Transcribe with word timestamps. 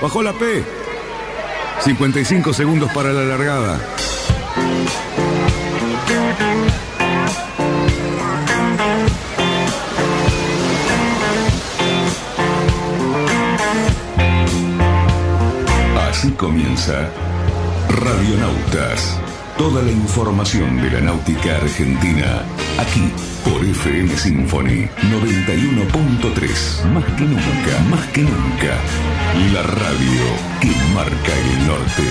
Bajó 0.00 0.22
la 0.22 0.32
P. 0.32 0.64
55 1.82 2.54
segundos 2.54 2.90
para 2.92 3.12
la 3.12 3.24
largada. 3.24 3.78
Así 16.08 16.30
comienza 16.32 17.10
Radionautas. 17.88 19.18
Toda 19.58 19.82
la 19.82 19.90
información 19.90 20.80
de 20.80 20.90
la 20.92 21.00
náutica 21.00 21.56
argentina 21.56 22.42
aquí 22.78 23.12
por 23.44 23.64
FM 23.64 24.16
Symphony 24.16 24.88
91.3. 25.10 26.84
Más 26.92 27.04
que 27.16 27.24
nunca, 27.24 27.78
más 27.90 28.06
que 28.08 28.22
nunca. 28.22 28.76
La 29.52 29.62
radio 29.62 30.22
que 30.60 30.70
marca 30.94 31.32
el 31.32 31.66
norte. 31.66 32.02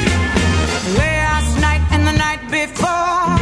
Last 0.98 1.60
night 1.60 1.82
and 1.92 2.06
the 2.08 2.14
night 2.14 2.42
before, 2.50 3.38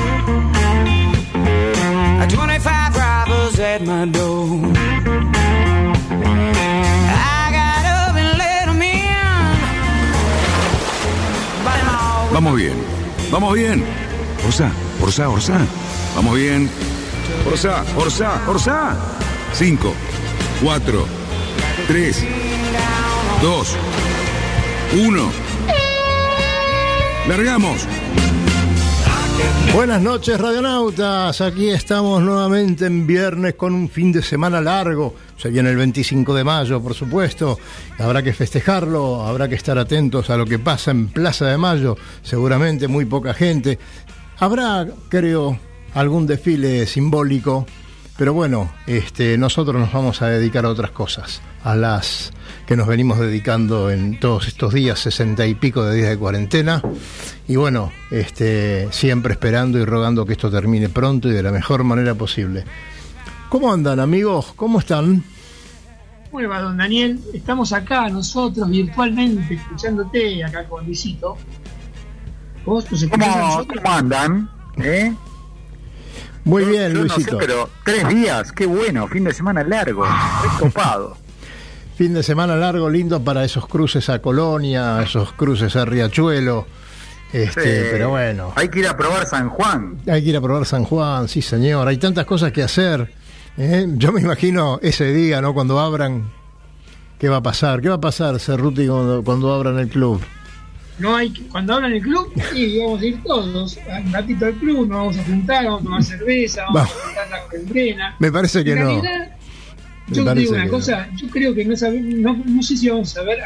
25 2.27 2.95
robbers 2.95 3.59
at 3.59 3.81
my 3.85 4.05
door. 4.05 4.71
I 7.09 7.51
got 7.51 7.85
up 7.85 8.15
and 8.15 8.37
let 8.37 8.67
'em 8.67 8.81
in. 8.81 9.07
Vamos 12.33 12.55
bien, 12.55 12.75
vamos 13.31 13.53
bien. 13.53 13.83
Orsa, 14.45 14.71
Orsa, 15.01 15.29
Orsa. 15.29 15.59
Vamos 16.15 16.35
bien. 16.35 16.69
Orsa, 17.49 17.85
Orsa, 17.95 18.41
Orsa. 18.45 18.97
5, 19.53 19.93
4, 20.61 21.05
3, 21.87 22.25
2, 23.41 23.75
1. 24.93 25.31
Largamos. 27.29 27.87
Buenas 29.73 30.01
noches, 30.01 30.39
radionautas. 30.39 31.39
Aquí 31.39 31.69
estamos 31.69 32.21
nuevamente 32.21 32.85
en 32.85 33.07
viernes 33.07 33.55
con 33.55 33.73
un 33.73 33.89
fin 33.89 34.11
de 34.11 34.21
semana 34.21 34.59
largo. 34.59 35.15
Se 35.37 35.49
viene 35.49 35.69
el 35.69 35.77
25 35.77 36.35
de 36.35 36.43
mayo, 36.43 36.81
por 36.81 36.93
supuesto. 36.93 37.57
Habrá 37.97 38.21
que 38.21 38.33
festejarlo, 38.33 39.25
habrá 39.25 39.47
que 39.47 39.55
estar 39.55 39.77
atentos 39.77 40.29
a 40.29 40.35
lo 40.37 40.45
que 40.45 40.59
pasa 40.59 40.91
en 40.91 41.07
Plaza 41.07 41.45
de 41.45 41.57
Mayo. 41.57 41.95
Seguramente 42.23 42.89
muy 42.89 43.05
poca 43.05 43.33
gente. 43.33 43.79
Habrá, 44.37 44.85
creo, 45.09 45.57
algún 45.97 46.27
desfile 46.27 46.85
simbólico. 46.85 47.65
Pero 48.17 48.33
bueno, 48.33 48.71
este, 48.87 49.37
nosotros 49.37 49.79
nos 49.79 49.91
vamos 49.91 50.21
a 50.21 50.27
dedicar 50.27 50.65
a 50.65 50.69
otras 50.69 50.91
cosas, 50.91 51.41
a 51.63 51.75
las 51.75 52.31
que 52.65 52.75
nos 52.75 52.87
venimos 52.87 53.19
dedicando 53.19 53.91
en 53.91 54.19
todos 54.19 54.47
estos 54.47 54.73
días, 54.73 54.99
sesenta 54.99 55.45
y 55.45 55.53
pico 55.55 55.83
de 55.83 55.95
días 55.95 56.09
de 56.09 56.17
cuarentena. 56.17 56.81
Y 57.47 57.55
bueno, 57.57 57.91
este, 58.09 58.87
siempre 58.91 59.33
esperando 59.33 59.77
y 59.77 59.85
rogando 59.85 60.25
que 60.25 60.33
esto 60.33 60.49
termine 60.49 60.89
pronto 60.89 61.29
y 61.29 61.33
de 61.33 61.43
la 61.43 61.51
mejor 61.51 61.83
manera 61.83 62.15
posible. 62.15 62.63
¿Cómo 63.49 63.71
andan 63.71 63.99
amigos? 63.99 64.53
¿Cómo 64.55 64.79
están? 64.79 65.23
¿Cómo 66.29 66.41
le 66.41 66.47
va, 66.47 66.61
don 66.61 66.77
Daniel? 66.77 67.19
Estamos 67.33 67.71
acá 67.71 68.09
nosotros 68.09 68.69
virtualmente 68.69 69.55
escuchándote 69.55 70.43
acá 70.43 70.67
con 70.67 70.85
Luisito. 70.85 71.37
¿Vos 72.65 72.91
nos 72.91 73.01
escuchás 73.01 73.35
a 73.35 73.49
¿Cómo, 73.57 73.67
cómo 73.67 73.95
andan? 73.95 74.49
¿Eh? 74.77 75.13
Muy 76.47 76.63
Yo- 76.63 76.69
bien, 76.69 76.93
yo 76.93 77.03
no 77.03 77.09
sé, 77.09 77.15
Luisito. 77.15 77.37
pero 77.37 77.69
tres 77.83 78.07
días, 78.09 78.51
qué 78.51 78.65
bueno, 78.65 79.07
fin 79.07 79.23
de 79.25 79.33
semana 79.33 79.63
largo, 79.63 80.05
recopado. 80.43 81.17
Fin 81.97 82.13
de 82.13 82.21
semana 82.21 82.55
largo, 82.55 82.89
lindo 82.91 83.23
para 83.23 83.43
esos 83.43 83.65
cruces 83.67 84.07
a 84.09 84.19
Colonia, 84.21 85.01
esos 85.01 85.33
cruces 85.33 85.75
a 85.75 85.83
Riachuelo. 85.83 86.67
Este, 87.33 87.61
Sí. 87.83 87.87
Pero 87.91 88.09
bueno, 88.11 88.53
Hay 88.55 88.69
que 88.69 88.79
ir 88.79 88.87
a 88.87 88.95
probar 88.95 89.25
San 89.25 89.49
Juan. 89.49 89.97
hay 90.07 90.23
que 90.23 90.29
ir 90.29 90.37
a 90.37 90.41
probar 90.41 90.65
San 90.67 90.83
Juan, 90.83 91.27
sí 91.27 91.41
señor. 91.41 91.87
Hay 91.87 91.97
tantas 91.97 92.25
cosas 92.25 92.51
que 92.51 92.61
hacer. 92.61 93.11
¿eh? 93.57 93.87
Yo 93.95 94.11
me 94.11 94.21
imagino 94.21 94.79
ese 94.83 95.11
día, 95.11 95.41
¿no? 95.41 95.55
Cuando 95.55 95.79
abran, 95.79 96.29
¿qué 97.17 97.29
va 97.29 97.37
a 97.37 97.41
pasar? 97.43 97.81
¿Qué 97.81 97.89
va 97.89 97.95
a 97.95 97.99
pasar, 98.01 98.39
Cerruti, 98.39 98.85
cuando, 98.87 99.23
cuando 99.23 99.51
abran 99.53 99.79
el 99.79 99.89
club? 99.89 100.21
No 100.99 101.15
hay 101.15 101.29
que- 101.31 101.43
cuando 101.43 101.75
hablan 101.75 101.93
el 101.93 102.01
club, 102.01 102.31
sí, 102.51 102.79
vamos 102.79 103.01
a 103.01 103.05
ir 103.05 103.21
todos. 103.23 103.77
Un 104.05 104.11
ratito 104.13 104.45
al 104.45 104.53
club, 104.55 104.87
nos 104.87 104.97
vamos 104.97 105.17
a 105.17 105.23
juntar, 105.25 105.65
vamos 105.65 105.81
a 105.81 105.83
tomar 105.83 106.03
cerveza, 106.03 106.63
vamos 106.73 106.81
a 106.81 106.85
juntar 107.05 107.29
la 107.29 107.41
cuarentena. 107.43 108.15
Me 108.19 108.31
parece 108.31 108.63
que 108.63 108.71
En 108.73 108.79
no. 108.79 109.01
Me 109.03 110.15
yo 110.15 110.23
te 110.23 110.35
digo 110.39 110.53
una 110.53 110.67
cosa, 110.69 111.09
yo 111.15 111.27
creo 111.29 111.53
que 111.53 111.65
no, 111.65 111.75
sabe- 111.75 111.99
no, 111.99 112.41
no 112.45 112.63
sé 112.63 112.77
si 112.77 112.89
vamos 112.89 113.11
a 113.11 113.19
saber 113.19 113.39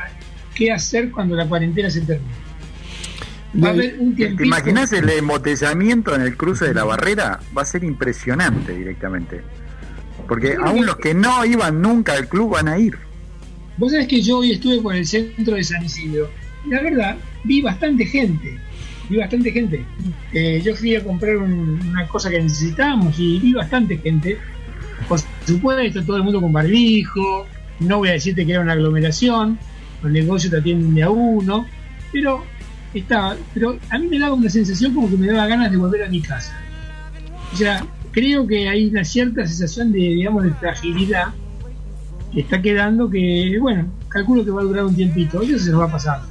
qué 0.53 0.71
hacer 0.71 1.09
cuando 1.11 1.35
la 1.35 1.47
cuarentena 1.47 1.89
se 1.89 2.01
termine. 2.01 2.31
Va 3.61 3.67
a 3.67 3.71
haber 3.71 3.95
un 3.99 4.11
¿Te 4.11 4.17
tiempito. 4.17 4.43
imaginas 4.45 4.93
el 4.93 5.09
embotellamiento 5.09 6.15
en 6.15 6.21
el 6.21 6.37
cruce 6.37 6.67
de 6.69 6.73
la 6.73 6.83
barrera? 6.85 7.39
Va 7.57 7.63
a 7.63 7.65
ser 7.65 7.83
impresionante 7.83 8.73
directamente. 8.77 9.41
Porque 10.27 10.51
Creo 10.53 10.67
aún 10.67 10.79
que- 10.81 10.85
los 10.85 10.95
que 10.97 11.13
no 11.13 11.43
iban 11.43 11.81
nunca 11.81 12.13
al 12.13 12.29
club 12.29 12.51
van 12.53 12.69
a 12.69 12.77
ir. 12.77 12.97
Vos 13.77 13.91
sabés 13.91 14.07
que 14.07 14.21
yo 14.21 14.37
hoy 14.37 14.51
estuve 14.51 14.79
por 14.81 14.95
el 14.95 15.05
centro 15.05 15.55
de 15.55 15.63
San 15.63 15.83
Isidro. 15.83 16.29
Y 16.65 16.69
La 16.69 16.81
verdad, 16.81 17.17
vi 17.43 17.61
bastante 17.61 18.05
gente. 18.05 18.57
Vi 19.09 19.17
bastante 19.17 19.51
gente. 19.51 19.83
Eh, 20.33 20.61
yo 20.63 20.75
fui 20.75 20.95
a 20.95 21.03
comprar 21.03 21.37
un- 21.37 21.79
una 21.89 22.07
cosa 22.07 22.29
que 22.29 22.41
necesitábamos 22.41 23.17
y 23.19 23.39
vi 23.39 23.53
bastante 23.53 23.97
gente. 23.97 24.37
Por 25.07 25.19
supuesto, 25.45 26.03
todo 26.03 26.17
el 26.17 26.23
mundo 26.23 26.39
con 26.41 26.53
barbijo. 26.53 27.45
No 27.79 27.97
voy 27.97 28.09
a 28.09 28.11
decirte 28.13 28.45
que 28.45 28.51
era 28.53 28.61
una 28.61 28.73
aglomeración. 28.73 29.57
Los 30.01 30.11
negocios 30.11 30.51
te 30.51 30.57
atienden 30.59 30.93
de 30.95 31.03
a 31.03 31.09
uno. 31.09 31.65
Pero 32.13 32.43
estaba, 32.93 33.35
pero 33.53 33.77
a 33.89 33.97
mí 33.97 34.07
me 34.07 34.19
daba 34.19 34.33
una 34.33 34.49
sensación 34.49 34.93
como 34.93 35.09
que 35.09 35.17
me 35.17 35.27
daba 35.27 35.47
ganas 35.47 35.71
de 35.71 35.77
volver 35.77 36.03
a 36.03 36.09
mi 36.09 36.21
casa. 36.21 36.55
O 37.51 37.55
sea, 37.55 37.85
creo 38.11 38.45
que 38.47 38.69
hay 38.69 38.85
una 38.87 39.03
cierta 39.03 39.45
sensación 39.47 39.91
de, 39.91 39.99
digamos, 39.99 40.43
de 40.43 40.51
fragilidad 40.51 41.33
que 42.33 42.41
está 42.41 42.61
quedando 42.61 43.09
que, 43.09 43.57
bueno, 43.59 43.87
calculo 44.07 44.45
que 44.45 44.51
va 44.51 44.61
a 44.61 44.63
durar 44.65 44.85
un 44.85 44.95
tiempito. 44.95 45.41
Eso 45.41 45.59
se 45.59 45.71
nos 45.71 45.81
va 45.81 45.85
a 45.85 45.91
pasar. 45.91 46.21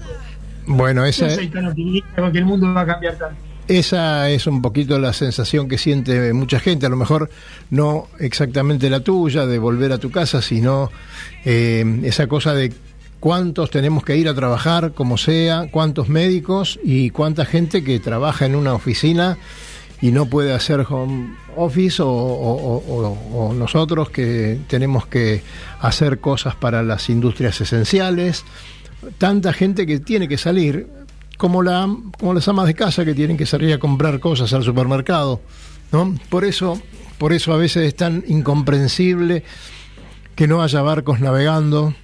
Bueno, 0.77 1.01
No 1.03 1.07
esa, 1.07 1.31
soy 1.31 1.49
tan 1.49 1.67
optimista 1.67 2.09
con 2.23 2.33
que 2.33 2.39
el 2.39 2.45
mundo 2.45 2.73
va 2.73 2.83
a 2.83 2.87
cambiar 2.87 3.17
tanto. 3.17 3.37
Esa 3.69 4.29
es 4.31 4.47
un 4.47 4.63
poquito 4.63 4.99
la 4.99 5.13
sensación 5.13 5.69
que 5.69 5.79
siente 5.79 6.33
mucha 6.33 6.59
gente, 6.59 6.87
a 6.87 6.89
lo 6.89 6.97
mejor 6.97 7.31
no 7.71 8.09
exactamente 8.19 8.91
la 8.91 9.01
tuya 9.01 9.47
de 9.47 9.59
volver 9.61 9.93
a 9.93 9.99
tu 9.99 10.11
casa, 10.11 10.43
sino 10.43 10.91
eh, 11.45 11.85
esa 12.03 12.27
cosa 12.27 12.53
de 12.53 12.73
cuántos 13.21 13.71
tenemos 13.71 14.03
que 14.05 14.17
ir 14.17 14.29
a 14.29 14.35
trabajar, 14.35 14.93
como 14.93 15.19
sea, 15.19 15.69
cuántos 15.71 16.09
médicos 16.09 16.81
y 16.83 17.11
cuánta 17.11 17.45
gente 17.45 17.85
que 17.85 18.01
trabaja 18.01 18.45
en 18.47 18.57
una 18.57 18.75
oficina 18.75 19.39
y 20.01 20.11
no 20.11 20.27
puede 20.27 20.53
hacer 20.53 20.85
home 20.89 21.37
office 21.57 22.03
o, 22.03 22.09
o- 22.09 22.83
o- 22.89 23.49
o 23.51 23.55
nosotros 23.55 24.11
que 24.11 24.59
tenemos 24.67 25.07
que 25.07 25.43
hacer 25.81 26.19
cosas 26.19 26.57
para 26.57 26.83
las 26.83 27.09
industrias 27.11 27.61
esenciales, 27.61 28.45
tanta 29.19 29.53
gente 29.53 29.87
que 29.87 30.01
tiene 30.01 30.29
que 30.29 30.39
salir 30.39 30.89
como 31.37 31.63
la 31.63 31.89
como 32.19 32.35
las 32.35 32.47
amas 32.49 32.67
de 32.67 32.75
casa 32.75 33.05
que 33.05 33.15
tienen 33.15 33.37
que 33.37 33.47
salir 33.47 33.73
a 33.73 33.79
comprar 33.79 34.21
cosas 34.21 34.53
al 34.53 34.63
supermercado, 34.63 35.41
¿no? 35.93 36.15
Por 36.29 36.45
eso 36.45 36.81
por 37.19 37.33
eso 37.35 37.53
a 37.53 37.57
veces 37.59 37.87
es 37.87 37.97
tan 37.97 38.25
incomprensible 38.29 39.45
que 40.35 40.47
no 40.47 40.63
haya 40.63 40.81
barcos 40.81 41.21
navegando, 41.21 41.95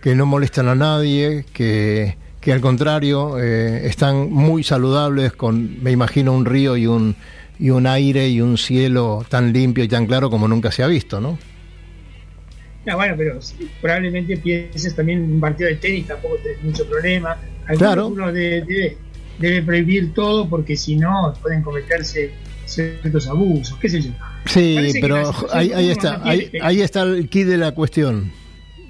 que 0.00 0.14
no 0.14 0.26
molestan 0.26 0.68
a 0.68 0.76
nadie, 0.76 1.44
que, 1.52 2.16
que 2.40 2.52
al 2.52 2.60
contrario 2.60 3.36
eh, 3.40 3.88
están 3.88 4.30
muy 4.30 4.62
saludables 4.62 5.32
con, 5.32 5.82
me 5.82 5.90
imagino, 5.90 6.32
un 6.32 6.44
río 6.44 6.76
y 6.76 6.86
un, 6.86 7.16
y 7.58 7.70
un 7.70 7.88
aire 7.88 8.28
y 8.28 8.40
un 8.40 8.58
cielo 8.58 9.24
tan 9.28 9.52
limpio 9.52 9.82
y 9.82 9.88
tan 9.88 10.06
claro 10.06 10.30
como 10.30 10.46
nunca 10.46 10.70
se 10.70 10.84
ha 10.84 10.86
visto, 10.86 11.20
¿no? 11.20 11.36
Ah, 12.86 12.96
bueno, 12.96 13.14
pero 13.16 13.38
probablemente 13.80 14.36
pienses 14.38 14.94
también 14.96 15.22
en 15.24 15.32
un 15.34 15.40
partido 15.40 15.68
de 15.68 15.76
tenis, 15.76 16.06
tampoco 16.06 16.36
tenés 16.42 16.62
mucho 16.62 16.86
problema. 16.86 17.32
Algunos 17.66 17.78
Claro. 17.78 18.06
Uno 18.08 18.32
de- 18.32 18.62
debe, 18.62 18.96
debe 19.38 19.62
prohibir 19.62 20.14
todo 20.14 20.48
porque 20.48 20.76
si 20.76 20.96
no 20.96 21.34
pueden 21.42 21.62
cometerse 21.62 22.30
ciertos 22.64 23.26
abusos, 23.28 23.76
qué 23.78 23.88
sé 23.88 24.00
yo. 24.00 24.10
Sí, 24.46 24.74
Parece 24.76 25.00
pero 25.00 25.32
ahí, 25.52 25.72
ahí 25.72 25.90
está, 25.90 26.18
no 26.18 26.24
ahí, 26.24 26.50
ahí 26.62 26.80
está 26.80 27.02
el 27.02 27.28
key 27.28 27.44
de 27.44 27.58
la 27.58 27.72
cuestión. 27.72 28.32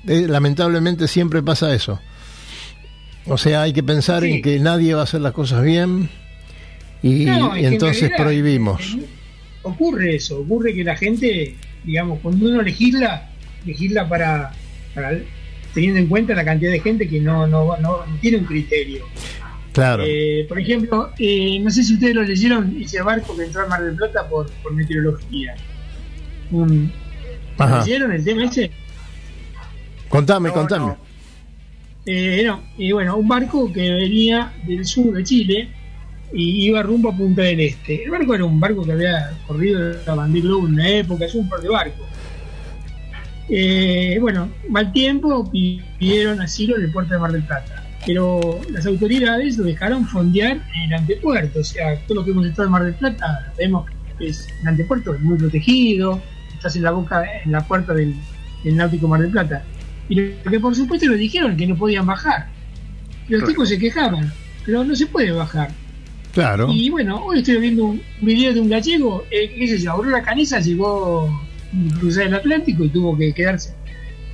Eh, 0.07 0.27
lamentablemente 0.29 1.09
siempre 1.09 1.43
pasa 1.43 1.75
eso. 1.75 2.01
O 3.27 3.37
sea, 3.37 3.63
hay 3.63 3.73
que 3.73 3.83
pensar 3.83 4.23
Sí. 4.23 4.33
en 4.35 4.43
que 4.43 4.59
nadie 4.61 4.95
va 4.95 5.01
a 5.01 5.05
hacer 5.05 5.21
las 5.21 5.33
cosas 5.33 5.63
bien 5.65 6.09
y, 7.03 7.25
No, 7.27 7.49
y 7.57 7.61
es 7.61 7.61
que 7.63 7.67
en 7.67 7.73
entonces 7.73 8.01
realidad, 8.03 8.17
prohibimos. 8.23 8.97
Ocurre 9.63 10.15
eso, 10.17 10.41
ocurre 10.41 10.75
que 10.75 10.85
la 10.85 10.97
gente, 10.97 11.55
digamos, 11.85 12.21
cuando 12.21 12.49
uno 12.49 12.63
legisla, 12.63 13.30
legisla 13.65 14.09
para, 14.09 14.53
para 14.95 15.19
teniendo 15.75 16.01
en 16.01 16.07
cuenta 16.09 16.35
la 16.35 16.45
cantidad 16.45 16.71
de 16.73 16.81
gente 16.81 17.09
que 17.09 17.21
no, 17.21 17.47
no, 17.47 17.77
no, 17.79 18.05
no 18.07 18.17
tiene 18.21 18.39
un 18.39 18.45
criterio. 18.45 19.05
Claro. 19.73 20.03
Eh, 20.07 20.47
por 20.49 20.59
ejemplo, 20.59 21.11
eh, 21.19 21.59
no 21.61 21.71
sé 21.71 21.85
si 21.85 21.95
ustedes 21.95 22.15
lo 22.15 22.23
leyeron, 22.23 22.77
ese 22.81 23.01
barco 23.03 23.37
que 23.37 23.45
entró 23.45 23.63
a 23.63 23.67
Mar 23.67 23.83
del 23.85 23.95
Plata 23.95 24.29
por, 24.29 24.51
por 24.63 24.73
meteorología. 24.75 25.55
Un- 26.51 26.93
¿Lo 27.59 27.65
Ajá. 27.65 27.85
leyeron 27.85 28.11
el 28.13 28.25
tema 28.25 28.45
ese? 28.47 28.71
Contame, 30.09 30.49
No, 30.49 30.55
contame. 30.55 30.87
no. 30.87 30.97
Eh, 32.07 32.43
no, 32.45 32.61
y 32.79 32.91
bueno, 32.93 33.17
un 33.17 33.29
barco 33.29 33.73
que 33.73 33.93
venía 33.93 34.53
del 34.67 34.85
sur 34.85 35.13
de 35.13 35.23
Chile 35.23 35.69
y 36.33 36.67
iba 36.67 36.83
rumbo 36.83 37.11
a 37.11 37.17
Punta 37.17 37.43
del 37.43 37.61
Este. 37.61 38.03
El 38.05 38.11
barco 38.11 38.35
era 38.35 38.45
un 38.45 38.59
barco 38.59 38.85
que 38.85 38.93
había 38.93 39.31
corrido 39.47 39.93
la 40.05 40.15
bandera 40.15 40.47
en 40.47 40.53
una 40.53 40.89
época, 40.89 41.27
es 41.27 41.35
un 41.35 41.49
par 41.49 41.61
de 41.61 41.69
barco. 41.69 42.07
Eh, 43.51 44.19
bueno, 44.21 44.49
mal 44.69 44.93
tiempo, 44.93 45.51
pidieron 45.51 46.41
asilo 46.41 46.77
en 46.77 46.85
el 46.85 46.93
puerto 46.93 47.15
de 47.15 47.21
Mar 47.21 47.33
del 47.33 47.43
Plata. 47.43 47.85
Pero 48.07 48.61
las 48.71 48.87
autoridades 48.87 49.59
lo 49.59 49.65
dejaron 49.65 50.07
fondear 50.07 50.63
en 50.75 50.83
el 50.83 50.95
antepuerto. 50.95 51.61
O 51.61 51.65
sea, 51.65 51.99
todo 52.07 52.21
lo 52.21 52.25
que 52.25 52.31
hemos 52.31 52.47
estado 52.47 52.67
en 52.67 52.73
Mar 52.73 52.85
del 52.85 52.95
Plata, 52.95 53.53
vemos 53.59 53.87
que 54.19 54.29
es, 54.29 54.49
el 54.63 54.69
antepuerto 54.69 55.15
es 55.15 55.21
muy 55.21 55.37
protegido, 55.37 56.23
estás 56.55 56.77
en 56.77 56.85
la 56.85 56.93
boca, 56.93 57.25
en 57.45 57.53
la 57.53 57.67
puerta 57.67 57.93
del, 57.93 58.15
del 58.63 58.77
náutico 58.77 59.09
Mar 59.09 59.21
del 59.21 59.31
Plata. 59.31 59.65
Y 60.09 60.15
lo 60.15 60.51
que 60.51 60.61
por 60.61 60.75
supuesto 60.75 61.07
lo 61.07 61.17
dijeron 61.17 61.57
que 61.57 61.67
no 61.67 61.77
podían 61.77 62.07
bajar. 62.07 62.49
Los 63.29 63.45
tipos 63.45 63.69
se 63.69 63.79
quejaban, 63.79 64.33
pero 64.65 64.83
no 64.85 64.95
se 64.95 65.07
puede 65.07 65.31
bajar. 65.31 65.71
Claro. 66.33 66.69
Y 66.73 66.91
bueno, 66.91 67.25
hoy 67.25 67.39
estoy 67.39 67.59
viendo 67.59 67.87
un 67.87 68.03
video 68.21 68.55
de 68.55 68.61
un 68.61 68.69
gallego, 68.69 69.25
eh, 69.31 69.53
qué 69.57 69.67
sé 69.67 69.79
yo, 69.79 69.93
Aurora 69.93 70.23
Canesa 70.23 70.61
llegó 70.61 71.29
cruzar 71.99 72.27
el 72.27 72.35
Atlántico 72.35 72.85
y 72.85 72.89
tuvo 72.89 73.17
que 73.17 73.33
quedarse 73.33 73.75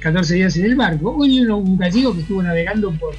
14 0.00 0.34
días 0.34 0.56
en 0.56 0.64
el 0.66 0.76
barco. 0.76 1.16
Hoy 1.16 1.40
un 1.40 1.76
gallego 1.76 2.14
que 2.14 2.20
estuvo 2.20 2.42
navegando 2.42 2.92
por, 2.92 3.14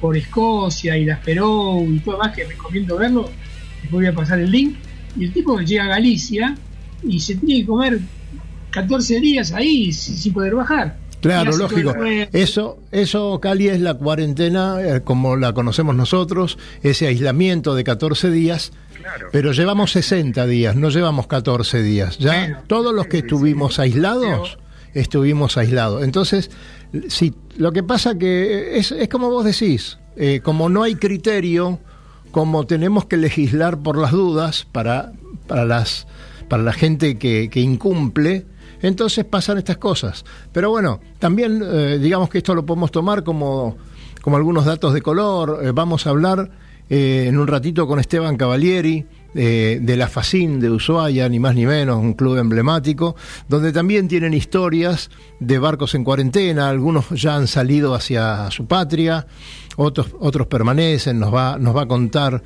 por, 0.00 0.16
Escocia 0.16 0.96
y 0.96 1.04
las 1.04 1.20
Perú 1.20 1.86
y 1.90 1.98
todo 2.00 2.18
más, 2.18 2.34
que 2.34 2.44
recomiendo 2.44 2.98
verlo. 2.98 3.30
Les 3.82 3.90
voy 3.90 4.06
a 4.06 4.14
pasar 4.14 4.40
el 4.40 4.50
link. 4.50 4.76
Y 5.16 5.24
el 5.24 5.32
tipo 5.32 5.58
llega 5.60 5.84
a 5.84 5.88
Galicia 5.88 6.54
y 7.02 7.20
se 7.20 7.36
tiene 7.36 7.60
que 7.60 7.66
comer 7.66 8.00
14 8.70 9.20
días 9.20 9.52
ahí 9.52 9.92
sin 9.92 10.32
poder 10.32 10.54
bajar. 10.54 10.98
Claro, 11.20 11.56
lógico. 11.56 11.94
Eso, 12.32 12.78
eso, 12.92 13.40
Cali, 13.40 13.68
es 13.68 13.80
la 13.80 13.94
cuarentena, 13.94 14.76
eh, 14.80 15.00
como 15.02 15.36
la 15.36 15.52
conocemos 15.52 15.94
nosotros, 15.96 16.58
ese 16.82 17.06
aislamiento 17.06 17.74
de 17.74 17.84
14 17.84 18.30
días, 18.30 18.72
Claro. 19.00 19.28
pero 19.32 19.52
llevamos 19.52 19.92
60 19.92 20.46
días, 20.46 20.76
no 20.76 20.90
llevamos 20.90 21.26
14 21.26 21.82
días. 21.82 22.18
Ya 22.18 22.32
Bueno, 22.32 22.58
todos 22.66 22.94
los 22.94 23.06
que 23.06 23.18
estuvimos 23.18 23.78
aislados, 23.78 24.58
estuvimos 24.94 25.56
aislados. 25.56 26.02
Entonces, 26.04 26.50
sí, 27.08 27.34
lo 27.56 27.72
que 27.72 27.82
pasa 27.82 28.16
que 28.18 28.78
es, 28.78 28.92
es 28.92 29.08
como 29.08 29.30
vos 29.30 29.44
decís, 29.44 29.98
eh, 30.16 30.40
como 30.42 30.68
no 30.68 30.82
hay 30.82 30.94
criterio, 30.96 31.78
como 32.30 32.66
tenemos 32.66 33.06
que 33.06 33.16
legislar 33.16 33.78
por 33.78 33.96
las 33.96 34.12
dudas 34.12 34.66
para, 34.70 35.12
para, 35.46 35.64
las, 35.64 36.06
para 36.48 36.62
la 36.62 36.72
gente 36.72 37.16
que, 37.18 37.48
que 37.50 37.60
incumple, 37.60 38.44
entonces 38.86 39.24
pasan 39.24 39.58
estas 39.58 39.78
cosas. 39.78 40.24
Pero 40.52 40.70
bueno, 40.70 41.00
también 41.18 41.62
eh, 41.64 41.98
digamos 42.00 42.28
que 42.28 42.38
esto 42.38 42.54
lo 42.54 42.64
podemos 42.64 42.90
tomar 42.90 43.24
como, 43.24 43.76
como 44.22 44.36
algunos 44.36 44.64
datos 44.64 44.94
de 44.94 45.02
color. 45.02 45.60
Eh, 45.62 45.72
vamos 45.72 46.06
a 46.06 46.10
hablar 46.10 46.50
eh, 46.88 47.24
en 47.26 47.36
un 47.36 47.48
ratito 47.48 47.86
con 47.86 47.98
Esteban 47.98 48.36
Cavalieri. 48.36 49.06
de 49.36 49.96
la 49.98 50.08
Facín 50.08 50.60
de 50.60 50.70
Ushuaia, 50.70 51.28
ni 51.28 51.38
más 51.38 51.54
ni 51.54 51.66
menos, 51.66 51.98
un 51.98 52.14
club 52.14 52.38
emblemático, 52.38 53.16
donde 53.50 53.70
también 53.70 54.08
tienen 54.08 54.32
historias 54.32 55.10
de 55.40 55.58
barcos 55.58 55.94
en 55.94 56.04
cuarentena, 56.04 56.70
algunos 56.70 57.10
ya 57.10 57.36
han 57.36 57.46
salido 57.46 57.94
hacia 57.94 58.50
su 58.50 58.64
patria, 58.64 59.26
otros, 59.76 60.06
otros 60.20 60.46
permanecen, 60.46 61.20
nos 61.20 61.34
va, 61.34 61.58
nos 61.58 61.76
va 61.76 61.82
a 61.82 61.86
contar 61.86 62.42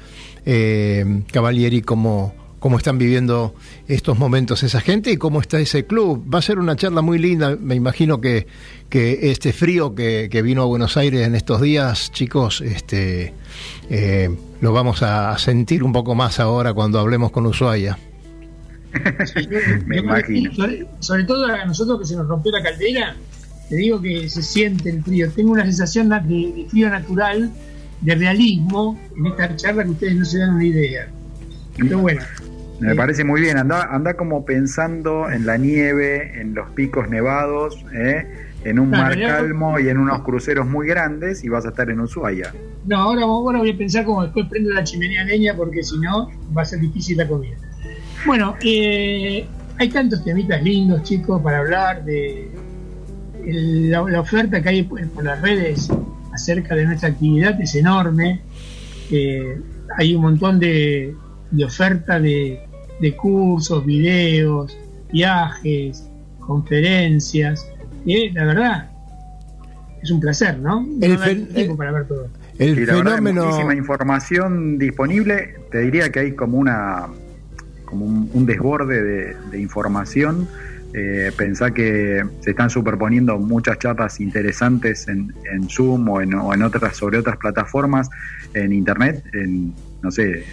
Cavalieri 1.31 1.83
cómo, 1.83 2.35
cómo 2.61 2.77
están 2.79 2.99
viviendo 2.99 3.55
estos 3.89 4.19
momentos 4.19 4.63
esa 4.63 4.81
gente 4.81 5.11
y 5.11 5.17
cómo 5.17 5.41
está 5.41 5.59
ese 5.59 5.85
club. 5.87 6.25
Va 6.33 6.39
a 6.39 6.43
ser 6.43 6.59
una 6.61 6.77
charla 6.77 7.01
muy 7.03 7.19
linda, 7.19 7.57
me 7.61 7.75
imagino 7.75 8.21
que, 8.21 8.47
que 8.89 9.31
este 9.33 9.53
frío 9.53 9.95
que, 9.97 10.29
que 10.31 10.43
vino 10.43 10.63
a 10.63 10.67
Buenos 10.67 10.97
Aires 10.97 11.27
en 11.27 11.35
estos 11.35 11.61
días, 11.61 12.13
chicos, 12.13 12.61
este 12.61 13.35
eh, 13.89 14.31
lo 14.61 14.73
vamos 14.73 15.03
a 15.03 15.37
sentir 15.39 15.83
un 15.83 15.93
poco 15.93 16.15
más 16.15 16.39
ahora 16.39 16.73
cuando 16.75 17.01
hablemos 17.01 17.31
con 17.33 17.47
Ushuaia. 17.47 17.99
Sí, 19.25 19.43
yo- 19.51 19.59
Me 19.87 19.97
yo 19.97 20.03
imagino. 20.03 20.53
Sobre, 20.55 20.87
sobre 21.01 21.25
todo 21.25 21.47
a 21.47 21.65
nosotros 21.65 21.99
que 22.01 22.07
se 22.07 22.17
nos 22.17 22.27
rompió 22.29 22.53
la 22.53 22.63
caldera, 22.63 23.17
te 23.69 23.77
digo 23.77 24.01
que 24.03 24.29
se 24.29 24.43
siente 24.43 24.91
el 24.91 25.03
frío. 25.03 25.31
Tengo 25.31 25.53
una 25.53 25.65
sensación 25.65 26.09
de, 26.09 26.17
de 26.21 26.67
frío 26.69 26.91
natural, 26.91 27.51
de 28.01 28.15
realismo 28.17 29.01
en 29.17 29.27
esta 29.29 29.55
charla 29.57 29.85
que 29.85 29.91
ustedes 29.91 30.17
no 30.17 30.25
se 30.25 30.39
dan 30.39 30.55
una 30.55 30.65
idea. 30.67 31.09
Pero 31.79 31.99
bueno, 32.01 32.21
Me 32.81 32.95
parece 32.95 33.25
muy 33.25 33.41
bien, 33.43 33.59
anda, 33.59 33.83
anda 33.85 34.15
como 34.15 34.45
pensando 34.45 35.31
en 35.31 35.45
la 35.47 35.57
nieve, 35.59 36.41
en 36.41 36.55
los 36.55 36.71
picos 36.71 37.09
nevados, 37.11 37.85
¿eh? 37.93 38.27
en 38.65 38.79
un 38.79 38.91
Claro, 38.91 39.17
mar 39.17 39.19
calmo 39.27 39.79
y 39.79 39.89
en 39.89 39.99
unos 39.99 40.21
cruceros 40.23 40.67
muy 40.67 40.87
grandes 40.87 41.45
y 41.45 41.49
vas 41.49 41.65
a 41.67 41.71
estar 41.71 41.89
en 41.91 42.01
Ushuaia. 42.01 42.53
no, 42.87 42.97
ahora, 42.97 43.23
ahora 43.23 43.59
voy 43.59 43.71
a 43.71 43.77
pensar 43.77 44.05
como 44.05 44.23
después 44.23 44.47
prendo 44.51 44.71
la 44.71 44.85
chimenea 44.85 45.25
leña 45.25 45.55
porque 45.55 45.83
si 45.83 45.99
no 45.99 46.31
va 46.57 46.63
a 46.63 46.65
ser 46.65 46.81
difícil 46.81 47.17
la 47.19 47.27
comida. 47.29 47.57
Bueno, 48.27 48.57
eh, 48.63 49.47
hay 49.79 49.89
tantos 49.89 50.23
temitas 50.25 50.63
lindos, 50.63 51.03
chicos, 51.05 51.41
para 51.43 51.59
hablar 51.59 52.05
de 52.05 52.51
el- 53.47 53.91
la, 53.91 54.03
la 54.03 54.21
oferta 54.21 54.61
que 54.63 54.69
hay 54.69 54.83
por, 54.83 55.07
por 55.09 55.25
las 55.25 55.41
redes 55.41 55.89
acerca 56.35 56.75
de 56.75 56.85
nuestra 56.85 57.09
actividad 57.11 57.59
es 57.61 57.75
enorme. 57.75 58.41
Eh, 59.11 59.59
hay 59.97 60.15
un 60.15 60.23
montón 60.23 60.59
de, 60.61 61.15
de 61.51 61.65
oferta 61.65 62.21
de, 62.21 62.61
de 63.01 63.17
cursos, 63.17 63.85
videos, 63.85 64.77
viajes, 65.13 66.09
conferencias. 66.39 67.67
Y 68.05 68.31
la 68.31 68.45
verdad, 68.47 68.91
es 70.03 70.11
un 70.11 70.21
placer, 70.21 70.59
¿no? 70.59 70.87
El 71.01 71.15
No 71.15 71.55
tiempo 71.55 71.77
para 71.77 71.93
ver 71.93 72.07
todo. 72.07 72.29
El 72.59 72.79
Y 72.79 72.87
la 72.87 72.95
verdad, 72.95 73.13
hay 73.13 73.19
fenómeno... 73.19 73.45
muchísima 73.47 73.75
información 73.75 74.79
disponible. 74.79 75.57
Te 75.71 75.81
diría 75.81 76.11
que 76.11 76.21
hay 76.21 76.33
como 76.33 76.59
una 76.59 77.09
como 77.85 78.05
un, 78.05 78.31
un 78.33 78.47
desborde 78.47 79.03
de, 79.03 79.37
de 79.51 79.61
información. 79.61 80.47
Eh, 80.93 81.31
pensá 81.37 81.73
que 81.73 82.23
se 82.41 82.51
están 82.51 82.69
superponiendo 82.69 83.39
muchas 83.39 83.79
charlas 83.79 84.21
interesantes 84.21 85.07
en, 85.07 85.33
en 85.53 85.69
Zoom 85.69 86.09
o 86.09 86.21
en, 86.21 86.35
o 86.35 86.53
en 86.53 86.63
otras 86.63 86.97
sobre 86.97 87.19
otras 87.19 87.37
plataformas 87.37 88.09
en 88.55 88.73
internet, 88.73 89.25
en 89.33 89.73
no 90.03 90.11
sé, 90.11 90.45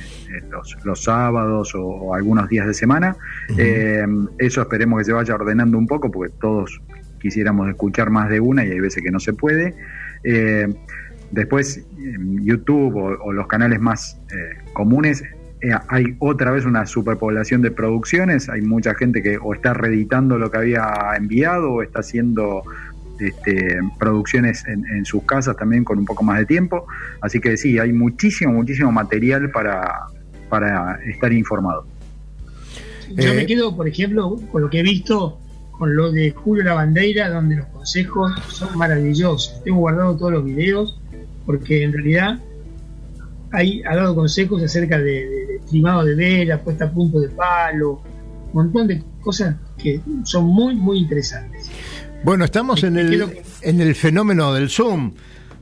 los, 0.49 0.77
los 0.83 1.03
sábados 1.03 1.73
o, 1.75 1.83
o 1.85 2.15
algunos 2.15 2.47
días 2.49 2.67
de 2.67 2.73
semana. 2.73 3.15
Eh, 3.57 4.05
eso 4.37 4.61
esperemos 4.61 4.99
que 4.99 5.05
se 5.05 5.13
vaya 5.13 5.35
ordenando 5.35 5.77
un 5.77 5.87
poco 5.87 6.11
porque 6.11 6.33
todos 6.39 6.81
quisiéramos 7.19 7.67
escuchar 7.69 8.09
más 8.09 8.29
de 8.29 8.39
una 8.39 8.65
y 8.65 8.71
hay 8.71 8.79
veces 8.79 9.03
que 9.03 9.11
no 9.11 9.19
se 9.19 9.33
puede. 9.33 9.75
Eh, 10.23 10.67
Después, 11.31 11.85
YouTube 12.41 12.95
o, 12.95 13.05
o 13.21 13.33
los 13.33 13.47
canales 13.47 13.81
más 13.81 14.17
eh, 14.31 14.57
comunes, 14.73 15.23
eh, 15.61 15.71
hay 15.89 16.15
otra 16.19 16.51
vez 16.51 16.65
una 16.65 16.85
superpoblación 16.85 17.61
de 17.61 17.71
producciones. 17.71 18.47
Hay 18.49 18.61
mucha 18.61 18.93
gente 18.95 19.21
que 19.21 19.37
o 19.37 19.53
está 19.53 19.73
reeditando 19.73 20.37
lo 20.37 20.49
que 20.49 20.57
había 20.57 20.89
enviado 21.17 21.73
o 21.73 21.83
está 21.83 21.99
haciendo 21.99 22.63
este, 23.19 23.79
producciones 23.99 24.65
en, 24.67 24.85
en 24.85 25.03
sus 25.03 25.23
casas 25.23 25.57
también 25.57 25.83
con 25.83 25.97
un 25.97 26.05
poco 26.05 26.23
más 26.23 26.37
de 26.39 26.45
tiempo. 26.45 26.87
Así 27.21 27.39
que 27.41 27.57
sí, 27.57 27.77
hay 27.77 27.91
muchísimo, 27.91 28.53
muchísimo 28.53 28.91
material 28.91 29.51
para, 29.51 30.07
para 30.49 30.99
estar 31.05 31.31
informado. 31.31 31.85
Yo 33.15 33.31
Eh, 33.31 33.35
me 33.35 33.45
quedo, 33.45 33.75
por 33.75 33.87
ejemplo, 33.87 34.37
con 34.51 34.61
lo 34.61 34.69
que 34.69 34.79
he 34.79 34.83
visto 34.83 35.39
con 35.71 35.95
lo 35.95 36.11
de 36.11 36.31
Julio 36.31 36.63
La 36.63 36.73
Bandeira, 36.73 37.29
donde 37.29 37.57
los 37.57 37.67
consejos 37.67 38.31
son 38.49 38.75
maravillosos. 38.77 39.63
Tengo 39.63 39.79
guardado 39.79 40.17
todos 40.17 40.31
los 40.31 40.45
videos 40.45 40.99
porque 41.45 41.83
en 41.83 41.93
realidad 41.93 42.39
ha 43.51 43.95
dado 43.95 44.15
consejos 44.15 44.61
acerca 44.63 44.97
de, 44.97 45.03
de, 45.03 45.45
de 45.45 45.59
trimado 45.69 46.03
de 46.03 46.15
vela, 46.15 46.59
puesta 46.61 46.85
a 46.85 46.91
punto 46.91 47.19
de 47.19 47.29
palo, 47.29 48.01
un 48.47 48.53
montón 48.53 48.87
de 48.87 49.03
cosas 49.21 49.55
que 49.77 50.01
son 50.23 50.45
muy, 50.45 50.75
muy 50.75 50.99
interesantes. 50.99 51.69
Bueno, 52.23 52.43
estamos 52.43 52.83
en 52.83 52.97
el, 52.97 53.37
en 53.61 53.81
el 53.81 53.95
fenómeno 53.95 54.53
del 54.53 54.69
Zoom. 54.69 55.13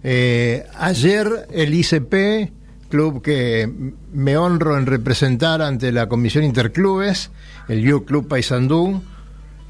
Eh, 0.03 0.65
ayer 0.77 1.47
el 1.51 1.73
ICP, 1.73 2.51
club 2.95 3.21
que 3.21 3.69
me 4.13 4.37
honro 4.37 4.77
en 4.77 4.85
representar 4.85 5.61
ante 5.61 5.91
la 5.91 6.07
Comisión 6.07 6.45
Interclubes, 6.45 7.29
el 7.67 7.81
Youth 7.81 8.05
Club 8.05 8.29
Paysandú, 8.29 9.01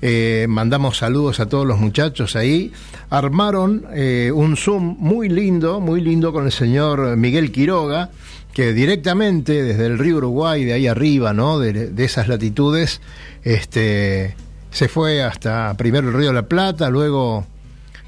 eh, 0.03 0.46
mandamos 0.48 0.98
saludos 0.98 1.39
a 1.39 1.48
todos 1.48 1.65
los 1.65 1.79
muchachos 1.79 2.36
ahí, 2.36 2.72
armaron 3.10 3.88
eh, 3.96 4.32
un 4.32 4.55
Zoom 4.55 4.98
muy 5.00 5.27
lindo, 5.27 5.79
muy 5.79 6.01
lindo 6.01 6.32
con 6.32 6.46
el 6.46 6.51
señor 6.51 7.17
Miguel 7.17 7.51
Quiroga, 7.51 8.12
que 8.53 8.74
directamente 8.74 9.63
desde 9.63 9.88
el 9.88 9.98
río 9.98 10.17
Uruguay, 10.17 10.63
de 10.63 10.74
ahí 10.74 10.86
arriba, 10.86 11.34
¿no? 11.34 11.58
de, 11.58 11.74
de 11.74 12.05
esas 12.05 12.27
latitudes, 12.27 13.01
este, 13.44 14.36
se 14.70 14.88
fue 14.88 15.24
hasta 15.24 15.74
primero 15.77 16.10
el 16.10 16.13
río 16.13 16.27
de 16.27 16.34
la 16.34 16.48
Plata, 16.48 16.91
luego 16.91 17.48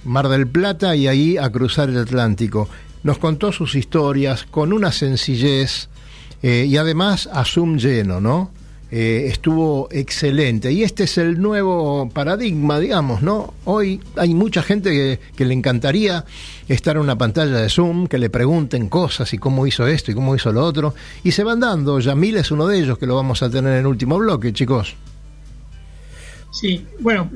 Mar 0.05 0.29
del 0.29 0.45
Plata 0.45 0.95
y 0.95 1.07
ahí 1.07 1.37
a 1.37 1.49
cruzar 1.49 1.89
el 1.89 1.97
Atlántico. 1.97 2.69
Nos 3.07 3.19
contó 3.19 3.53
sus 3.53 3.75
historias 3.75 4.43
con 4.43 4.73
una 4.73 4.91
sencillez 4.91 5.87
eh, 6.43 6.65
y 6.67 6.75
además 6.75 7.29
a 7.31 7.45
Zoom 7.45 7.77
lleno, 7.77 8.19
¿no? 8.19 8.51
eh, 8.91 9.27
estuvo 9.27 9.87
excelente. 9.91 10.73
Y 10.73 10.83
este 10.83 11.05
es 11.05 11.17
el 11.17 11.41
nuevo 11.41 12.09
paradigma, 12.09 12.79
digamos, 12.79 13.21
¿no? 13.21 13.53
Hoy 13.63 14.01
hay 14.17 14.33
mucha 14.33 14.61
gente 14.61 15.21
que, 15.33 15.45
le 15.45 15.53
encantaría 15.53 16.25
estar 16.67 16.97
en 16.97 17.03
una 17.03 17.17
pantalla 17.17 17.55
de 17.55 17.69
Zoom, 17.69 18.07
que 18.07 18.17
le 18.17 18.29
pregunten 18.29 18.89
cosas 18.89 19.33
y 19.33 19.37
cómo 19.37 19.65
hizo 19.65 19.87
esto 19.87 20.11
y 20.11 20.13
cómo 20.13 20.35
hizo 20.35 20.51
lo 20.51 20.65
otro. 20.65 20.93
Y 21.23 21.31
se 21.31 21.45
van 21.45 21.61
dando. 21.61 22.01
Yamil 22.01 22.35
es 22.35 22.51
uno 22.51 22.67
de 22.67 22.79
ellos 22.79 22.97
que 22.97 23.05
lo 23.05 23.15
vamos 23.15 23.41
a 23.41 23.49
tener 23.49 23.71
en 23.71 23.79
el 23.79 23.87
último 23.87 24.17
bloque, 24.17 24.51
chicos. 24.51 24.97
Sí, 26.51 26.85
bueno, 26.99 27.31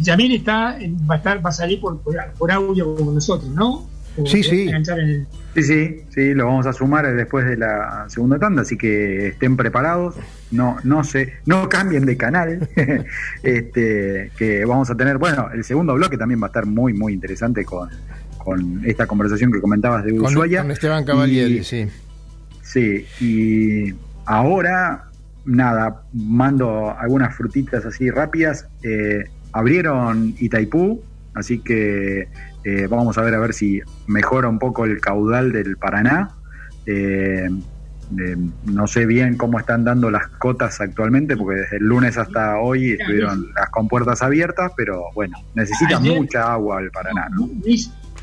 Yamil 0.00 0.34
está, 0.34 0.76
va 1.10 1.14
a, 1.14 1.16
estar, 1.16 1.42
va 1.42 1.48
a 1.48 1.54
salir 1.54 1.80
por, 1.80 2.02
por 2.36 2.52
audio 2.52 2.94
como 2.96 3.12
nosotros, 3.12 3.50
¿no? 3.50 3.91
Sí, 4.26 4.42
sí. 4.42 4.68
El... 4.68 5.26
sí, 5.54 5.62
sí, 5.62 6.00
sí, 6.10 6.34
lo 6.34 6.46
vamos 6.46 6.66
a 6.66 6.72
sumar 6.72 7.14
después 7.14 7.46
de 7.46 7.56
la 7.56 8.04
segunda 8.08 8.38
tanda, 8.38 8.62
así 8.62 8.76
que 8.76 9.28
estén 9.28 9.56
preparados, 9.56 10.16
no, 10.50 10.76
no 10.84 11.02
se, 11.02 11.32
no 11.46 11.68
cambien 11.68 12.04
de 12.04 12.16
canal, 12.16 12.68
este, 13.42 14.30
que 14.36 14.64
vamos 14.64 14.90
a 14.90 14.96
tener, 14.96 15.18
bueno, 15.18 15.48
el 15.52 15.64
segundo 15.64 15.94
bloque 15.94 16.18
también 16.18 16.40
va 16.42 16.46
a 16.46 16.48
estar 16.48 16.66
muy, 16.66 16.92
muy 16.92 17.14
interesante 17.14 17.64
con, 17.64 17.88
con 18.38 18.82
esta 18.84 19.06
conversación 19.06 19.50
que 19.50 19.60
comentabas 19.60 20.04
de 20.04 20.12
Ushuaia. 20.12 20.62
Con, 20.62 20.70
Esteban 20.70 21.04
Cavalieri, 21.04 21.64
sí. 21.64 21.88
Sí, 22.62 23.06
y 23.20 23.94
ahora, 24.26 25.10
nada, 25.44 26.02
mando 26.12 26.94
algunas 26.98 27.34
frutitas 27.34 27.84
así 27.84 28.10
rápidas. 28.10 28.66
Eh, 28.82 29.24
abrieron 29.52 30.34
Itaipú, 30.38 31.02
así 31.34 31.58
que 31.58 32.28
eh, 32.64 32.86
vamos 32.88 33.18
a 33.18 33.22
ver 33.22 33.34
a 33.34 33.38
ver 33.38 33.54
si 33.54 33.80
mejora 34.06 34.48
un 34.48 34.58
poco 34.58 34.84
el 34.84 35.00
caudal 35.00 35.52
del 35.52 35.76
Paraná. 35.76 36.30
Eh, 36.86 37.48
eh, 38.18 38.36
no 38.66 38.86
sé 38.86 39.06
bien 39.06 39.36
cómo 39.36 39.58
están 39.58 39.84
dando 39.84 40.10
las 40.10 40.26
cotas 40.26 40.80
actualmente, 40.80 41.36
porque 41.36 41.60
desde 41.60 41.76
el 41.78 41.84
lunes 41.84 42.18
hasta 42.18 42.58
hoy 42.58 42.92
estuvieron 42.92 43.50
las 43.54 43.70
compuertas 43.70 44.22
abiertas, 44.22 44.72
pero 44.76 45.04
bueno, 45.14 45.38
necesita 45.54 45.98
mucha 45.98 46.52
agua 46.52 46.80
el 46.80 46.90
Paraná. 46.90 47.28
¿no? 47.30 47.48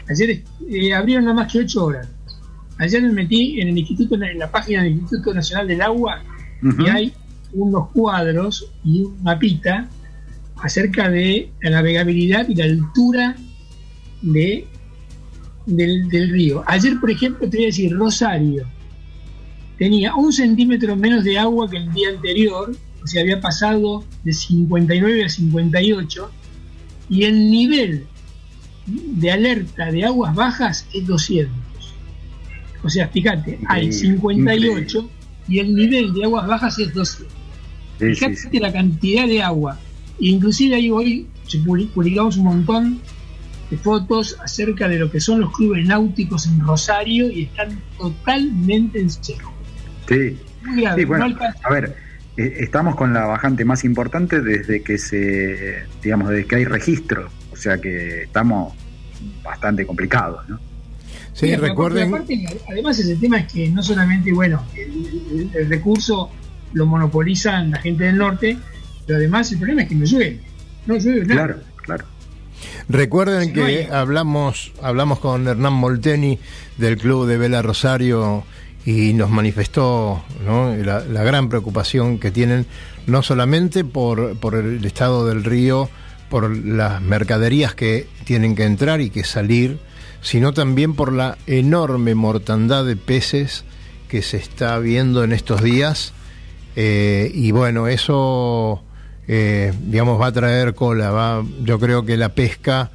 Ayer 0.09 0.43
abrieron 0.95 1.25
nada 1.25 1.35
más 1.35 1.51
que 1.51 1.59
8 1.59 1.85
horas. 1.85 2.07
Ayer 2.77 3.01
me 3.03 3.11
metí 3.11 3.59
en 3.59 3.69
el 3.69 3.77
instituto, 3.77 4.15
en 4.15 4.39
la 4.39 4.49
página 4.49 4.83
del 4.83 4.93
Instituto 4.93 5.33
Nacional 5.33 5.67
del 5.67 5.81
Agua, 5.81 6.21
y 6.61 6.87
hay 6.87 7.13
unos 7.53 7.89
cuadros 7.89 8.71
y 8.83 9.03
un 9.03 9.21
mapita 9.23 9.87
acerca 10.61 11.09
de 11.09 11.51
la 11.61 11.71
navegabilidad 11.71 12.47
y 12.47 12.55
la 12.55 12.65
altura 12.65 13.35
de, 14.21 14.67
del, 15.65 16.09
del, 16.09 16.29
río. 16.29 16.63
Ayer, 16.67 16.99
por 16.99 17.11
ejemplo, 17.11 17.49
te 17.49 17.57
voy 17.57 17.65
a 17.65 17.67
decir, 17.67 17.93
Rosario 17.93 18.65
tenía 19.79 20.13
un 20.13 20.31
centímetro 20.33 20.95
menos 20.97 21.23
de 21.23 21.39
agua 21.39 21.69
que 21.69 21.77
el 21.77 21.91
día 21.93 22.09
anterior, 22.09 22.75
o 23.01 23.07
sea, 23.07 23.21
había 23.21 23.39
pasado 23.39 24.03
de 24.25 24.33
59 24.33 25.23
a 25.23 25.29
58, 25.29 26.31
y 27.09 27.23
el 27.23 27.49
nivel 27.49 28.05
de 28.85 29.31
alerta 29.31 29.89
de 29.91 30.03
aguas 30.03 30.35
bajas 30.35 30.85
es 30.93 31.07
200. 31.07 31.53
O 32.83 32.89
sea, 32.89 33.07
fíjate, 33.07 33.59
hay 33.67 33.91
58 33.91 35.09
y 35.47 35.59
el 35.59 35.73
nivel 35.73 36.13
de 36.13 36.25
aguas 36.25 36.45
bajas 36.45 36.77
es 36.77 36.93
200. 36.93 37.33
fíjate 37.97 38.59
la 38.59 38.71
cantidad 38.71 39.27
de 39.27 39.41
agua. 39.41 39.79
Inclusive 40.19 40.75
ahí 40.75 40.89
hoy 40.89 41.27
publicamos 41.93 42.37
un 42.37 42.43
montón 42.45 43.01
de 43.69 43.77
fotos 43.77 44.37
acerca 44.43 44.87
de 44.87 44.99
lo 44.99 45.11
que 45.11 45.19
son 45.19 45.41
los 45.41 45.51
clubes 45.55 45.85
náuticos 45.85 46.47
en 46.47 46.59
Rosario 46.59 47.29
y 47.29 47.43
están 47.43 47.79
totalmente 47.97 48.99
en 48.99 49.09
seco. 49.09 49.53
Sí, 50.07 50.37
sí 50.95 51.05
bueno, 51.05 51.37
a 51.63 51.69
ver, 51.71 51.95
eh, 52.35 52.57
estamos 52.59 52.95
con 52.95 53.13
la 53.13 53.25
bajante 53.25 53.65
más 53.65 53.83
importante 53.83 54.41
desde 54.41 54.81
que 54.81 54.97
se, 54.97 55.83
digamos, 56.01 56.29
desde 56.29 56.45
que 56.45 56.55
hay 56.55 56.65
registro, 56.65 57.29
o 57.51 57.55
sea 57.55 57.77
que 57.77 58.23
estamos 58.23 58.73
bastante 59.43 59.85
complicados, 59.85 60.47
¿no? 60.49 60.59
Sí, 61.33 61.55
recuerden. 61.55 62.13
además, 62.69 62.99
el 62.99 63.19
tema 63.19 63.39
es 63.39 63.51
que 63.51 63.69
no 63.69 63.81
solamente, 63.81 64.33
bueno, 64.33 64.65
el, 64.75 65.49
el, 65.53 65.69
recurso 65.69 66.29
lo 66.73 66.85
monopolizan 66.85 67.71
la 67.71 67.77
gente 67.77 68.05
del 68.05 68.17
norte, 68.17 68.57
pero 69.09 69.17
además 69.17 69.51
el 69.51 69.57
problema 69.57 69.81
es 69.81 69.89
que 69.89 69.95
no 69.95 70.05
llueve. 70.05 70.39
No 70.85 70.95
llueve 70.95 71.25
nada. 71.25 71.47
Claro, 71.47 71.59
claro. 71.77 72.05
Recuerden 72.89 73.53
que 73.53 73.89
hablamos, 73.91 74.71
hablamos 74.83 75.17
con 75.17 75.47
Hernán 75.47 75.73
Molteni 75.73 76.37
del 76.77 76.95
Club 76.95 77.25
de 77.25 77.39
Vela 77.39 77.63
Rosario 77.63 78.43
y 78.85 79.13
nos 79.13 79.31
manifestó 79.31 80.23
¿no? 80.45 80.75
la, 80.75 80.99
la, 80.99 81.23
gran 81.23 81.49
preocupación 81.49 82.19
que 82.19 82.29
tienen 82.29 82.67
no 83.07 83.23
solamente 83.23 83.83
por, 83.83 84.37
por 84.37 84.53
el 84.53 84.85
estado 84.85 85.25
del 85.25 85.43
río, 85.43 85.89
por 86.29 86.55
las 86.55 87.01
mercaderías 87.01 87.73
que 87.73 88.05
tienen 88.25 88.55
que 88.55 88.65
entrar 88.65 89.01
y 89.01 89.09
que 89.09 89.23
salir, 89.23 89.79
sino 90.21 90.53
también 90.53 90.93
por 90.93 91.13
la 91.13 91.35
enorme 91.47 92.13
mortandad 92.13 92.85
de 92.85 92.95
peces 92.95 93.63
que 94.07 94.21
se 94.21 94.37
está 94.37 94.77
viendo 94.77 95.23
en 95.23 95.31
estos 95.31 95.63
días. 95.63 96.13
Eh, 96.75 97.31
y 97.33 97.49
bueno, 97.49 97.87
eso 97.87 98.83
eh, 99.31 99.71
digamos, 99.85 100.19
va 100.19 100.27
a 100.27 100.31
traer 100.31 100.73
cola. 100.73 101.11
Va, 101.11 101.45
yo 101.63 101.79
creo 101.79 102.03
que 102.03 102.17
la 102.17 102.29
pesca 102.29 102.89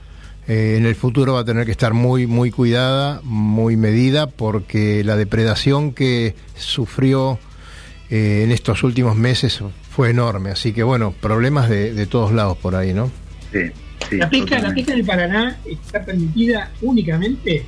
eh, 0.48 0.74
en 0.76 0.84
el 0.84 0.96
futuro 0.96 1.34
va 1.34 1.40
a 1.40 1.44
tener 1.44 1.64
que 1.64 1.70
estar 1.70 1.94
muy, 1.94 2.26
muy 2.26 2.50
cuidada, 2.50 3.20
muy 3.22 3.76
medida, 3.76 4.26
porque 4.26 5.04
la 5.04 5.16
depredación 5.16 5.92
que 5.92 6.34
sufrió 6.56 7.38
eh, 8.10 8.42
en 8.44 8.50
estos 8.50 8.82
últimos 8.82 9.14
meses 9.14 9.60
fue 9.90 10.10
enorme. 10.10 10.50
Así 10.50 10.72
que, 10.72 10.82
bueno, 10.82 11.14
problemas 11.20 11.68
de, 11.70 11.94
de 11.94 12.06
todos 12.06 12.32
lados 12.32 12.58
por 12.58 12.74
ahí, 12.74 12.92
¿no? 12.92 13.12
Sí. 13.52 13.70
sí 14.10 14.16
la 14.16 14.28
pesca, 14.28 14.58
la 14.58 14.74
pesca 14.74 14.92
del 14.92 15.04
Paraná 15.04 15.56
está 15.64 16.04
permitida 16.04 16.72
únicamente, 16.82 17.62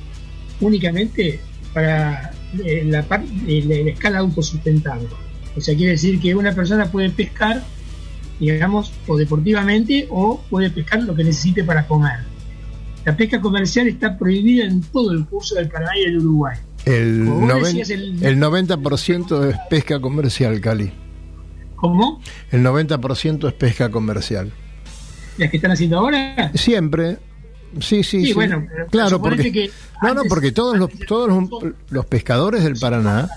únicamente 0.59 1.39
para 1.73 2.31
eh, 2.65 2.83
la, 2.85 3.05
la, 3.09 3.23
la 3.47 3.91
escala 3.91 4.19
autosustentable. 4.19 5.07
O 5.55 5.61
sea, 5.61 5.73
quiere 5.73 5.93
decir 5.93 6.19
que 6.19 6.35
una 6.35 6.53
persona 6.53 6.91
puede 6.91 7.09
pescar 7.11 7.63
digamos, 8.39 8.93
o 9.07 9.17
deportivamente 9.17 10.07
o 10.09 10.41
puede 10.49 10.69
pescar 10.69 11.03
lo 11.03 11.15
que 11.15 11.23
necesite 11.23 11.63
para 11.63 11.87
comer. 11.87 12.19
La 13.05 13.15
pesca 13.15 13.39
comercial 13.39 13.87
está 13.87 14.17
prohibida 14.17 14.65
en 14.65 14.81
todo 14.81 15.11
el 15.11 15.25
curso 15.25 15.55
del 15.55 15.69
Paraná 15.69 15.97
y 15.97 16.05
del 16.05 16.17
Uruguay. 16.17 16.57
El, 16.85 17.25
noven, 17.25 17.77
el... 17.77 18.23
el 18.23 18.39
90% 18.39 19.49
es 19.49 19.55
pesca 19.69 19.99
comercial, 19.99 20.59
Cali. 20.61 20.91
¿Cómo? 21.75 22.21
El 22.51 22.63
90% 22.63 23.47
es 23.47 23.53
pesca 23.53 23.89
comercial. 23.89 24.51
¿Las 25.37 25.51
que 25.51 25.57
están 25.57 25.71
haciendo 25.71 25.99
ahora? 25.99 26.51
Siempre. 26.55 27.17
Sí, 27.79 28.03
sí, 28.03 28.25
sí. 28.25 28.33
bueno, 28.33 28.65
claro, 28.89 29.21
porque, 29.21 29.51
que 29.51 29.71
no, 30.01 30.13
no, 30.13 30.23
porque 30.23 30.51
todos 30.51 30.77
los, 30.77 30.89
todos 31.05 31.27
los, 31.27 31.73
los 31.89 32.05
pescadores 32.05 32.63
del 32.63 32.75
Paraná 32.75 33.29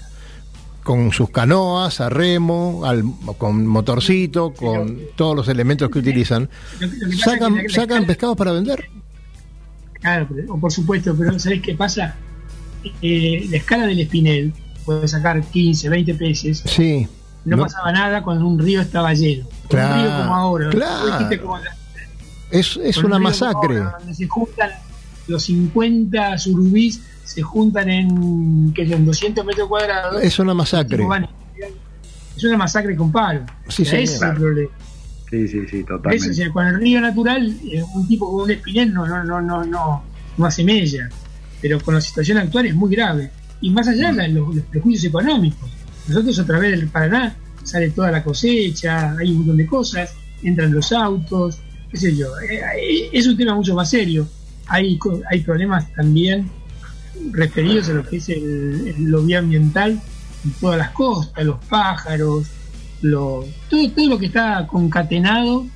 con 0.83 1.13
sus 1.13 1.31
canoas, 1.31 2.01
a 2.01 2.09
remo, 2.09 2.83
al, 2.85 3.05
con 3.39 3.67
motorcito, 3.67 4.53
con 4.53 4.99
todos 5.17 5.37
los 5.37 5.49
elementos 5.49 5.91
que 5.91 5.99
utilizan, 5.99 6.49
sacan, 7.19 8.07
pescados 8.07 8.37
para 8.37 8.53
vender. 8.53 8.89
Claro, 9.95 10.29
pero, 10.35 10.57
por 10.57 10.73
supuesto, 10.73 11.15
pero 11.17 11.39
¿sabés 11.39 11.61
qué 11.61 11.75
pasa? 11.75 12.17
Eh, 13.03 13.47
la 13.51 13.59
escala 13.59 13.87
del 13.87 14.01
espinel 14.01 14.55
puede 14.85 15.07
sacar 15.07 15.43
15, 15.43 15.89
20 15.89 16.15
peces. 16.15 16.63
Sí. 16.65 17.07
No, 17.45 17.57
no, 17.57 17.63
pasaba 17.65 17.93
nada 17.93 18.23
cuando 18.23 18.47
un 18.47 18.59
río 18.59 18.81
estaba 18.81 19.13
lleno. 19.15 19.47
Claro, 19.69 19.95
un 19.95 20.01
río 20.01 20.17
como 20.19 20.35
ahora. 20.35 20.71
Claro. 20.71 21.43
Como 21.43 21.59
la, 21.59 21.77
es 22.51 22.79
es 22.83 22.97
una 22.99 23.19
masacre. 23.19 23.79
Ahora, 23.79 23.97
donde 23.99 24.15
se 24.15 24.27
juntan 24.27 24.71
los 25.31 25.45
50 25.45 26.39
surubís 26.39 27.01
se 27.25 27.43
juntan 27.43 27.89
en, 27.89 28.73
que 28.75 28.83
en 28.83 29.07
200 29.07 29.45
metros 29.45 29.69
cuadrados. 29.69 30.23
Es 30.23 30.39
una 30.39 30.53
masacre. 30.55 31.05
Es 32.37 32.45
una 32.45 32.57
masacre 32.57 32.97
con 32.97 33.13
palo. 33.13 33.47
Sí, 33.69 33.85
sí, 33.85 33.97
ese 33.97 34.17
es 34.17 34.23
el 34.23 34.35
problema. 34.35 34.71
Sí, 35.31 35.47
sí, 35.47 35.61
sí, 35.71 35.85
totalmente. 35.85 36.31
O 36.31 36.35
sea, 36.35 36.51
con 36.51 36.67
el 36.67 36.81
río 36.81 37.01
natural, 37.01 37.57
eh, 37.65 37.85
un 37.95 38.09
tipo 38.09 38.31
con 38.31 38.45
un 38.45 38.51
espinel 38.51 38.93
no, 38.93 39.07
no, 39.07 39.23
no, 39.23 39.41
no, 39.41 39.65
no, 39.65 40.03
no 40.37 40.47
hace 40.47 40.65
mella. 40.65 41.09
Pero 41.61 41.81
con 41.81 41.95
la 41.95 42.01
situación 42.01 42.39
actual 42.39 42.67
es 42.67 42.75
muy 42.75 42.91
grave. 42.95 43.31
Y 43.61 43.71
más 43.71 43.87
allá 43.87 44.13
de 44.13 44.29
los, 44.29 44.55
los 44.55 44.65
prejuicios 44.65 45.05
económicos. 45.05 45.71
Nosotros 46.09 46.39
a 46.41 46.47
través 46.47 46.73
del 46.73 46.89
Paraná 46.89 47.37
sale 47.63 47.91
toda 47.91 48.11
la 48.11 48.25
cosecha, 48.25 49.17
hay 49.17 49.31
un 49.31 49.39
montón 49.39 49.57
de 49.59 49.67
cosas, 49.67 50.15
entran 50.43 50.73
los 50.73 50.91
autos, 50.91 51.59
qué 51.91 51.97
sé 51.97 52.17
yo. 52.17 52.29
Eh, 52.41 53.11
es 53.13 53.27
un 53.27 53.37
tema 53.37 53.55
mucho 53.55 53.75
más 53.75 53.91
serio. 53.91 54.27
Hay, 54.71 54.99
hay 55.31 55.41
problemas 55.41 55.93
también 55.93 56.49
referidos 57.33 57.89
a 57.89 57.93
lo 57.93 58.07
que 58.07 58.17
es 58.17 58.29
el, 58.29 58.87
el, 58.87 59.05
lo 59.05 59.23
bioambiental 59.23 60.00
en 60.45 60.50
todas 60.61 60.79
las 60.79 60.91
costas, 60.91 61.45
los 61.45 61.62
pájaros, 61.67 62.47
lo, 63.03 63.45
todo, 63.69 63.91
todo 63.91 64.09
lo 64.09 64.19
que 64.19 64.27
está 64.27 64.67
concatenado, 64.67 65.67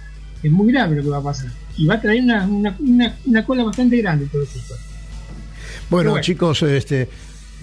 es 0.43 0.51
muy 0.51 0.73
grave 0.73 0.97
lo 0.97 1.03
que 1.03 1.09
va 1.09 1.19
a 1.19 1.23
pasar. 1.23 1.51
Y 1.77 1.87
va 1.87 1.95
a 1.95 2.01
traer 2.01 2.23
una, 2.23 2.47
una, 2.47 2.77
una, 2.79 3.17
una 3.27 3.45
cola 3.45 3.65
bastante 3.65 3.97
grande 3.99 4.27
todo 4.27 4.43
esto. 4.43 4.75
Bueno, 5.91 6.11
bueno, 6.11 6.23
chicos, 6.23 6.63
este 6.63 7.09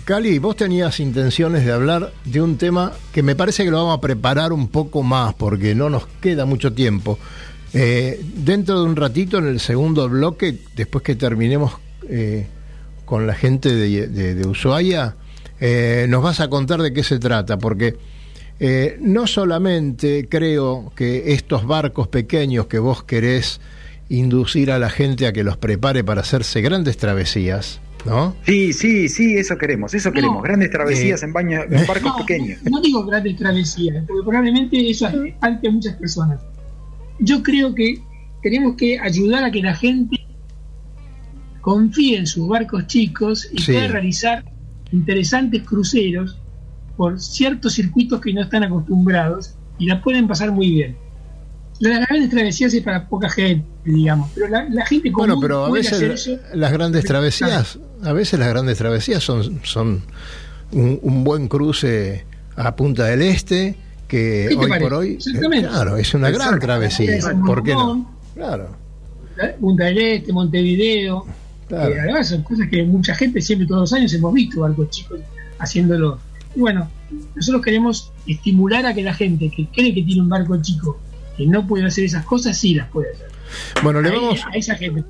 Cali, 0.05 0.39
vos 0.39 0.55
tenías 0.55 0.99
intenciones 0.99 1.63
de 1.63 1.71
hablar 1.71 2.11
de 2.25 2.41
un 2.41 2.57
tema 2.57 2.91
que 3.13 3.21
me 3.21 3.35
parece 3.35 3.63
que 3.63 3.69
lo 3.69 3.77
vamos 3.77 3.97
a 3.97 4.01
preparar 4.01 4.51
un 4.51 4.67
poco 4.67 5.03
más 5.03 5.35
porque 5.35 5.75
no 5.75 5.89
nos 5.89 6.07
queda 6.19 6.45
mucho 6.45 6.73
tiempo. 6.73 7.19
Eh, 7.73 8.21
dentro 8.35 8.79
de 8.81 8.85
un 8.89 8.95
ratito, 8.95 9.37
en 9.37 9.47
el 9.47 9.59
segundo 9.59 10.09
bloque, 10.09 10.57
después 10.75 11.03
que 11.03 11.15
terminemos 11.15 11.73
eh, 12.09 12.45
con 13.05 13.25
la 13.27 13.33
gente 13.33 13.73
de, 13.73 14.07
de, 14.07 14.35
de 14.35 14.47
Ushuaia, 14.47 15.15
eh, 15.59 16.05
nos 16.09 16.21
vas 16.23 16.39
a 16.39 16.49
contar 16.49 16.81
de 16.81 16.91
qué 16.91 17.03
se 17.03 17.19
trata, 17.19 17.57
porque 17.57 17.95
eh, 18.59 18.97
no 19.01 19.25
solamente 19.27 20.27
creo 20.29 20.91
que 20.95 21.33
estos 21.33 21.65
barcos 21.65 22.07
pequeños 22.07 22.67
que 22.67 22.79
vos 22.79 23.03
querés 23.03 23.61
inducir 24.09 24.71
a 24.71 24.79
la 24.79 24.89
gente 24.89 25.25
a 25.25 25.31
que 25.33 25.43
los 25.43 25.55
prepare 25.57 26.03
para 26.03 26.21
hacerse 26.21 26.59
grandes 26.61 26.97
travesías, 26.97 27.79
¿no? 28.05 28.35
Sí, 28.45 28.73
sí, 28.73 29.07
sí, 29.07 29.37
eso 29.37 29.57
queremos, 29.57 29.93
eso 29.93 30.09
No. 30.09 30.13
queremos, 30.15 30.43
grandes 30.43 30.69
travesías 30.71 31.21
Eh, 31.23 31.25
en, 31.27 31.31
baño, 31.33 31.61
en 31.63 31.87
barcos 31.87 32.11
No, 32.11 32.17
pequeños. 32.17 32.59
no 32.69 32.81
digo 32.81 33.05
grandes 33.05 33.37
travesías, 33.37 34.03
porque 34.05 34.23
probablemente 34.23 34.89
eso 34.89 35.07
falte 35.39 35.67
a 35.67 35.71
muchas 35.71 35.95
personas. 35.95 36.41
Yo 37.21 37.41
creo 37.43 37.73
que 37.75 38.01
tenemos 38.43 38.75
que 38.75 38.99
ayudar 38.99 39.43
a 39.45 39.51
que 39.51 39.61
la 39.61 39.75
gente 39.75 40.17
confíe 41.61 42.17
en 42.17 42.27
sus 42.27 42.47
barcos 42.47 42.87
chicos 42.87 43.47
y 43.53 43.61
Sí. 43.61 43.71
pueda 43.73 43.87
realizar 43.87 44.43
interesantes 44.91 45.61
cruceros 45.63 46.37
por 46.97 47.19
ciertos 47.19 47.73
circuitos 47.73 48.19
que 48.19 48.33
no 48.33 48.41
están 48.41 48.63
acostumbrados 48.63 49.55
y 49.77 49.85
la 49.85 50.01
pueden 50.01 50.27
pasar 50.27 50.51
muy 50.51 50.69
bien. 50.71 50.97
Las 51.79 52.07
grandes 52.07 52.29
travesías 52.29 52.73
es 52.73 52.83
para 52.83 53.07
poca 53.07 53.29
gente, 53.29 53.65
digamos, 53.85 54.29
pero 54.35 54.47
la, 54.47 54.67
la 54.69 54.85
gente 54.85 55.11
común 55.11 55.29
Bueno, 55.29 55.41
pero 55.41 55.65
a 55.65 55.69
puede 55.69 55.87
hacer 55.87 56.09
veces 56.09 56.27
eso. 56.37 56.43
las 56.55 56.71
grandes 56.71 57.05
travesías, 57.05 57.79
a 58.03 58.13
veces 58.13 58.39
las 58.39 58.49
grandes 58.49 58.77
travesías 58.77 59.23
son, 59.23 59.59
son 59.63 60.01
un, 60.71 60.99
un 61.01 61.23
buen 61.23 61.47
cruce 61.47 62.25
a 62.55 62.75
Punta 62.75 63.05
del 63.05 63.21
Este, 63.23 63.75
que 64.11 64.47
¿Qué 64.49 64.55
te 64.55 64.61
hoy 64.61 64.69
parece? 64.69 64.89
por 64.89 64.93
hoy, 64.93 65.17
eh, 65.17 65.61
claro, 65.61 65.95
es 65.95 66.13
una 66.13 66.29
gran 66.29 66.59
travesía. 66.59 67.15
Es 67.15 67.23
un 67.23 67.45
¿Por 67.45 67.63
qué 67.63 67.73
no? 67.73 68.13
Claro, 68.35 68.75
Punta 69.59 69.85
del 69.85 69.97
Este, 69.97 70.33
Montevideo, 70.33 71.25
claro. 71.69 71.93
Eh, 71.93 71.99
además 72.01 72.27
son 72.27 72.43
cosas 72.43 72.67
que 72.69 72.83
mucha 72.83 73.15
gente 73.15 73.39
siempre 73.39 73.65
todos 73.65 73.81
los 73.81 73.93
años 73.93 74.13
hemos 74.13 74.33
visto 74.33 74.59
barcos 74.59 74.89
chicos 74.89 75.21
haciéndolo. 75.59 76.19
Y 76.53 76.59
bueno, 76.59 76.89
nosotros 77.35 77.63
queremos 77.63 78.11
estimular 78.27 78.85
a 78.85 78.93
que 78.93 79.01
la 79.01 79.13
gente 79.13 79.49
que 79.49 79.67
cree 79.67 79.93
que 79.93 80.03
tiene 80.03 80.21
un 80.21 80.29
barco 80.29 80.61
chico 80.61 80.99
que 81.37 81.47
no 81.47 81.65
puede 81.65 81.85
hacer 81.85 82.03
esas 82.03 82.25
cosas, 82.25 82.57
sí 82.57 82.75
las 82.75 82.89
puede 82.89 83.13
hacer. 83.13 83.27
Bueno, 83.81 84.01
le 84.01 84.11
vamos, 84.11 84.41
a 84.45 84.57
esa 84.57 84.75
gente 84.75 85.03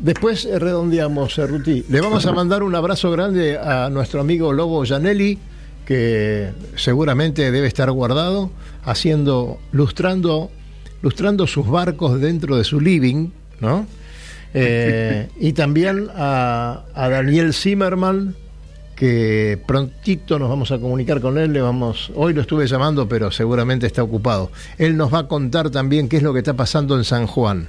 después 0.00 0.44
eh, 0.44 0.58
redondeamos, 0.58 1.36
eh, 1.38 1.46
Ruti. 1.46 1.84
Le 1.88 2.00
vamos 2.00 2.26
a 2.26 2.32
mandar 2.32 2.62
un 2.62 2.74
abrazo 2.76 3.10
grande 3.10 3.58
a 3.58 3.90
nuestro 3.90 4.20
amigo 4.20 4.52
Lobo 4.52 4.84
Janelli, 4.86 5.38
que 5.86 6.50
seguramente 6.74 7.50
debe 7.50 7.68
estar 7.68 7.90
guardado, 7.90 8.50
haciendo, 8.84 9.58
lustrando, 9.72 10.50
lustrando 11.00 11.46
sus 11.46 11.66
barcos 11.66 12.20
dentro 12.20 12.56
de 12.56 12.64
su 12.64 12.80
living, 12.80 13.30
¿no? 13.60 13.86
Eh, 14.52 15.28
y 15.40 15.52
también 15.52 16.08
a, 16.14 16.82
a 16.92 17.08
Daniel 17.08 17.54
Zimmerman, 17.54 18.34
que 18.96 19.62
prontito 19.66 20.38
nos 20.38 20.48
vamos 20.48 20.72
a 20.72 20.78
comunicar 20.78 21.20
con 21.20 21.38
él, 21.38 21.52
le 21.52 21.60
vamos, 21.60 22.10
hoy 22.16 22.32
lo 22.34 22.40
estuve 22.40 22.66
llamando, 22.66 23.08
pero 23.08 23.30
seguramente 23.30 23.86
está 23.86 24.02
ocupado. 24.02 24.50
Él 24.78 24.96
nos 24.96 25.14
va 25.14 25.20
a 25.20 25.28
contar 25.28 25.70
también 25.70 26.08
qué 26.08 26.16
es 26.16 26.22
lo 26.22 26.32
que 26.32 26.40
está 26.40 26.54
pasando 26.54 26.96
en 26.96 27.04
San 27.04 27.26
Juan. 27.26 27.68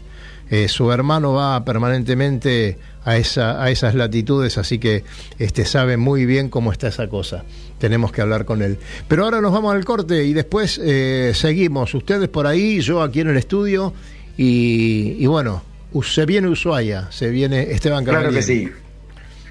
Eh, 0.49 0.69
su 0.69 0.91
hermano 0.91 1.33
va 1.33 1.63
permanentemente 1.65 2.77
a, 3.07 3.17
esa, 3.17 3.63
a 3.63 3.71
esas 3.71 3.95
latitudes, 3.95 4.57
así 4.57 4.79
que 4.79 5.03
este, 5.39 5.63
sabe 5.63 5.95
muy 5.95 6.25
bien 6.25 6.49
cómo 6.49 6.71
está 6.73 6.89
esa 6.89 7.07
cosa. 7.07 7.45
Tenemos 7.79 8.11
que 8.11 8.21
hablar 8.21 8.43
con 8.43 8.61
él. 8.61 8.77
Pero 9.07 9.23
ahora 9.23 9.39
nos 9.39 9.53
vamos 9.53 9.73
al 9.73 9.85
corte 9.85 10.25
y 10.25 10.33
después 10.33 10.79
eh, 10.83 11.31
seguimos. 11.33 11.93
Ustedes 11.93 12.27
por 12.27 12.47
ahí, 12.47 12.81
yo 12.81 13.01
aquí 13.01 13.21
en 13.21 13.29
el 13.29 13.37
estudio. 13.37 13.93
Y, 14.37 15.15
y 15.17 15.25
bueno, 15.25 15.63
se 16.03 16.25
viene 16.25 16.49
Ushuaia, 16.49 17.07
se 17.11 17.29
viene 17.29 17.71
Esteban 17.71 18.03
Claro 18.03 18.29
que 18.29 18.39
Cavalieri. 18.39 18.65
sí. 18.65 18.71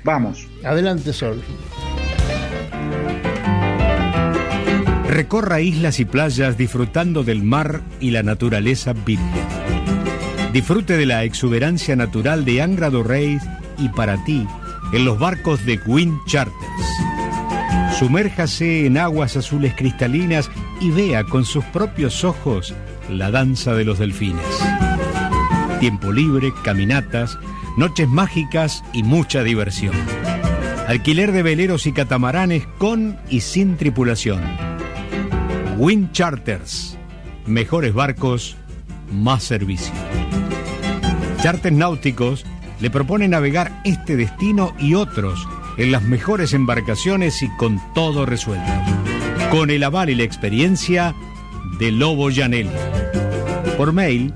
Vamos. 0.05 0.47
Adelante, 0.63 1.13
Sol. 1.13 1.43
Recorra 5.09 5.61
islas 5.61 5.99
y 5.99 6.05
playas 6.05 6.59
disfrutando 6.59 7.25
del 7.25 7.43
mar 7.43 7.81
y 8.01 8.11
la 8.11 8.23
naturaleza 8.23 8.93
virgen. 8.93 9.66
Disfrute 10.53 10.97
de 10.97 11.07
la 11.07 11.25
exuberancia 11.25 11.97
natural 11.97 12.45
de 12.45 12.63
Angra 12.63 12.91
do 12.91 13.03
Reis 13.03 13.43
y 13.79 13.89
para 13.91 14.23
ti 14.25 14.47
en 14.93 15.05
los 15.05 15.19
barcos 15.19 15.65
de 15.67 15.79
Wind 15.87 16.19
Charters. 16.27 16.57
Sumérjase 17.99 18.87
en 18.87 18.99
aguas 18.99 19.37
azules 19.37 19.75
cristalinas 19.77 20.51
y 20.81 20.91
vea 20.91 21.25
con 21.25 21.45
sus 21.45 21.65
propios 21.67 22.25
ojos 22.25 22.75
la 23.11 23.31
danza 23.31 23.75
de 23.75 23.85
los 23.85 23.99
delfines. 23.99 24.45
Tiempo 25.81 26.13
libre, 26.13 26.53
caminatas, 26.63 27.39
noches 27.77 28.09
mágicas 28.09 28.83
y 28.93 29.03
mucha 29.03 29.43
diversión. 29.43 29.95
Alquiler 30.89 31.33
de 31.33 31.43
veleros 31.43 31.87
y 31.87 31.93
catamaranes 31.93 32.67
con 32.79 33.19
y 33.29 33.41
sin 33.41 33.77
tripulación. 33.77 34.43
Wind 35.77 36.13
Charters. 36.13 36.97
Mejores 37.47 37.93
barcos, 37.93 38.57
más 39.23 39.43
servicio. 39.43 39.93
Charters 41.43 41.77
náuticos 41.77 42.47
le 42.81 42.91
propone 42.91 43.29
navegar 43.29 43.81
este 43.85 44.17
destino 44.17 44.75
y 44.79 44.95
otros 44.95 45.47
en 45.77 45.93
las 45.93 46.03
mejores 46.03 46.53
embarcaciones 46.53 47.43
y 47.43 47.49
con 47.57 47.81
todo 47.95 48.27
resuelto. 48.27 48.71
Con 49.51 49.71
el 49.71 49.85
aval 49.85 50.11
y 50.11 50.15
la 50.15 50.25
experiencia 50.25 51.15
de 51.79 51.93
Lobo 51.93 52.31
Janelli. 52.33 52.71
Por 53.77 53.93
mail 53.93 54.33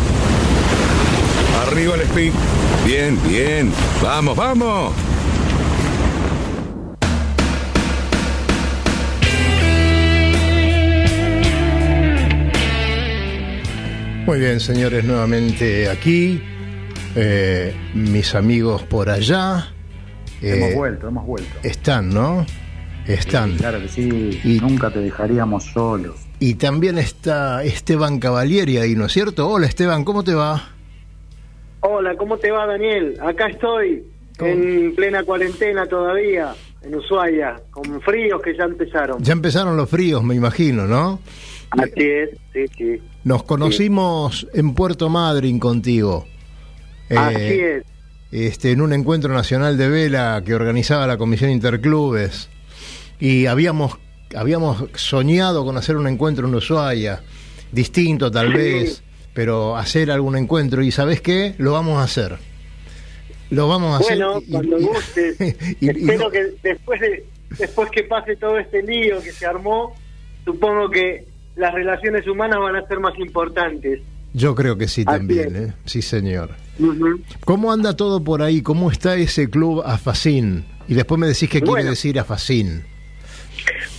Arriba 1.66 1.94
el 1.94 2.00
speed. 2.02 2.32
Bien, 2.84 3.18
bien. 3.28 3.72
Vamos, 4.02 4.36
vamos. 4.36 4.92
Muy 14.26 14.38
bien, 14.38 14.60
señores, 14.60 15.04
nuevamente 15.04 15.88
aquí. 15.88 16.40
Eh, 17.14 17.74
mis 17.94 18.34
amigos 18.34 18.82
por 18.84 19.10
allá. 19.10 19.68
eh, 20.40 20.54
hemos 20.56 20.74
vuelto, 20.74 21.08
hemos 21.08 21.26
vuelto. 21.26 21.50
Están, 21.62 22.08
¿no? 22.10 22.46
Están. 23.06 23.52
Sí, 23.52 23.56
claro 23.58 23.80
que 23.80 23.88
sí. 23.88 24.40
Y- 24.44 24.60
Nunca 24.60 24.90
te 24.90 25.00
dejaríamos 25.00 25.64
solo. 25.64 26.14
Y 26.38 26.54
también 26.54 26.98
está 26.98 27.62
Esteban 27.64 28.18
Cavalieri 28.18 28.78
ahí, 28.78 28.94
¿no 28.94 29.06
es 29.06 29.12
cierto? 29.12 29.48
Hola 29.48 29.66
Esteban, 29.66 30.04
¿cómo 30.04 30.24
te 30.24 30.34
va? 30.34 30.70
Hola, 31.80 32.14
¿cómo 32.16 32.36
te 32.38 32.50
va 32.50 32.66
Daniel? 32.66 33.16
Acá 33.20 33.48
estoy. 33.48 34.04
en 34.38 34.94
plena 34.96 35.22
cuarentena 35.22 35.86
todavía, 35.86 36.52
en 36.82 36.94
Ushuaia, 36.96 37.60
con 37.70 38.00
fríos 38.00 38.42
que 38.42 38.56
ya 38.56 38.64
empezaron. 38.64 39.22
Ya 39.22 39.32
empezaron 39.34 39.76
los 39.76 39.88
fríos, 39.88 40.24
me 40.24 40.34
imagino, 40.34 40.86
¿no? 40.86 41.20
Así 41.70 41.92
es, 41.96 42.30
sí, 42.52 42.64
sí. 42.76 43.02
Nos 43.24 43.44
conocimos 43.44 44.48
en 44.52 44.74
Puerto 44.74 45.08
Madryn 45.08 45.60
contigo. 45.60 46.26
Así 47.10 47.34
Eh, 47.36 47.76
es. 47.76 47.84
este, 48.32 48.72
en 48.72 48.80
un 48.80 48.92
encuentro 48.94 49.32
nacional 49.32 49.76
de 49.78 49.88
vela 49.88 50.42
que 50.44 50.54
organizaba 50.54 51.06
la 51.06 51.18
Comisión 51.18 51.50
Interclubes. 51.50 52.48
Y 53.24 53.46
habíamos, 53.46 53.98
habíamos 54.34 54.84
soñado 54.94 55.64
con 55.64 55.76
hacer 55.76 55.96
un 55.96 56.08
encuentro 56.08 56.48
en 56.48 56.54
Ushuaia, 56.56 57.22
distinto 57.70 58.32
tal 58.32 58.48
Sí. 58.48 58.52
vez, 58.54 59.02
pero 59.32 59.76
hacer 59.76 60.10
algún 60.10 60.36
encuentro. 60.36 60.82
¿Y 60.82 60.90
sabes 60.90 61.20
qué? 61.20 61.54
Lo 61.58 61.70
vamos 61.70 61.98
a 62.00 62.02
hacer. 62.02 62.36
Lo 63.50 63.68
vamos 63.68 63.94
a 63.94 64.02
Bueno, 64.02 64.30
hacer. 64.38 64.48
y- 64.48 64.50
cuando 64.50 64.78
y 65.80 65.88
Espero 65.88 66.24
no- 66.24 66.30
que 66.30 66.52
después 66.64 67.00
de 67.00 67.24
después 67.60 67.90
que 67.90 68.02
pase 68.02 68.34
todo 68.34 68.58
este 68.58 68.82
lío 68.82 69.22
que 69.22 69.30
se 69.30 69.46
armó, 69.46 69.94
supongo 70.44 70.90
que 70.90 71.24
las 71.54 71.72
relaciones 71.74 72.26
humanas 72.26 72.58
van 72.58 72.74
a 72.74 72.88
ser 72.88 72.98
más 72.98 73.16
importantes. 73.20 74.00
yo 74.34 74.54
creo 74.56 74.76
que 74.76 74.88
sí 74.88 75.02
Así 75.06 75.18
también. 75.18 75.54
¿eh? 75.54 75.72
Sí, 75.84 76.02
señor. 76.02 76.50
Ujú. 76.80 77.20
¿Cómo 77.44 77.70
anda 77.70 77.94
todo 77.94 78.24
por 78.24 78.42
ahí? 78.42 78.62
¿Cómo 78.62 78.90
está 78.90 79.14
ese 79.14 79.48
club 79.48 79.82
Afacín? 79.86 80.64
Y 80.88 80.94
después 80.94 81.20
me 81.20 81.26
decís 81.28 81.48
qué 81.50 81.58
quiere 81.60 81.70
Bueno. 81.70 81.90
decir 81.90 82.18
Afacín. 82.18 82.82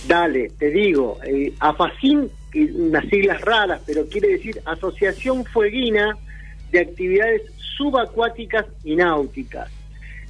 Dale, 0.06 0.50
te 0.58 0.70
digo, 0.70 1.18
eh, 1.24 1.52
AFACIN, 1.58 2.30
unas 2.74 3.04
siglas 3.08 3.40
raras, 3.40 3.80
pero 3.86 4.06
quiere 4.06 4.28
decir 4.28 4.60
Asociación 4.64 5.44
Fueguina 5.44 6.16
de 6.70 6.80
Actividades 6.80 7.42
Subacuáticas 7.76 8.66
y 8.84 8.96
Náuticas. 8.96 9.70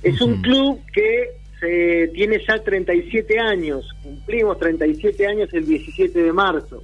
Es 0.03 0.21
un 0.21 0.41
club 0.43 0.81
que 0.93 1.31
se, 1.61 2.09
tiene 2.15 2.43
ya 2.47 2.63
37 2.63 3.39
años, 3.39 3.91
cumplimos 4.03 4.59
37 4.59 5.27
años 5.27 5.49
el 5.53 5.67
17 5.67 6.23
de 6.23 6.33
marzo, 6.33 6.83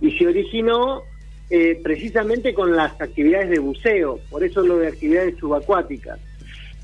y 0.00 0.12
se 0.12 0.26
originó 0.26 1.02
eh, 1.50 1.80
precisamente 1.82 2.52
con 2.54 2.74
las 2.74 3.00
actividades 3.00 3.50
de 3.50 3.58
buceo, 3.58 4.20
por 4.30 4.44
eso 4.44 4.62
lo 4.62 4.78
de 4.78 4.88
actividades 4.88 5.36
subacuáticas. 5.38 6.18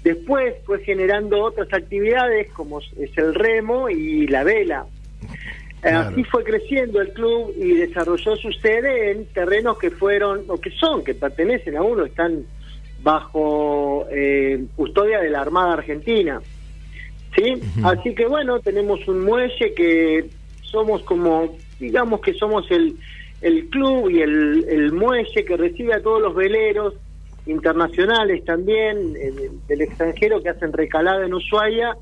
Después 0.03 0.55
fue 0.65 0.83
generando 0.83 1.43
otras 1.43 1.73
actividades 1.73 2.51
como 2.53 2.81
es 2.81 3.19
el 3.19 3.35
remo 3.35 3.91
y 3.91 4.27
la 4.27 4.45
vela. 4.45 4.87
Claro. 5.83 6.11
Así 6.11 6.25
fue 6.25 6.45
creciendo 6.45 7.01
el 7.01 7.13
club 7.13 7.55
y 7.57 7.75
desarrolló 7.75 8.37
su 8.37 8.53
sede 8.53 9.13
en 9.13 9.27
terrenos 9.27 9.79
que 9.79 9.91
fueron, 9.91 10.45
o 10.49 10.59
que 10.59 10.71
son, 10.71 11.05
que 11.05 11.15
pertenecen 11.15 11.77
a 11.77 11.83
uno, 11.83 12.05
están 12.05 12.45
bajo 13.03 14.07
eh, 14.11 14.65
custodia 14.77 15.21
de 15.21 15.31
la 15.31 15.41
Armada 15.41 15.75
Argentina. 15.75 16.41
¿Sí? 17.35 17.61
Así 17.85 18.15
que 18.15 18.27
bueno, 18.27 18.61
tenemos 18.61 19.07
un 19.07 19.25
muelle 19.25 19.73
que 19.75 20.27
somos 20.63 21.03
como, 21.03 21.57
digamos 21.79 22.21
que 22.21 22.35
somos 22.35 22.71
el, 22.71 22.97
el 23.41 23.69
club 23.69 24.11
y 24.11 24.21
el, 24.21 24.67
el 24.69 24.93
muelle 24.93 25.45
que 25.45 25.57
recibe 25.57 25.95
a 25.95 26.03
todos 26.03 26.21
los 26.21 26.35
veleros 26.35 26.95
internacionales 27.51 28.45
también 28.45 29.15
eh, 29.17 29.51
del 29.69 29.81
extranjero 29.83 30.43
que 30.43 30.51
hacen 30.51 30.73
recalada 30.73 31.25
en 31.25 31.35
Ushuaia 31.35 31.97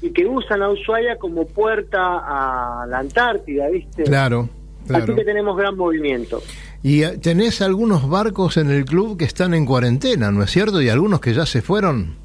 y 0.00 0.10
que 0.10 0.26
usan 0.26 0.62
a 0.62 0.70
Ushuaia 0.70 1.16
como 1.16 1.46
puerta 1.46 1.98
a 2.00 2.86
la 2.86 2.98
Antártida, 2.98 3.68
¿viste? 3.68 4.04
Claro, 4.04 4.48
claro. 4.86 5.04
Así 5.04 5.14
que 5.14 5.24
tenemos 5.24 5.56
gran 5.56 5.76
movimiento. 5.76 6.42
Y 6.82 7.02
eh, 7.02 7.18
tenés 7.18 7.62
algunos 7.62 8.08
barcos 8.08 8.58
en 8.58 8.70
el 8.70 8.84
club 8.84 9.16
que 9.16 9.24
están 9.24 9.54
en 9.54 9.64
cuarentena, 9.64 10.30
¿no 10.30 10.42
es 10.42 10.50
cierto? 10.50 10.82
Y 10.82 10.90
algunos 10.90 11.20
que 11.20 11.32
ya 11.32 11.46
se 11.46 11.62
fueron. 11.62 12.16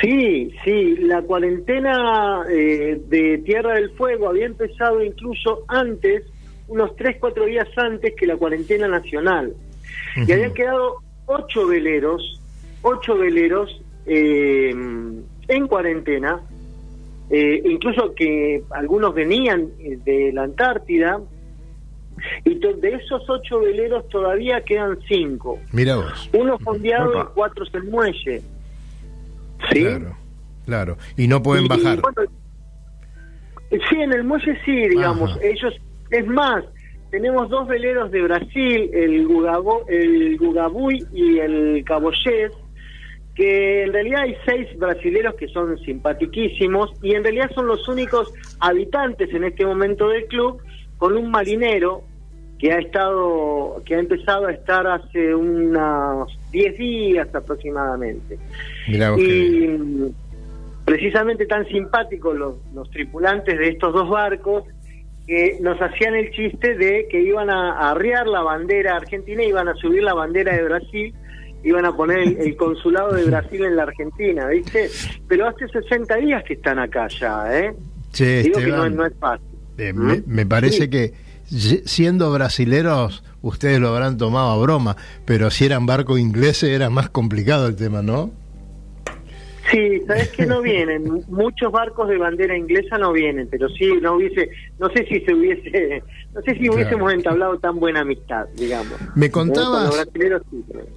Sí, 0.00 0.52
sí, 0.64 0.96
la 0.96 1.22
cuarentena 1.22 2.42
eh, 2.50 3.00
de 3.08 3.38
Tierra 3.38 3.74
del 3.74 3.90
Fuego 3.90 4.28
había 4.28 4.46
empezado 4.46 5.02
incluso 5.02 5.64
antes, 5.68 6.24
unos 6.68 6.94
3, 6.96 7.16
4 7.18 7.44
días 7.46 7.68
antes 7.76 8.14
que 8.14 8.26
la 8.26 8.36
cuarentena 8.36 8.88
nacional. 8.88 9.54
Y 10.16 10.32
habían 10.32 10.52
quedado 10.52 11.02
ocho 11.30 11.66
veleros, 11.66 12.40
ocho 12.82 13.16
veleros 13.16 13.80
eh, 14.06 14.70
en 14.70 15.66
cuarentena, 15.68 16.40
eh, 17.30 17.62
incluso 17.64 18.14
que 18.14 18.62
algunos 18.70 19.14
venían 19.14 19.68
eh, 19.78 19.98
de 20.04 20.32
la 20.32 20.42
Antártida, 20.44 21.20
y 22.44 22.54
de 22.56 22.94
esos 22.94 23.22
ocho 23.30 23.60
veleros 23.60 24.06
todavía 24.08 24.60
quedan 24.62 24.98
cinco, 25.08 25.58
Mira 25.72 25.96
vos. 25.96 26.28
uno 26.34 26.58
fondeado 26.58 27.10
Opa. 27.10 27.30
y 27.30 27.34
cuatro 27.34 27.64
en 27.72 27.90
muelle. 27.90 28.42
¿Sí? 29.72 29.80
Claro, 29.80 30.16
claro. 30.66 30.96
Y 31.16 31.28
no 31.28 31.42
pueden 31.42 31.64
Y, 31.66 31.68
bajar. 31.68 32.00
bueno, 32.00 32.30
sí, 33.70 33.96
en 34.00 34.12
el 34.12 34.24
muelle 34.24 34.58
sí, 34.64 34.88
digamos. 34.88 35.30
Ajá. 35.30 35.40
Ellos, 35.42 35.74
es 36.10 36.26
más, 36.26 36.64
tenemos 37.10 37.48
dos 37.48 37.66
veleros 37.66 38.10
de 38.10 38.22
Brasil, 38.22 38.90
el, 38.92 39.26
Gugabo, 39.26 39.84
el 39.88 40.38
Gugabuy 40.38 41.04
y 41.12 41.38
el 41.38 41.84
Caboyés, 41.84 42.52
que 43.34 43.82
en 43.84 43.92
realidad 43.92 44.22
hay 44.22 44.36
seis 44.44 44.68
brasileros 44.78 45.34
que 45.34 45.48
son 45.48 45.78
simpatiquísimos 45.78 46.92
y 47.02 47.14
en 47.14 47.24
realidad 47.24 47.50
son 47.54 47.66
los 47.66 47.88
únicos 47.88 48.32
habitantes 48.60 49.32
en 49.32 49.44
este 49.44 49.64
momento 49.64 50.08
del 50.08 50.26
club 50.26 50.62
con 50.98 51.16
un 51.16 51.30
marinero 51.30 52.04
que 52.58 52.72
ha 52.72 52.78
estado 52.78 53.82
que 53.86 53.94
ha 53.94 53.98
empezado 53.98 54.46
a 54.46 54.52
estar 54.52 54.86
hace 54.86 55.34
unos 55.34 56.38
10 56.52 56.78
días 56.78 57.34
aproximadamente. 57.34 58.38
Mirá 58.86 59.12
vos 59.12 59.20
y 59.20 60.12
precisamente 60.84 61.46
tan 61.46 61.66
simpáticos 61.68 62.36
los, 62.36 62.56
los 62.74 62.90
tripulantes 62.90 63.58
de 63.58 63.68
estos 63.68 63.94
dos 63.94 64.08
barcos 64.10 64.64
que 65.30 65.58
nos 65.60 65.80
hacían 65.80 66.16
el 66.16 66.32
chiste 66.32 66.74
de 66.76 67.06
que 67.08 67.22
iban 67.22 67.50
a, 67.50 67.88
arriar 67.92 68.26
la 68.26 68.42
bandera 68.42 68.96
argentina, 68.96 69.44
iban 69.44 69.68
a 69.68 69.74
subir 69.76 70.02
la 70.02 70.12
bandera 70.12 70.56
de 70.56 70.64
Brasil, 70.64 71.14
iban 71.62 71.84
a 71.84 71.94
poner 71.96 72.18
el, 72.18 72.36
el 72.38 72.56
consulado 72.56 73.12
de 73.12 73.26
Brasil 73.26 73.64
en 73.64 73.76
la 73.76 73.84
Argentina, 73.84 74.48
¿viste? 74.48 74.90
Pero 75.28 75.46
hace 75.46 75.68
60 75.68 76.16
días 76.16 76.42
que 76.42 76.54
están 76.54 76.80
acá 76.80 77.06
ya, 77.06 77.60
¿eh? 77.60 77.72
Che, 78.12 78.42
Digo 78.42 78.58
que 78.58 78.66
no, 78.66 79.06
es 79.06 79.12
fácil. 79.20 79.46
eh, 79.78 79.92
¿Mm? 79.92 80.04
me, 80.04 80.22
me 80.26 80.46
parece 80.46 80.82
Sí. 80.84 80.90
que 80.90 81.12
siendo 81.84 82.32
brasileros 82.32 83.22
ustedes 83.40 83.78
lo 83.78 83.88
habrán 83.90 84.18
tomado 84.18 84.50
a 84.50 84.58
broma, 84.60 84.96
pero 85.24 85.48
si 85.50 85.64
eran 85.64 85.86
barcos 85.86 86.18
ingleses 86.18 86.70
era 86.70 86.90
más 86.90 87.08
complicado 87.08 87.68
el 87.68 87.76
tema, 87.76 88.02
¿no? 88.02 88.32
Sí, 89.70 90.00
sabes 90.06 90.28
que 90.30 90.46
no 90.46 90.62
vienen, 90.62 91.24
muchos 91.28 91.70
barcos 91.70 92.08
de 92.08 92.18
bandera 92.18 92.56
inglesa 92.56 92.98
no 92.98 93.12
vienen, 93.12 93.46
pero 93.50 93.68
sí, 93.68 93.88
no 94.02 94.14
hubiese, 94.16 94.50
no 94.78 94.88
sé 94.90 95.06
si 95.06 95.20
se 95.20 95.32
hubiese, 95.34 96.02
no 96.34 96.40
sé 96.42 96.52
si 96.54 96.58
Claro. 96.60 96.74
hubiésemos 96.74 97.12
entablado 97.12 97.58
tan 97.58 97.78
buena 97.78 98.00
amistad, 98.00 98.46
digamos. 98.56 98.92
Me 99.14 99.30
Con 99.30 99.48
contabas, 99.48 99.94
sí, 99.94 100.10
pero- 100.18 100.40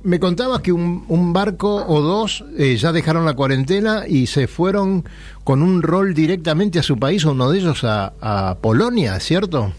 me 0.03 0.19
contabas 0.19 0.61
que 0.61 0.71
un, 0.71 1.05
un 1.07 1.33
barco 1.33 1.85
o 1.87 2.01
dos 2.01 2.43
eh, 2.57 2.75
ya 2.75 2.91
dejaron 2.91 3.25
la 3.25 3.35
cuarentena 3.35 4.03
y 4.07 4.25
se 4.27 4.47
fueron 4.47 5.03
con 5.43 5.61
un 5.61 5.81
rol 5.83 6.13
directamente 6.13 6.79
a 6.79 6.83
su 6.83 6.97
país, 6.97 7.25
uno 7.25 7.51
de 7.51 7.59
ellos 7.59 7.83
a, 7.83 8.13
a 8.21 8.57
Polonia, 8.59 9.19
¿cierto? 9.19 9.71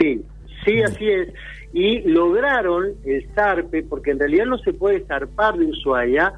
Sí, 0.00 0.22
sí, 0.64 0.82
así 0.82 1.08
es. 1.08 1.28
Y 1.72 2.00
lograron 2.08 2.86
el 3.04 3.28
zarpe, 3.34 3.84
porque 3.84 4.10
en 4.10 4.18
realidad 4.18 4.46
no 4.46 4.58
se 4.58 4.72
puede 4.72 5.04
zarpar 5.06 5.56
de 5.56 5.66
Ushuaia 5.66 6.32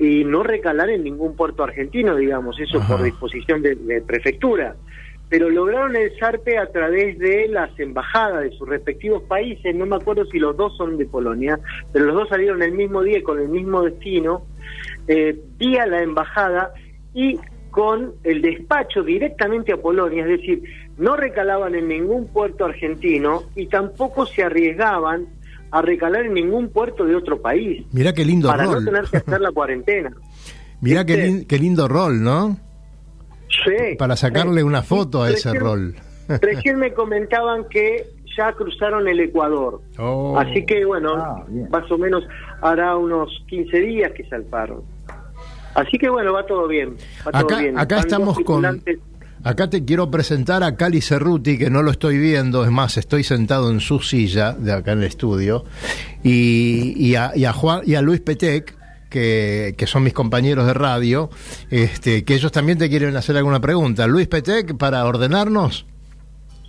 y 0.00 0.24
no 0.24 0.42
recalar 0.42 0.88
en 0.88 1.04
ningún 1.04 1.36
puerto 1.36 1.62
argentino, 1.62 2.16
digamos, 2.16 2.58
eso 2.58 2.78
Ajá. 2.78 2.96
por 2.96 3.04
disposición 3.04 3.60
de, 3.60 3.74
de 3.74 4.00
prefectura. 4.00 4.74
Pero 5.28 5.50
lograron 5.50 5.94
el 5.94 6.10
zarpe 6.18 6.56
a 6.58 6.66
través 6.72 7.18
de 7.18 7.46
las 7.48 7.78
embajadas 7.78 8.42
de 8.44 8.50
sus 8.52 8.66
respectivos 8.66 9.22
países. 9.24 9.76
No 9.76 9.84
me 9.84 9.96
acuerdo 9.96 10.24
si 10.24 10.38
los 10.38 10.56
dos 10.56 10.74
son 10.78 10.96
de 10.96 11.04
Polonia, 11.04 11.60
pero 11.92 12.06
los 12.06 12.14
dos 12.14 12.30
salieron 12.30 12.62
el 12.62 12.72
mismo 12.72 13.02
día 13.02 13.18
y 13.18 13.22
con 13.22 13.38
el 13.38 13.48
mismo 13.48 13.82
destino, 13.82 14.46
eh, 15.06 15.38
vía 15.58 15.86
la 15.86 16.02
embajada 16.02 16.72
y 17.12 17.38
con 17.70 18.14
el 18.24 18.40
despacho 18.40 19.02
directamente 19.02 19.72
a 19.72 19.76
Polonia, 19.76 20.24
es 20.24 20.40
decir, 20.40 20.62
no 20.96 21.14
recalaban 21.14 21.74
en 21.74 21.88
ningún 21.88 22.26
puerto 22.26 22.64
argentino 22.64 23.42
y 23.54 23.66
tampoco 23.66 24.26
se 24.26 24.42
arriesgaban 24.42 25.26
a 25.70 25.82
recalar 25.82 26.26
en 26.26 26.34
ningún 26.34 26.68
puerto 26.70 27.04
de 27.04 27.14
otro 27.14 27.40
país 27.40 27.84
Mirá 27.92 28.12
qué 28.12 28.24
lindo 28.24 28.48
para 28.48 28.64
rol. 28.64 28.84
no 28.84 28.90
tener 28.90 29.04
que 29.10 29.16
hacer 29.18 29.40
la 29.40 29.52
cuarentena. 29.52 30.10
Mirá 30.80 31.04
qué, 31.04 31.44
qué 31.48 31.58
lindo 31.58 31.86
rol, 31.88 32.22
¿no? 32.22 32.56
Sí, 33.64 33.96
Para 33.98 34.16
sacarle 34.16 34.60
sí. 34.60 34.66
una 34.66 34.82
foto 34.82 35.22
a 35.22 35.30
ese 35.30 35.50
recién- 35.52 35.60
rol. 35.60 35.94
Recién 36.40 36.78
me 36.78 36.92
comentaban 36.94 37.64
que 37.68 38.06
ya 38.36 38.52
cruzaron 38.52 39.08
el 39.08 39.18
Ecuador. 39.20 39.80
Oh. 39.98 40.38
Así 40.38 40.64
que 40.64 40.84
bueno, 40.84 41.14
Ah, 41.16 41.44
más 41.70 41.90
o 41.90 41.98
menos 41.98 42.22
hará 42.62 42.96
unos 42.96 43.28
15 43.48 43.80
días 43.80 44.12
que 44.12 44.24
salparon. 44.28 44.82
Así 45.74 45.98
que 45.98 46.08
bueno, 46.08 46.32
va 46.32 46.46
todo 46.46 46.66
bien. 46.68 46.96
Va 47.26 47.32
todo 47.32 47.42
Acá, 47.46 47.58
bien. 47.60 47.78
acá 47.78 47.98
estamos 47.98 48.38
con... 48.40 48.82
Acá 49.42 49.70
te 49.70 49.84
quiero 49.84 50.10
presentar 50.10 50.62
a 50.62 50.76
Cali 50.76 51.00
Cerruti, 51.00 51.56
que 51.56 51.70
no 51.70 51.82
lo 51.82 51.90
estoy 51.90 52.18
viendo, 52.18 52.64
es 52.64 52.70
más, 52.70 52.98
estoy 52.98 53.24
sentado 53.24 53.70
en 53.70 53.80
su 53.80 54.00
silla 54.00 54.52
de 54.52 54.72
acá 54.72 54.92
en 54.92 54.98
el 54.98 55.04
estudio, 55.04 55.64
y, 56.22 56.92
y 56.96 57.14
a, 57.14 57.32
y 57.34 57.46
a 57.46 57.52
Juan, 57.52 57.80
y 57.86 57.94
a 57.94 58.02
Luis 58.02 58.20
Petec, 58.20 58.76
que, 59.08 59.74
que 59.76 59.86
son 59.86 60.02
mis 60.02 60.12
compañeros 60.12 60.66
de 60.66 60.74
radio, 60.74 61.30
este, 61.70 62.24
que 62.24 62.34
ellos 62.34 62.52
también 62.52 62.78
te 62.78 62.88
quieren 62.88 63.16
hacer 63.16 63.36
alguna 63.36 63.60
pregunta. 63.60 64.06
Luis 64.06 64.28
Petec, 64.28 64.76
para 64.76 65.04
ordenarnos. 65.04 65.86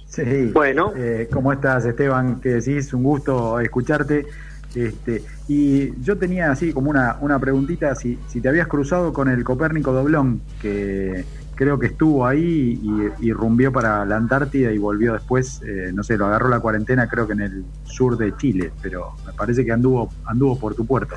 Sí. 0.08 0.24
Bueno. 0.52 0.92
Eh, 0.98 1.30
¿Cómo 1.32 1.54
estás, 1.54 1.86
Esteban? 1.86 2.42
¿Qué 2.42 2.50
decís? 2.62 2.94
Un 2.94 3.04
gusto 3.04 3.60
escucharte. 3.60 4.26
Este, 4.74 5.22
y 5.48 6.02
yo 6.02 6.18
tenía 6.18 6.52
así 6.52 6.72
como 6.72 6.90
una, 6.90 7.18
una 7.22 7.38
preguntita, 7.40 7.94
si, 7.94 8.18
si 8.28 8.40
te 8.40 8.50
habías 8.50 8.68
cruzado 8.68 9.12
con 9.14 9.30
el 9.30 9.44
Copérnico 9.44 9.92
Doblón, 9.92 10.42
que 10.62 11.26
creo 11.62 11.78
que 11.78 11.86
estuvo 11.86 12.26
ahí 12.26 12.80
y, 12.82 13.28
y 13.28 13.32
rumbió 13.34 13.72
para 13.72 14.04
la 14.04 14.18
Antártida 14.18 14.72
y 14.72 14.80
volvió 14.80 15.14
después, 15.14 15.62
eh, 15.62 15.92
no 15.94 16.02
sé, 16.02 16.18
lo 16.18 16.26
agarró 16.26 16.50
la 16.50 16.60
cuarentena 16.60 17.08
creo 17.08 17.28
que 17.28 17.34
en 17.34 17.42
el 17.42 17.64
sur 17.84 18.18
de 18.18 18.36
Chile, 18.36 18.72
pero 18.82 19.12
me 19.28 19.34
parece 19.34 19.64
que 19.64 19.72
anduvo, 19.72 20.10
anduvo 20.26 20.58
por 20.58 20.74
tu 20.74 20.88
puerto. 20.88 21.14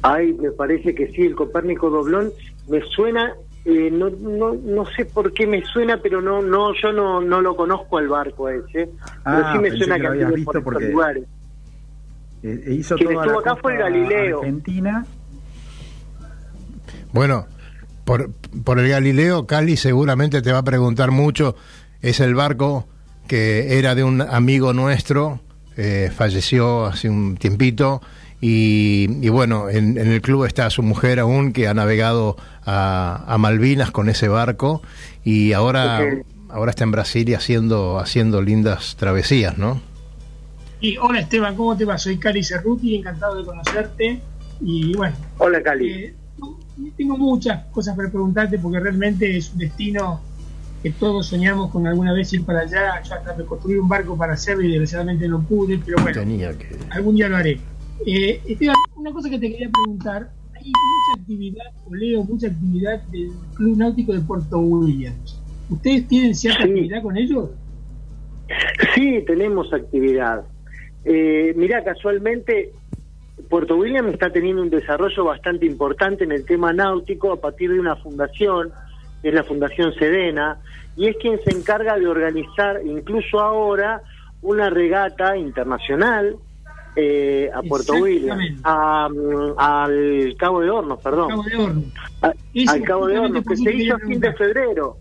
Ay, 0.00 0.32
me 0.32 0.52
parece 0.52 0.94
que 0.94 1.08
sí, 1.08 1.20
el 1.20 1.34
Copérnico 1.34 1.90
Doblón 1.90 2.30
me 2.70 2.80
suena, 2.80 3.34
eh, 3.66 3.90
no, 3.90 4.08
no, 4.08 4.54
no 4.54 4.86
sé 4.96 5.04
por 5.04 5.30
qué 5.34 5.46
me 5.46 5.62
suena, 5.66 5.98
pero 6.02 6.22
no, 6.22 6.40
no, 6.40 6.72
yo 6.72 6.90
no, 6.92 7.20
no 7.20 7.42
lo 7.42 7.54
conozco 7.56 7.98
al 7.98 8.08
barco 8.08 8.48
ese, 8.48 8.88
Ah, 9.22 9.36
pero 9.36 9.52
sí 9.52 9.58
me 9.58 9.68
pensé 9.68 9.84
suena 9.84 9.94
que 9.96 10.00
que, 10.00 10.06
lo 10.06 10.12
habías 10.14 10.32
visto 10.32 10.50
por 10.52 10.56
estos 10.56 10.64
porque- 10.72 10.88
lugares. 10.92 11.24
Eh, 12.42 12.62
e 12.68 12.72
hizo 12.72 12.96
Quien 12.96 13.10
toda 13.12 13.26
estuvo 13.26 13.40
la 13.42 13.50
acá 13.52 13.60
fue 13.60 13.72
el 13.74 13.78
Galileo. 13.80 14.38
Argentina. 14.38 15.04
Bueno, 17.12 17.46
por, 18.06 18.30
por 18.64 18.78
el 18.78 18.88
Galileo, 18.88 19.46
Cali 19.46 19.76
seguramente 19.76 20.40
te 20.40 20.50
va 20.52 20.58
a 20.58 20.64
preguntar 20.64 21.10
mucho. 21.10 21.56
Es 22.00 22.20
el 22.20 22.34
barco 22.34 22.88
que 23.28 23.78
era 23.78 23.94
de 23.94 24.04
un 24.04 24.22
amigo 24.22 24.72
nuestro, 24.72 25.40
eh, 25.76 26.10
falleció 26.14 26.86
hace 26.86 27.10
un 27.10 27.36
tiempito. 27.36 28.00
Y, 28.40 29.08
y 29.22 29.28
bueno, 29.30 29.68
en, 29.68 29.98
en 29.98 30.08
el 30.08 30.20
club 30.22 30.44
está 30.44 30.70
su 30.70 30.82
mujer 30.82 31.18
aún, 31.20 31.52
que 31.52 31.68
ha 31.68 31.74
navegado 31.74 32.36
a, 32.64 33.24
a 33.26 33.38
Malvinas 33.38 33.90
con 33.90 34.08
ese 34.08 34.28
barco. 34.28 34.82
Y 35.24 35.52
ahora, 35.52 36.00
ahora 36.50 36.70
está 36.70 36.84
en 36.84 36.92
Brasil 36.92 37.28
y 37.28 37.34
haciendo, 37.34 37.98
haciendo 37.98 38.40
lindas 38.42 38.96
travesías, 38.96 39.58
¿no? 39.58 39.80
Y 40.80 40.98
hola 40.98 41.20
Esteban, 41.20 41.56
¿cómo 41.56 41.76
te 41.76 41.84
va? 41.86 41.96
Soy 41.98 42.18
Cali 42.18 42.44
Cerruti, 42.44 42.94
encantado 42.96 43.36
de 43.36 43.44
conocerte. 43.44 44.20
Y 44.60 44.94
bueno, 44.94 45.16
Hola 45.38 45.62
Cali. 45.62 45.90
eh, 45.90 46.14
tengo 46.96 47.16
muchas 47.16 47.64
cosas 47.66 47.96
para 47.96 48.10
preguntarte 48.10 48.58
porque 48.58 48.80
realmente 48.80 49.36
es 49.36 49.52
un 49.52 49.58
destino 49.58 50.20
que 50.82 50.90
todos 50.90 51.26
soñamos 51.26 51.70
con 51.70 51.86
alguna 51.86 52.12
vez 52.12 52.32
ir 52.32 52.44
para 52.44 52.60
allá. 52.60 53.02
Yo 53.02 53.14
hasta 53.14 53.34
me 53.34 53.44
construí 53.44 53.76
un 53.78 53.88
barco 53.88 54.16
para 54.16 54.34
hacerlo 54.34 54.62
y 54.64 54.68
desgraciadamente 54.68 55.26
no 55.28 55.42
pude, 55.42 55.78
pero 55.84 55.96
bueno, 56.02 56.20
Tenía 56.20 56.56
que... 56.56 56.68
algún 56.90 57.16
día 57.16 57.28
lo 57.28 57.36
haré. 57.36 57.58
Eh, 58.06 58.40
Esteban, 58.46 58.76
una 58.94 59.10
cosa 59.12 59.30
que 59.30 59.38
te 59.38 59.50
quería 59.50 59.70
preguntar, 59.70 60.30
hay 60.54 60.66
mucha 60.70 61.20
actividad, 61.22 61.64
o 61.86 61.94
leo 61.94 62.24
mucha 62.24 62.48
actividad 62.48 63.02
del 63.04 63.30
Club 63.54 63.76
Náutico 63.78 64.12
de 64.12 64.20
Puerto 64.20 64.58
Williams. 64.58 65.40
¿Ustedes 65.70 66.06
tienen 66.08 66.34
cierta 66.34 66.62
Sí. 66.64 66.68
actividad 66.68 67.02
con 67.02 67.16
ellos? 67.16 67.50
Sí, 68.94 69.24
tenemos 69.26 69.72
actividad. 69.72 70.44
Eh, 71.04 71.54
mirá, 71.56 71.82
casualmente 71.84 72.72
Puerto 73.48 73.76
William 73.76 74.08
está 74.08 74.30
teniendo 74.30 74.62
un 74.62 74.70
desarrollo 74.70 75.24
bastante 75.24 75.66
importante 75.66 76.24
en 76.24 76.32
el 76.32 76.44
tema 76.44 76.72
náutico 76.72 77.32
a 77.32 77.40
partir 77.40 77.70
de 77.72 77.80
una 77.80 77.96
fundación, 77.96 78.72
que 79.22 79.28
es 79.28 79.34
la 79.34 79.44
Fundación 79.44 79.94
Sedena, 79.94 80.58
y 80.96 81.08
es 81.08 81.16
quien 81.16 81.38
se 81.44 81.50
encarga 81.56 81.98
de 81.98 82.06
organizar, 82.06 82.80
incluso 82.84 83.40
ahora, 83.40 84.02
una 84.42 84.70
regata 84.70 85.36
internacional 85.36 86.36
eh, 86.98 87.50
a 87.52 87.60
Puerto 87.62 87.92
William, 87.94 88.38
a, 88.64 89.08
mm, 89.10 89.54
al 89.58 90.34
Cabo 90.38 90.60
de 90.60 90.70
Hornos, 90.70 90.98
perdón. 91.00 91.28
Cabo 91.28 91.42
de 91.42 91.56
Horno. 91.56 91.82
A- 92.22 92.32
Eso, 92.54 92.72
al 92.72 92.82
Cabo 92.82 93.06
de 93.06 93.18
Hornos, 93.18 93.44
que 93.44 93.56
se 93.56 93.72
hizo 93.74 93.96
a 93.96 93.98
fin 93.98 94.18
de 94.20 94.32
febrero. 94.32 94.96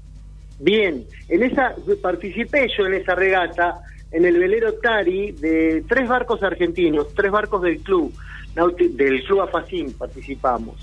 Bien, 0.60 1.03
en 1.29 1.43
esa 1.43 1.73
participé 2.01 2.67
yo 2.77 2.86
en 2.86 2.95
esa 2.95 3.15
regata, 3.15 3.75
en 4.12 4.25
el 4.25 4.38
velero 4.39 4.73
Tari, 4.75 5.31
de 5.34 5.84
tres 5.88 6.08
barcos 6.10 6.43
argentinos, 6.43 7.13
tres 7.13 7.31
barcos 7.31 7.62
del 7.62 7.79
club, 7.79 8.13
del 8.56 9.24
club 9.24 9.41
Afacín 9.41 9.94
participamos. 9.94 10.76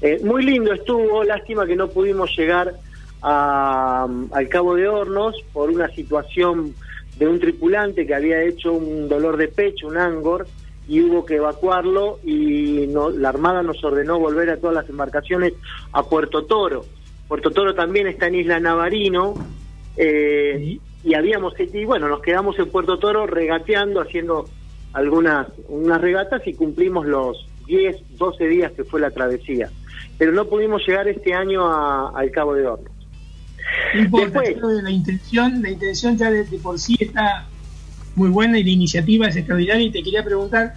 Eh, 0.00 0.20
muy 0.24 0.44
lindo 0.44 0.72
estuvo, 0.72 1.22
lástima 1.22 1.66
que 1.66 1.76
no 1.76 1.88
pudimos 1.88 2.34
llegar 2.36 2.74
a- 3.22 4.08
al 4.32 4.48
Cabo 4.48 4.74
de 4.74 4.88
Hornos 4.88 5.36
por 5.52 5.70
una 5.70 5.88
situación 5.88 6.74
de 7.18 7.28
un 7.28 7.38
tripulante 7.38 8.06
que 8.06 8.14
había 8.14 8.42
hecho 8.42 8.72
un 8.72 9.08
dolor 9.08 9.36
de 9.36 9.48
pecho, 9.48 9.86
un 9.86 9.98
angor, 9.98 10.46
y 10.88 11.00
hubo 11.02 11.24
que 11.24 11.36
evacuarlo 11.36 12.18
y 12.24 12.86
no- 12.88 13.10
la 13.10 13.28
Armada 13.28 13.62
nos 13.62 13.84
ordenó 13.84 14.18
volver 14.18 14.50
a 14.50 14.56
todas 14.56 14.74
las 14.74 14.88
embarcaciones 14.88 15.52
a 15.92 16.02
Puerto 16.02 16.44
Toro. 16.44 16.84
Puerto 17.28 17.50
Toro 17.52 17.74
también 17.74 18.08
está 18.08 18.26
en 18.26 18.34
Isla 18.36 18.58
Navarino 18.58 19.34
eh, 19.96 20.78
y 21.04 21.14
habíamos 21.14 21.54
y 21.60 21.84
bueno 21.84 22.08
nos 22.08 22.20
quedamos 22.22 22.58
en 22.58 22.68
Puerto 22.70 22.98
Toro 22.98 23.26
regateando 23.26 24.00
haciendo 24.00 24.46
algunas 24.92 25.46
unas 25.68 26.00
regatas 26.00 26.42
y 26.46 26.54
cumplimos 26.54 27.06
los 27.06 27.46
10 27.66 27.96
12 28.18 28.46
días 28.48 28.72
que 28.72 28.84
fue 28.84 29.00
la 29.00 29.10
travesía. 29.10 29.70
Pero 30.18 30.32
no 30.32 30.46
pudimos 30.46 30.82
llegar 30.86 31.08
este 31.08 31.32
año 31.34 31.64
a- 31.66 32.12
al 32.14 32.30
Cabo 32.30 32.54
de 32.54 32.66
Hornos. 32.66 32.90
Después- 33.94 34.82
la 34.82 34.90
intención, 34.90 35.62
la 35.62 35.70
intención 35.70 36.16
ya 36.18 36.30
de, 36.30 36.44
de 36.44 36.58
por 36.58 36.78
sí 36.78 36.96
está 37.00 37.46
muy 38.14 38.28
buena 38.28 38.58
y 38.58 38.64
la 38.64 38.70
iniciativa 38.70 39.28
es 39.28 39.36
extraordinaria. 39.36 39.86
Y 39.86 39.90
te 39.90 40.02
quería 40.02 40.22
preguntar 40.24 40.74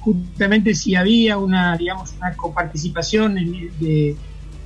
justamente 0.00 0.74
si 0.74 0.94
había 0.94 1.38
una, 1.38 1.76
digamos, 1.76 2.12
una 2.18 2.34
coparticipación 2.36 3.34
de, 3.36 3.70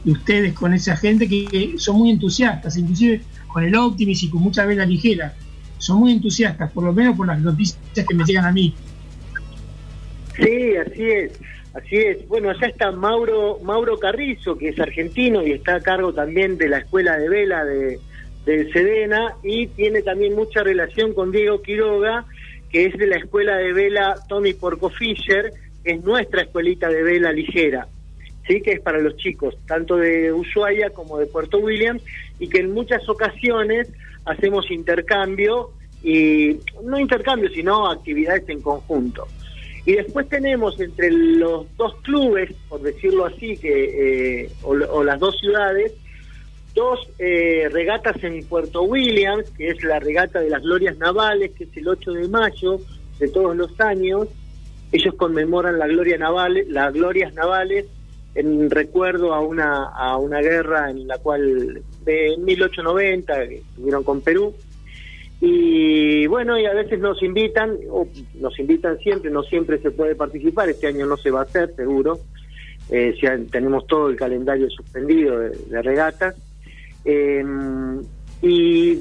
de 0.05 0.11
ustedes 0.11 0.53
con 0.55 0.75
esa 0.75 0.97
gente 0.97 1.29
que, 1.29 1.45
que 1.47 1.75
son 1.79 1.97
muy 1.97 2.11
entusiastas, 2.11 2.77
inclusive 2.77 3.21
con 3.47 3.62
el 3.62 3.75
Optimis 3.77 4.23
y 4.25 4.31
con 4.31 4.42
mucha 4.42 4.64
vela 4.66 4.85
ligera, 4.85 5.35
son 5.83 5.99
muy 5.99 6.12
entusiastas, 6.12 6.71
por 6.71 6.85
lo 6.85 6.92
menos 6.92 7.16
por 7.16 7.27
las 7.27 7.40
noticias 7.40 8.07
que 8.09 8.14
me 8.14 8.25
llegan 8.25 8.45
a 8.45 8.53
mí. 8.53 8.75
Sí, 10.37 10.77
así 10.77 11.11
es, 11.11 11.33
así 11.75 11.97
es. 11.97 12.29
Bueno, 12.29 12.51
allá 12.51 12.68
está 12.68 12.92
Mauro 12.92 13.59
Mauro 13.62 13.99
Carrizo, 13.99 14.57
que 14.57 14.68
es 14.68 14.79
argentino 14.79 15.45
y 15.45 15.53
está 15.53 15.77
a 15.77 15.81
cargo 15.81 16.12
también 16.12 16.57
de 16.57 16.68
la 16.68 16.79
escuela 16.79 17.18
de 17.18 17.29
vela 17.29 17.64
de 17.64 17.99
del 18.47 18.73
Sedena 18.73 19.35
y 19.42 19.68
tiene 19.68 20.03
también 20.03 20.35
mucha 20.35 20.62
relación 20.62 21.14
con 21.14 21.31
Diego 21.31 21.62
Quiroga, 21.62 22.25
que 22.71 22.87
es 22.87 22.97
de 22.97 23.07
la 23.07 23.16
escuela 23.16 23.57
de 23.57 23.73
vela 23.73 24.16
Tommy 24.29 24.53
Porco 24.55 24.88
Fisher, 24.88 25.53
que 25.85 25.92
es 25.92 26.05
nuestra 26.05 26.42
escuelita 26.42 26.88
de 26.88 27.03
vela 27.03 27.33
ligera. 27.33 27.87
Sí, 28.47 28.61
que 28.61 28.73
es 28.73 28.81
para 28.81 28.99
los 28.99 29.16
chicos, 29.16 29.57
tanto 29.66 29.97
de 29.97 30.33
Ushuaia 30.33 30.90
como 30.90 31.18
de 31.18 31.27
Puerto 31.27 31.59
Williams, 31.59 32.03
y 32.40 32.49
que 32.49 32.59
en 32.59 32.73
muchas 32.73 33.09
ocasiones 33.09 33.88
hacemos 34.25 34.71
intercambio, 34.71 35.71
y 36.03 36.59
no 36.83 36.99
intercambio, 36.99 37.49
sino 37.51 37.89
actividades 37.89 38.49
en 38.49 38.61
conjunto. 38.61 39.27
Y 39.85 39.93
después 39.93 40.29
tenemos 40.29 40.79
entre 40.81 41.11
los 41.11 41.67
dos 41.77 41.95
clubes, 42.03 42.53
por 42.69 42.83
decirlo 42.83 43.27
así, 43.27 43.57
que 43.57 44.43
eh, 44.45 44.51
o, 44.63 44.71
o 44.71 45.05
las 45.05 45.19
dos 45.19 45.37
ciudades, 45.39 45.93
dos 46.75 47.01
eh, 47.19 47.69
regatas 47.71 48.23
en 48.23 48.45
Puerto 48.47 48.83
Williams, 48.83 49.51
que 49.51 49.69
es 49.69 49.83
la 49.83 49.99
regata 49.99 50.41
de 50.41 50.51
las 50.51 50.63
glorias 50.63 50.97
navales, 50.99 51.53
que 51.53 51.65
es 51.65 51.77
el 51.77 51.89
8 51.89 52.13
de 52.13 52.29
mayo 52.29 52.79
de 53.19 53.29
todos 53.29 53.57
los 53.57 53.79
años. 53.81 54.29
Ellos 54.93 55.15
conmemoran 55.15 55.79
la 55.79 55.87
gloria 55.87 56.19
naval, 56.19 56.65
las 56.69 56.93
glorias 56.93 57.33
navales 57.35 57.87
en 58.35 58.71
recuerdo 58.71 59.35
a 59.35 59.41
una 59.41 59.85
a 59.91 60.17
una 60.17 60.41
guerra 60.41 60.91
en 60.91 61.07
la 61.07 61.19
cual 61.19 61.83
de 62.05 62.37
1890 62.38 63.49
que 63.49 63.62
tuvieron 63.77 64.05
con 64.05 64.21
Perú. 64.21 64.55
Y 65.41 66.27
bueno 66.29 66.59
y 66.59 66.67
a 66.67 66.73
veces 66.73 67.01
nos 67.01 67.21
invitan 67.23 67.77
o 67.91 68.07
nos 68.35 68.59
invitan 68.61 68.97
siempre 68.99 69.31
no 69.31 69.43
siempre 69.43 69.79
se 69.79 69.91
puede 69.91 70.15
participar 70.15 70.69
este 70.69 70.87
año 70.87 71.05
no 71.07 71.17
se 71.17 71.31
va 71.31 71.41
a 71.41 71.45
hacer 71.45 71.75
seguro. 71.75 72.21
Eh, 72.91 73.15
tenemos 73.51 73.87
todo 73.87 74.09
el 74.09 74.17
calendario 74.17 74.69
suspendido 74.71 75.38
de, 75.38 75.51
de 75.51 75.83
regatas 75.83 76.35
Eh, 77.05 77.45
y 78.43 79.01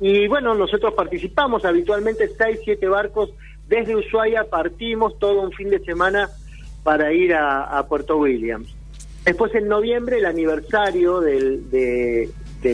y 0.00 0.26
bueno 0.26 0.54
nosotros 0.54 0.94
participamos 0.94 1.64
habitualmente 1.64 2.28
seis 2.36 2.58
siete 2.64 2.88
barcos 2.88 3.30
desde 3.68 3.94
Ushuaia 3.94 4.42
partimos 4.50 5.16
todo 5.20 5.40
un 5.40 5.52
fin 5.52 5.70
de 5.70 5.78
semana 5.78 6.28
para 6.82 7.12
ir 7.12 7.32
a 7.34 7.86
Puerto 7.88 8.16
Williams 8.16 8.74
después 9.24 9.54
en 9.54 9.68
noviembre 9.68 10.18
el 10.18 10.26
aniversario 10.26 11.20
del, 11.20 11.70
de, 11.70 12.30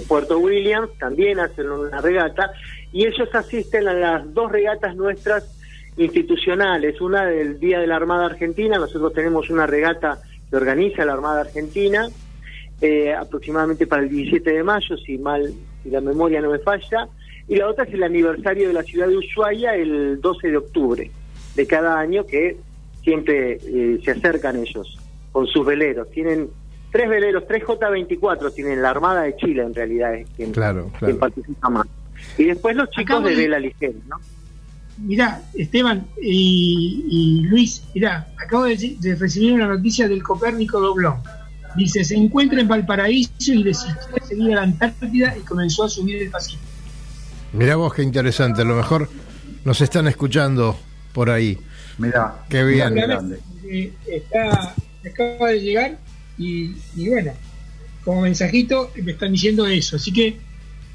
Puerto 0.07 0.39
Williams 0.39 0.91
también 0.99 1.41
hacen 1.41 1.71
una 1.71 2.01
regata 2.03 2.53
y 2.93 3.07
ellos 3.07 3.29
asisten 3.33 3.89
a 3.89 3.95
las 3.95 4.35
dos 4.35 4.53
regatas 4.53 4.95
nuestras 4.97 5.55
institucionales, 5.97 7.01
una 7.01 7.25
del 7.25 7.59
Día 7.59 7.81
de 7.81 7.87
la 7.87 7.97
Armada 7.97 8.27
Argentina, 8.27 8.79
nosotros 8.79 9.15
tenemos 9.15 9.51
una 9.51 9.67
regata 9.67 10.21
que 10.49 10.57
organiza 10.57 11.05
la 11.05 11.15
Armada 11.15 11.41
Argentina, 11.41 12.07
eh, 12.81 13.13
aproximadamente 13.15 13.87
para 13.87 14.03
el 14.03 14.11
17 14.11 14.51
de 14.53 14.63
mayo, 14.63 14.97
si 14.99 15.19
mal, 15.19 15.53
la 15.85 16.01
memoria 16.01 16.41
no 16.41 16.51
me 16.51 16.59
falla, 16.59 17.09
y 17.49 17.57
la 17.57 17.67
otra 17.69 17.85
es 17.85 17.95
el 17.95 18.03
aniversario 18.03 18.69
de 18.69 18.75
la 18.75 18.83
ciudad 18.83 19.09
de 19.09 19.17
Ushuaia, 19.17 19.75
el 19.75 20.21
12 20.21 20.49
de 20.49 20.57
octubre 20.59 21.11
de 21.57 21.67
cada 21.67 21.99
año, 21.99 22.25
que 22.27 22.57
siempre 23.03 23.59
eh, 23.65 24.01
se 24.05 24.11
acercan 24.13 24.57
ellos 24.57 24.99
con 25.39 25.47
sus 25.47 25.65
veleros. 25.65 26.11
Tienen 26.11 26.51
tres 26.91 27.09
veleros, 27.09 27.45
tres 27.47 27.63
J24 27.63 28.53
tienen 28.53 28.83
la 28.83 28.91
Armada 28.91 29.23
de 29.23 29.37
Chile 29.37 29.63
en 29.63 29.73
realidad 29.73 30.15
es 30.17 30.27
quien, 30.37 30.51
Claro, 30.51 30.89
quien 30.99 30.99
claro. 30.99 31.19
participa 31.19 31.69
más. 31.71 31.87
Y 32.37 32.45
después 32.47 32.75
los 32.75 32.91
chicos 32.91 33.05
Acabo 33.17 33.29
de 33.29 33.37
de- 33.37 33.43
vela 33.43 33.59
ligera, 33.61 33.93
¿no? 34.09 34.17
Mirá, 34.99 35.41
Esteban 35.55 36.09
y, 36.21 37.05
y 37.09 37.43
Luis, 37.47 37.85
mirá, 37.95 38.27
acabo 38.37 38.65
de, 38.65 38.97
de 38.99 39.15
recibir 39.15 39.53
una 39.53 39.69
noticia 39.69 40.09
del 40.09 40.25
Copérnico 40.25 40.81
Doblón. 40.81 41.19
Dice, 41.77 42.03
se 42.03 42.17
encuentra 42.17 42.61
en 42.61 42.67
Valparaíso 42.67 43.53
y 43.53 43.63
decidió 43.63 43.95
seguir 44.27 44.53
a 44.55 44.57
la 44.57 44.63
Antártida 44.63 45.37
y 45.37 45.41
comenzó 45.43 45.85
a 45.85 45.89
subir 45.89 46.21
el 46.21 46.31
Pacífico. 46.31 46.63
Mirá 47.53 47.77
vos 47.77 47.95
qué 47.95 48.03
interesante, 48.03 48.63
a 48.63 48.65
lo 48.65 48.75
mejor 48.75 49.09
nos 49.65 49.81
están 49.81 50.09
escuchando 50.09 50.77
por 51.13 51.31
ahí. 51.31 51.57
Mirá, 51.99 52.43
Qué 52.49 52.65
bien. 52.65 52.93
mirá 52.95 53.07
qué 53.07 53.13
grande. 53.13 53.39
Eh, 53.71 53.93
está, 54.09 54.75
acaba 55.09 55.51
de 55.51 55.61
llegar 55.61 55.99
y, 56.39 56.75
bueno, 57.09 57.33
como 58.05 58.23
mensajito 58.23 58.91
me 59.03 59.13
están 59.13 59.33
diciendo 59.33 59.67
eso. 59.67 59.97
Así 59.97 60.13
que, 60.13 60.37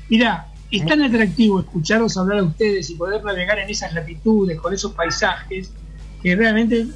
mirá, 0.09 0.47
es 0.71 0.85
tan 0.85 1.01
atractivo 1.01 1.59
escucharlos 1.59 2.17
hablar 2.17 2.39
a 2.39 2.43
ustedes 2.43 2.89
y 2.89 2.95
poder 2.95 3.23
navegar 3.23 3.59
en 3.59 3.69
esas 3.69 3.93
latitudes, 3.93 4.59
con 4.59 4.73
esos 4.73 4.93
paisajes, 4.93 5.71
que 6.21 6.35
realmente 6.35 6.87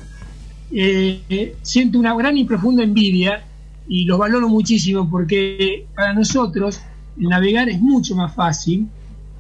eh, 0.72 1.56
siento 1.62 2.00
una 2.00 2.16
gran 2.16 2.38
y 2.38 2.46
profunda 2.46 2.84
envidia 2.84 3.44
y 3.88 4.06
los 4.06 4.18
valoro 4.18 4.50
muchísimo 4.50 5.10
porque 5.10 5.86
para 5.96 6.14
nosotros 6.14 6.82
navegar 7.16 7.70
es 7.70 7.80
mucho 7.80 8.16
más 8.16 8.34
fácil 8.34 8.88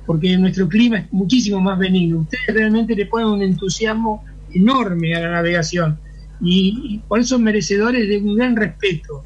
porque 0.06 0.38
nuestro 0.38 0.70
clima 0.70 1.00
es 1.00 1.12
muchísimo 1.12 1.60
más 1.60 1.78
benigno. 1.78 2.20
Ustedes 2.20 2.48
realmente 2.48 2.96
le 2.96 3.06
ponen 3.08 3.28
un 3.28 3.42
entusiasmo 3.42 4.24
enorme 4.54 5.16
a 5.16 5.20
la 5.20 5.32
navegación 5.32 6.00
y, 6.42 6.96
y 6.96 6.98
por 7.00 7.20
eso 7.20 7.40
merecedores 7.40 8.08
de 8.08 8.18
un 8.18 8.36
gran 8.36 8.56
respeto, 8.56 9.24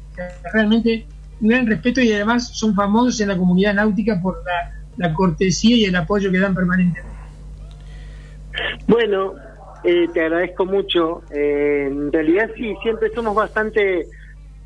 realmente 0.52 1.04
un 1.40 1.48
gran 1.48 1.66
respeto 1.66 2.00
y 2.00 2.12
además 2.12 2.48
son 2.56 2.74
famosos 2.74 3.20
en 3.20 3.28
la 3.28 3.36
comunidad 3.36 3.74
náutica 3.74 4.20
por 4.22 4.36
la, 4.44 5.08
la 5.08 5.14
cortesía 5.14 5.76
y 5.76 5.84
el 5.84 5.96
apoyo 5.96 6.30
que 6.30 6.38
dan 6.38 6.54
permanentemente. 6.54 7.10
Bueno, 8.86 9.34
eh, 9.84 10.08
te 10.12 10.20
agradezco 10.20 10.66
mucho. 10.66 11.22
Eh, 11.34 11.86
en 11.90 12.12
realidad 12.12 12.50
sí, 12.56 12.74
siempre 12.82 13.10
somos 13.14 13.34
bastante, 13.34 14.06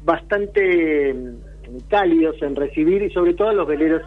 bastante 0.05 1.15
mm, 1.15 1.79
cálidos 1.89 2.37
en 2.43 2.57
recibir 2.57 3.03
y 3.03 3.11
sobre 3.11 3.35
todo 3.35 3.49
a 3.49 3.53
los 3.55 3.67
veleros 3.67 4.03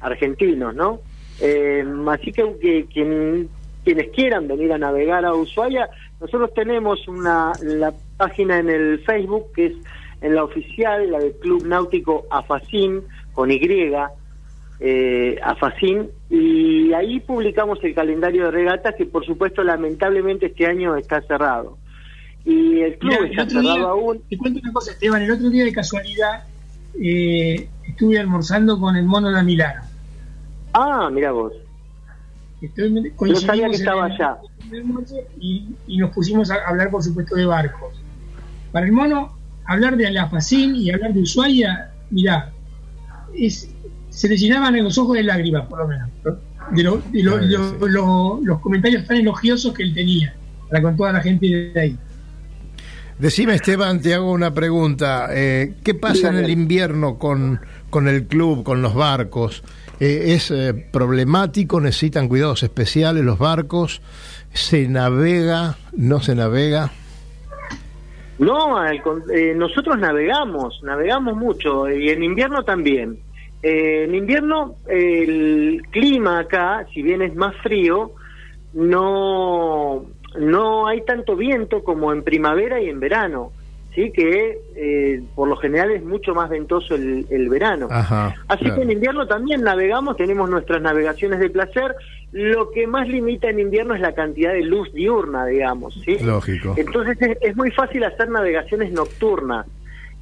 argentinos, 0.00 0.74
¿no? 0.74 1.00
Eh, 1.40 1.84
así 2.08 2.32
que, 2.32 2.54
que 2.60 2.86
quien- 2.86 3.48
quienes 3.84 4.08
quieran 4.10 4.46
venir 4.46 4.72
a 4.72 4.78
navegar 4.78 5.24
a 5.24 5.34
Ushuaia, 5.34 5.88
nosotros 6.20 6.52
tenemos 6.54 7.06
una 7.08 7.52
la 7.62 7.92
página 8.16 8.58
en 8.58 8.68
el 8.70 9.00
Facebook 9.04 9.52
que 9.54 9.66
es 9.66 9.72
en 10.20 10.34
la 10.34 10.44
oficial, 10.44 11.10
la 11.10 11.18
del 11.18 11.32
Club 11.36 11.66
Náutico 11.66 12.26
Afacín 12.30 13.02
con 13.32 13.50
Y, 13.50 13.60
eh, 14.80 15.38
Afacín, 15.42 16.10
y 16.28 16.92
ahí 16.92 17.20
publicamos 17.20 17.78
el 17.84 17.94
calendario 17.94 18.44
de 18.46 18.50
regatas 18.50 18.94
que 18.96 19.06
por 19.06 19.24
supuesto 19.24 19.62
lamentablemente 19.62 20.46
este 20.46 20.66
año 20.66 20.96
está 20.96 21.20
cerrado. 21.22 21.78
Y 22.44 22.80
el 22.80 22.96
club 22.98 23.12
está 23.30 23.46
cerrado 23.48 23.74
día, 23.74 23.82
aún. 23.84 24.22
te 24.28 24.36
cuento 24.38 24.60
una 24.62 24.72
cosa, 24.72 24.92
Esteban, 24.92 25.22
el 25.22 25.30
otro 25.30 25.50
día 25.50 25.64
de 25.64 25.72
casualidad 25.72 26.44
eh, 27.02 27.68
estuve 27.86 28.18
almorzando 28.18 28.78
con 28.80 28.96
el 28.96 29.04
mono 29.04 29.30
de 29.30 29.42
Milano. 29.42 29.82
Ah, 30.72 31.10
mira 31.12 31.32
vos. 31.32 31.52
Estoy- 32.62 32.90
No 32.92 33.36
sabía 33.36 33.68
que 33.68 33.76
estaba 33.76 34.06
el- 34.06 34.12
allá. 34.12 34.36
En 34.72 34.94
y, 35.40 35.68
y 35.86 35.96
nos 35.98 36.10
pusimos 36.12 36.50
a 36.50 36.56
hablar, 36.66 36.90
por 36.90 37.02
supuesto, 37.02 37.34
de 37.36 37.46
barcos. 37.46 37.94
Para 38.72 38.86
el 38.86 38.92
mono, 38.92 39.36
hablar 39.66 39.96
de 39.96 40.06
Alafacín 40.06 40.74
y 40.76 40.90
hablar 40.90 41.12
de 41.14 41.20
Ushuaia, 41.20 41.90
mirá, 42.10 42.50
es, 43.36 43.68
se 44.10 44.28
le 44.28 44.36
llenaban 44.36 44.76
los 44.82 44.96
ojos 44.98 45.16
de 45.16 45.22
lágrimas, 45.24 45.66
por 45.66 45.78
lo 45.80 45.88
menos, 45.88 46.08
¿no? 46.24 46.36
de, 46.76 46.82
lo- 46.82 47.02
de 47.10 47.22
lo- 47.22 47.32
Claro, 47.38 47.46
lo- 47.48 47.70
sí. 47.70 47.76
lo- 47.92 48.40
los 48.44 48.60
comentarios 48.60 49.06
tan 49.06 49.16
elogiosos 49.16 49.74
que 49.74 49.82
él 49.82 49.92
tenía 49.94 50.34
para 50.68 50.82
con 50.82 50.96
toda 50.96 51.12
la 51.12 51.20
gente 51.20 51.46
de 51.74 51.80
ahí. 51.80 51.98
Decime, 53.18 53.54
Esteban, 53.54 54.00
te 54.00 54.14
hago 54.14 54.32
una 54.32 54.54
pregunta. 54.54 55.28
Eh, 55.30 55.74
¿Qué 55.84 55.94
pasa 55.94 56.28
en 56.30 56.36
el 56.36 56.48
invierno 56.48 57.18
con, 57.18 57.60
con 57.90 58.08
el 58.08 58.24
club, 58.24 58.62
con 58.64 58.80
los 58.80 58.94
barcos? 58.94 59.62
Eh, 59.98 60.32
¿Es 60.34 60.50
eh, 60.50 60.72
problemático? 60.90 61.80
¿Necesitan 61.82 62.28
cuidados 62.28 62.62
especiales 62.62 63.22
los 63.22 63.38
barcos? 63.38 64.00
¿Se 64.52 64.88
navega? 64.88 65.76
¿No 65.96 66.20
se 66.20 66.34
navega? 66.34 66.90
No, 68.38 68.82
eh, 68.86 69.54
nosotros 69.54 69.98
navegamos, 69.98 70.80
navegamos 70.82 71.36
mucho 71.36 71.90
y 71.90 72.08
en 72.08 72.22
invierno 72.22 72.64
también. 72.64 73.18
Eh, 73.62 74.04
en 74.04 74.14
invierno 74.14 74.76
el 74.88 75.82
clima 75.90 76.38
acá, 76.38 76.86
si 76.94 77.02
bien 77.02 77.20
es 77.20 77.34
más 77.34 77.54
frío, 77.56 78.12
no, 78.72 80.06
no 80.38 80.86
hay 80.86 81.02
tanto 81.02 81.36
viento 81.36 81.84
como 81.84 82.12
en 82.12 82.22
primavera 82.22 82.80
y 82.80 82.88
en 82.88 83.00
verano, 83.00 83.52
sí 83.94 84.12
que 84.12 84.58
eh, 84.76 85.22
por 85.34 85.48
lo 85.48 85.56
general 85.56 85.90
es 85.90 86.02
mucho 86.04 86.34
más 86.34 86.48
ventoso 86.48 86.94
el, 86.94 87.26
el 87.30 87.48
verano. 87.48 87.88
Ajá. 87.90 88.34
Así 88.48 88.64
claro. 88.64 88.76
que 88.76 88.82
en 88.82 88.90
invierno 88.92 89.26
también 89.26 89.62
navegamos, 89.62 90.16
tenemos 90.16 90.48
nuestras 90.48 90.80
navegaciones 90.80 91.40
de 91.40 91.50
placer. 91.50 91.94
Lo 92.32 92.70
que 92.70 92.86
más 92.86 93.08
limita 93.08 93.48
en 93.48 93.58
invierno 93.58 93.94
es 93.94 94.00
la 94.00 94.14
cantidad 94.14 94.52
de 94.52 94.62
luz 94.62 94.92
diurna, 94.92 95.46
digamos, 95.46 95.94
¿sí? 96.04 96.18
Lógico. 96.20 96.74
Entonces 96.76 97.20
es, 97.20 97.38
es 97.40 97.56
muy 97.56 97.70
fácil 97.72 98.04
hacer 98.04 98.28
navegaciones 98.30 98.92
nocturnas 98.92 99.66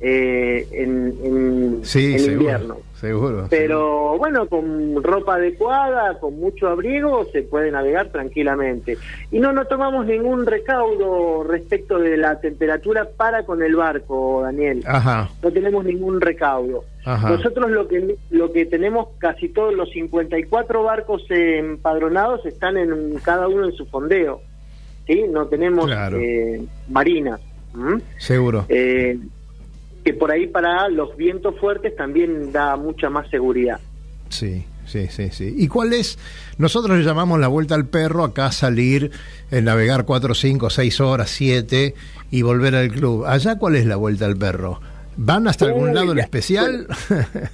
eh, 0.01 0.67
en, 0.73 1.15
en- 1.25 1.81
Sí, 1.85 2.13
en 2.13 2.19
seguro. 2.21 2.41
invierno. 2.41 2.77
Seguro. 2.95 3.47
Pero 3.49 4.19
bueno, 4.19 4.47
con 4.49 5.01
ropa 5.05 5.37
adecuada, 5.37 6.19
con 6.19 6.39
mucho 6.41 6.67
abrigo, 6.69 7.25
se 7.33 7.43
puede 7.43 7.71
navegar 7.71 8.09
tranquilamente. 8.09 8.99
Y 9.31 9.39
no, 9.39 9.53
no 9.53 9.67
tomamos 9.67 10.05
ningún 10.07 10.47
recaudo 10.47 11.45
respecto 11.45 11.99
de 12.01 12.17
la 12.17 12.41
temperatura 12.41 13.09
para 13.17 13.45
con 13.45 13.63
el 13.63 13.77
barco, 13.77 14.41
Daniel. 14.43 14.83
Ajá. 14.85 15.31
No 15.43 15.51
tenemos 15.53 15.85
ningún 15.85 16.21
recaudo. 16.21 16.85
Ajá. 17.05 17.31
Nosotros 17.31 17.71
lo 17.71 17.87
que 17.87 18.17
lo 18.31 18.53
que 18.53 18.67
tenemos 18.67 19.09
casi 19.19 19.49
todos 19.49 19.73
los 19.75 19.91
54 19.91 20.83
barcos 20.83 21.23
empadronados 21.31 22.45
están 22.47 22.77
en 22.77 23.15
cada 23.25 23.47
uno 23.49 23.65
en 23.67 23.73
su 23.73 23.87
fondeo. 23.87 24.41
¿Sí? 25.07 25.25
No 25.31 25.47
tenemos 25.47 25.87
Claro. 25.87 26.19
eh, 26.19 26.61
marinas. 26.89 27.41
Seguro. 28.19 28.67
Eh, 28.69 29.19
que 30.05 30.15
por 30.15 30.31
ahí 30.31 30.47
para 30.47 30.89
los 30.89 31.17
vientos 31.17 31.59
fuertes 31.59 31.95
también 31.97 32.53
da 32.53 32.77
mucha 32.77 33.11
más 33.11 33.29
seguridad. 33.31 33.81
Sí, 34.29 34.65
sí, 34.87 35.07
sí, 35.09 35.31
sí. 35.31 35.55
¿Y 35.57 35.69
cuál 35.69 35.93
es? 35.93 36.19
Nosotros 36.59 36.99
le 36.99 37.05
llamamos 37.05 37.41
la 37.41 37.49
vuelta 37.49 37.75
al 37.75 37.87
perro, 37.87 38.25
acá 38.25 38.53
salir, 38.53 39.11
eh, 39.51 39.63
navegar 39.63 40.05
cuatro, 40.05 40.35
cinco, 40.35 40.71
seis 40.71 41.01
horas, 41.01 41.31
siete 41.31 41.95
y 42.31 42.43
volver 42.43 42.75
al 42.75 42.91
club. 42.91 43.25
¿Allá 43.27 43.59
cuál 43.59 43.77
es 43.77 43.87
la 43.87 43.97
vuelta 43.97 44.27
al 44.27 44.37
perro? 44.37 44.81
¿Van 45.17 45.49
hasta 45.49 45.65
algún 45.65 45.93
lado 45.95 46.13
en 46.13 46.21
especial? 46.21 46.87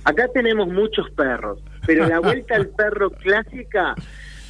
Acá 0.04 0.28
tenemos 0.34 0.68
muchos 0.68 1.10
perros, 1.10 1.60
pero 1.86 2.06
la 2.06 2.20
vuelta 2.20 2.56
al 2.56 2.68
perro 2.68 3.10
clásica, 3.10 3.94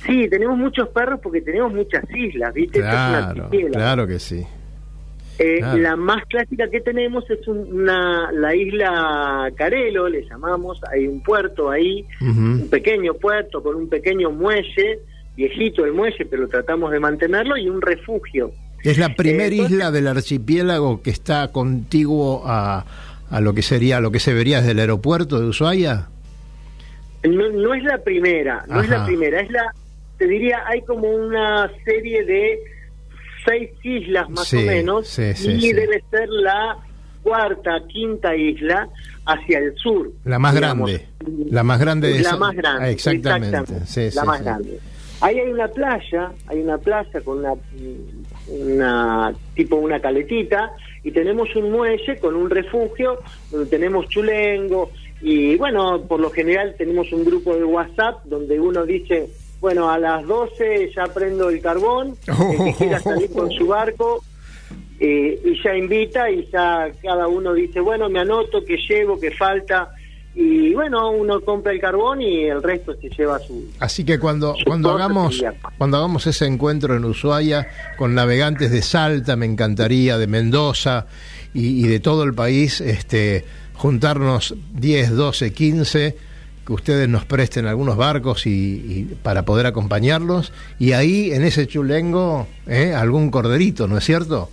sí, 0.04 0.28
tenemos 0.28 0.59
muchos 0.59 0.88
perros 0.88 1.20
porque 1.22 1.40
tenemos 1.40 1.72
muchas 1.72 2.02
islas, 2.12 2.52
¿viste? 2.52 2.80
Claro, 2.80 3.48
claro 3.72 4.07
que 4.09 4.18
sí. 4.18 4.44
Eh. 5.38 5.60
La 5.78 5.96
más 5.96 6.24
clásica 6.26 6.68
que 6.70 6.80
tenemos 6.80 7.28
es 7.28 7.46
un- 7.48 7.66
una, 7.82 8.30
la 8.32 8.54
isla 8.54 9.50
Carelo, 9.56 10.08
le 10.08 10.22
llamamos, 10.28 10.80
hay 10.92 11.08
un 11.08 11.22
puerto 11.22 11.70
ahí, 11.70 12.04
un 12.20 12.68
pequeño 12.70 13.14
puerto 13.14 13.62
con 13.62 13.74
un 13.74 13.88
pequeño 13.88 14.30
muelle, 14.30 15.00
viejito 15.36 15.84
el 15.84 15.92
muelle, 15.92 16.24
pero 16.26 16.46
tratamos 16.48 16.92
de 16.92 17.00
mantenerlo, 17.00 17.56
y 17.56 17.68
un 17.68 17.82
refugio. 17.82 18.52
Es 18.84 18.98
la 18.98 19.14
primera 19.14 19.54
Eh, 19.54 19.62
isla 19.66 19.90
del 19.90 20.06
archipiélago 20.06 21.02
que 21.02 21.10
está 21.10 21.50
contiguo 21.50 22.42
a, 22.46 22.84
a 23.30 23.40
lo 23.40 23.54
que 23.54 23.62
sería, 23.62 23.98
lo 24.00 24.12
que 24.12 24.20
se 24.20 24.34
vería 24.34 24.58
desde 24.58 24.72
el 24.72 24.78
aeropuerto 24.80 25.40
de 25.40 25.46
Ushuaia. 25.48 26.08
No, 27.24 27.50
no 27.50 27.74
es 27.74 27.82
la 27.82 27.98
primera, 27.98 28.64
no 28.68 28.82
es 28.82 28.88
la 28.90 29.04
primera, 29.06 29.40
es 29.40 29.50
la, 29.50 29.64
te 30.18 30.26
diría, 30.28 30.58
hay 30.66 30.82
como 30.82 31.08
una 31.08 31.70
serie 31.85 32.22
de 32.24 32.58
seis 33.44 33.70
islas 33.82 34.28
más 34.30 34.46
Sí, 34.48 34.56
o 34.56 34.60
menos, 34.62 35.06
sí, 35.08 35.34
sí, 35.34 35.50
y 35.60 35.72
debe 35.72 36.02
ser 36.10 36.28
la 36.28 36.76
cuarta, 37.22 37.80
quinta 37.88 38.34
isla 38.36 38.88
hacia 39.26 39.58
el 39.58 39.74
sur. 39.76 40.10
La 40.24 40.38
más 40.38 40.54
digamos. 40.54 40.90
grande. 40.90 41.06
La 41.50 41.62
más 41.62 41.80
grande 41.80 42.08
de 42.08 42.14
la 42.14 42.20
esa- 42.20 42.36
más 42.36 42.54
grande. 42.54 42.84
Ah, 42.84 42.90
exactamente. 42.90 43.48
exactamente, 43.56 43.86
Sí, 43.86 44.14
la 44.16 44.24
más 44.24 44.42
grande. 44.42 44.78
Ahí 45.20 45.38
hay 45.38 45.50
una 45.50 45.68
playa, 45.68 46.32
hay 46.48 46.58
una 46.60 46.76
playa 46.76 47.20
con 47.22 47.38
una, 47.38 47.54
una 48.48 49.32
tipo 49.54 49.76
una 49.76 50.00
caletita 50.00 50.72
y 51.02 51.10
tenemos 51.10 51.54
un 51.56 51.70
muelle 51.70 52.18
con 52.18 52.34
un 52.36 52.50
refugio 52.50 53.20
donde 53.50 53.66
tenemos 53.70 54.08
chulengo 54.08 54.90
y 55.22 55.56
bueno, 55.56 56.02
por 56.02 56.20
lo 56.20 56.30
general 56.30 56.74
tenemos 56.76 57.10
un 57.12 57.24
grupo 57.24 57.54
de 57.56 57.64
WhatsApp 57.64 58.24
donde 58.24 58.60
uno 58.60 58.84
dice, 58.84 59.28
bueno, 59.65 59.90
a 59.90 59.98
las 59.98 60.27
12 60.27 60.92
ya 60.94 61.04
prendo 61.06 61.48
el 61.48 61.58
carbón, 61.62 62.19
el 62.27 62.65
que 62.67 62.75
quiera 62.75 63.00
salir 63.00 63.33
con 63.33 63.50
su 63.50 63.67
barco, 63.67 64.23
eh, 65.00 65.40
y 65.42 65.62
ya 65.62 65.75
invita 65.75 66.31
y 66.31 66.46
ya 66.52 66.92
cada 67.02 67.29
uno 67.29 67.54
dice, 67.54 67.81
bueno, 67.81 68.10
me 68.10 68.21
anoto, 68.21 68.62
que 68.62 68.77
llevo, 68.77 69.19
que 69.19 69.31
falta. 69.31 69.88
Y 70.35 70.75
bueno, 70.75 71.12
uno 71.12 71.40
compra 71.40 71.73
el 71.73 71.81
carbón 71.81 72.21
y 72.21 72.44
el 72.44 72.62
resto 72.62 72.94
se 73.00 73.08
lleva 73.08 73.38
su... 73.38 73.71
Así 73.81 74.04
que 74.04 74.19
cuando, 74.19 74.54
cuando, 74.67 74.90
hagamos, 74.90 75.42
cuando 75.79 75.96
hagamos 75.96 76.27
ese 76.27 76.44
encuentro 76.44 76.94
en 76.94 77.06
Ushuaia 77.06 77.67
con 77.96 78.15
navegantes 78.15 78.71
de 78.71 78.83
Salta, 78.83 79.35
me 79.35 79.46
encantaría, 79.46 80.19
de 80.19 80.27
Mendoza 80.27 81.06
y, 81.54 81.83
y 81.83 81.88
de 81.88 82.00
todo 82.00 82.25
el 82.25 82.35
país, 82.35 82.83
este, 82.83 83.46
juntarnos 83.73 84.54
10, 84.75 85.17
12, 85.17 85.54
15 85.54 86.33
que 86.67 86.73
ustedes 86.73 87.08
nos 87.08 87.25
presten 87.25 87.67
algunos 87.67 87.96
barcos 87.96 88.46
y, 88.46 88.50
y, 88.50 89.15
para 89.23 89.44
poder 89.44 89.67
acompañarlos 89.67 90.52
y 90.79 90.92
ahí 90.92 91.33
en 91.33 91.42
ese 91.44 91.67
chulengo 91.67 92.46
¿eh? 92.67 92.92
algún 92.94 93.31
corderito, 93.31 93.87
¿no 93.87 93.98
es 93.98 94.04
cierto? 94.04 94.48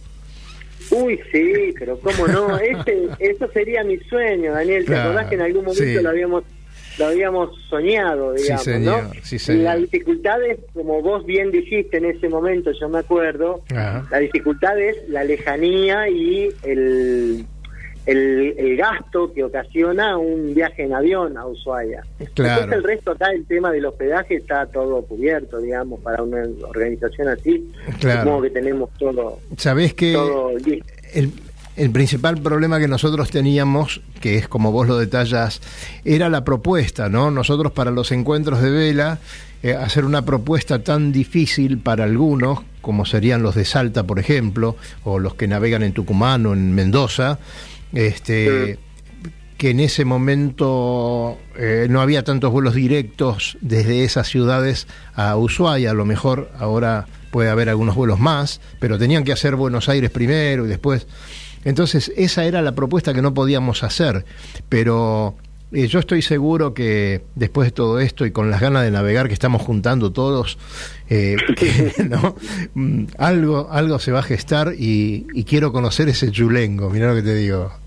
Uy, 0.89 1.17
sí, 1.31 1.73
pero 1.79 1.97
cómo 1.99 2.27
no, 2.27 2.57
ese, 2.59 3.07
eso 3.19 3.47
sería 3.53 3.83
mi 3.83 3.97
sueño, 3.99 4.51
Daniel. 4.51 4.85
¿Te 4.85 4.95
acordás 4.95 5.27
que 5.27 5.35
en 5.35 5.41
algún 5.41 5.63
momento 5.65 5.83
sí. 5.83 6.01
lo 6.01 6.09
habíamos 6.09 6.43
lo 6.99 7.05
habíamos 7.05 7.57
soñado, 7.69 8.33
digamos, 8.33 8.63
Sí, 8.65 8.71
señor, 8.73 9.03
¿no? 9.03 9.11
sí, 9.23 9.35
Y 9.37 9.39
señor. 9.39 9.63
la 9.63 9.75
dificultad 9.77 10.43
es, 10.43 10.59
como 10.73 11.01
vos 11.01 11.25
bien 11.25 11.49
dijiste 11.49 11.97
en 11.97 12.05
ese 12.05 12.27
momento, 12.27 12.71
yo 12.77 12.89
me 12.89 12.99
acuerdo, 12.99 13.63
Ajá. 13.73 14.05
la 14.11 14.19
dificultad 14.19 14.77
es 14.77 14.97
la 15.07 15.23
lejanía 15.23 16.09
y 16.09 16.49
el, 16.63 17.45
el, 18.05 18.55
el 18.57 18.77
gasto 18.77 19.31
que 19.33 19.43
ocasiona 19.43 20.17
un 20.17 20.53
viaje 20.53 20.83
en 20.83 20.93
avión 20.93 21.37
a 21.37 21.45
Ushuaia. 21.45 22.03
Claro. 22.33 22.61
Después 22.61 22.77
el 22.77 22.83
resto 22.83 23.11
acá, 23.11 23.31
el 23.31 23.45
tema 23.45 23.71
del 23.71 23.85
hospedaje 23.85 24.35
está 24.35 24.65
todo 24.65 25.01
cubierto, 25.03 25.59
digamos, 25.59 25.99
para 26.01 26.23
una 26.23 26.43
organización 26.67 27.27
así. 27.29 27.71
Claro. 27.99 28.21
Supongo 28.21 28.41
que 28.43 28.49
tenemos 28.49 28.89
todo, 28.97 29.39
Sabés 29.57 29.93
que 29.93 30.13
todo 30.13 30.51
el, 31.13 31.33
el 31.75 31.91
principal 31.91 32.41
problema 32.41 32.79
que 32.79 32.87
nosotros 32.87 33.29
teníamos, 33.29 34.01
que 34.19 34.37
es 34.37 34.47
como 34.47 34.71
vos 34.71 34.87
lo 34.87 34.97
detallas, 34.97 35.61
era 36.03 36.29
la 36.29 36.43
propuesta, 36.43 37.09
¿no? 37.09 37.31
Nosotros 37.31 37.71
para 37.71 37.91
los 37.91 38.11
encuentros 38.11 38.61
de 38.61 38.71
vela, 38.71 39.19
eh, 39.63 39.73
hacer 39.73 40.05
una 40.05 40.23
propuesta 40.23 40.83
tan 40.83 41.11
difícil 41.11 41.77
para 41.77 42.03
algunos, 42.03 42.59
como 42.81 43.05
serían 43.05 43.43
los 43.43 43.55
de 43.55 43.63
Salta, 43.63 44.03
por 44.03 44.19
ejemplo, 44.19 44.75
o 45.03 45.19
los 45.19 45.35
que 45.35 45.47
navegan 45.47 45.83
en 45.83 45.93
Tucumán 45.93 46.45
o 46.47 46.53
en 46.53 46.73
Mendoza, 46.73 47.37
este 47.93 48.79
que 49.61 49.69
en 49.69 49.79
ese 49.79 50.05
momento 50.05 51.37
eh, 51.55 51.85
no 51.87 52.01
había 52.01 52.23
tantos 52.23 52.51
vuelos 52.51 52.73
directos 52.73 53.59
desde 53.61 54.03
esas 54.03 54.27
ciudades 54.27 54.87
a 55.13 55.37
Ushuaia, 55.37 55.91
a 55.91 55.93
lo 55.93 56.03
mejor 56.03 56.49
ahora 56.57 57.05
puede 57.29 57.51
haber 57.51 57.69
algunos 57.69 57.93
vuelos 57.93 58.19
más, 58.19 58.59
pero 58.79 58.97
tenían 58.97 59.23
que 59.23 59.31
hacer 59.31 59.55
Buenos 59.55 59.87
Aires 59.87 60.09
primero 60.09 60.65
y 60.65 60.67
después. 60.67 61.05
Entonces, 61.63 62.11
esa 62.17 62.45
era 62.45 62.63
la 62.63 62.71
propuesta 62.71 63.13
que 63.13 63.21
no 63.21 63.35
podíamos 63.35 63.83
hacer, 63.83 64.25
pero 64.67 65.35
eh, 65.71 65.85
yo 65.85 65.99
estoy 65.99 66.23
seguro 66.23 66.73
que 66.73 67.21
después 67.35 67.67
de 67.67 67.71
todo 67.71 67.99
esto 67.99 68.25
y 68.25 68.31
con 68.31 68.49
las 68.49 68.61
ganas 68.61 68.81
de 68.81 68.89
navegar 68.89 69.27
que 69.27 69.35
estamos 69.35 69.61
juntando 69.61 70.11
todos, 70.11 70.57
eh, 71.07 71.35
que, 71.55 71.93
¿no? 72.09 72.35
Mm, 72.73 73.05
algo, 73.19 73.69
algo 73.71 73.99
se 73.99 74.11
va 74.11 74.21
a 74.21 74.23
gestar 74.23 74.73
y, 74.75 75.27
y 75.35 75.43
quiero 75.43 75.71
conocer 75.71 76.09
ese 76.09 76.31
chulengo, 76.31 76.89
mirá 76.89 77.09
lo 77.09 77.15
que 77.15 77.21
te 77.21 77.35
digo. 77.35 77.80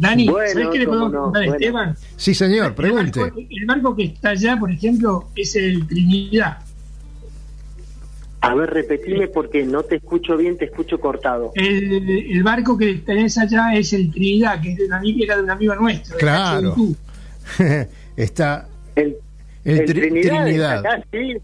Dani, 0.00 0.28
Bueno, 0.28 0.52
¿sabes 0.52 0.68
qué 0.72 0.78
le 0.78 0.86
podemos 0.86 1.12
no, 1.12 1.18
preguntar 1.32 1.42
a 1.42 1.46
bueno. 1.46 1.54
Esteban? 1.60 1.96
Sí, 2.16 2.34
señor, 2.34 2.74
pregunte. 2.74 3.20
El 3.20 3.26
barco, 3.26 3.40
el 3.50 3.66
barco 3.66 3.96
que 3.96 4.04
está 4.04 4.30
allá, 4.30 4.56
por 4.58 4.70
ejemplo, 4.70 5.28
es 5.36 5.54
el 5.56 5.86
Trinidad. 5.86 6.58
A 8.42 8.54
ver, 8.54 8.70
repetime 8.70 9.28
porque 9.28 9.64
no 9.64 9.82
te 9.82 9.96
escucho 9.96 10.36
bien, 10.38 10.56
te 10.56 10.64
escucho 10.64 10.98
cortado. 10.98 11.52
El, 11.54 12.08
el 12.32 12.42
barco 12.42 12.78
que 12.78 12.94
tenés 12.94 13.36
allá 13.36 13.74
es 13.74 13.92
el 13.92 14.10
Trinidad, 14.10 14.62
que 14.62 14.72
es 14.72 14.78
de 14.78 14.86
una 14.86 15.02
era 15.04 15.36
de 15.36 15.42
un 15.42 15.50
amigo 15.50 15.74
nuestro. 15.74 16.16
Claro. 16.16 16.74
Está 18.16 18.66
El, 18.96 19.16
el, 19.64 19.80
el 19.80 19.86
Tri- 19.86 20.00
Trinidad, 20.00 20.44
Trinidad. 20.44 20.76
está 20.76 20.90
acá, 20.94 21.06
sí, 21.12 21.36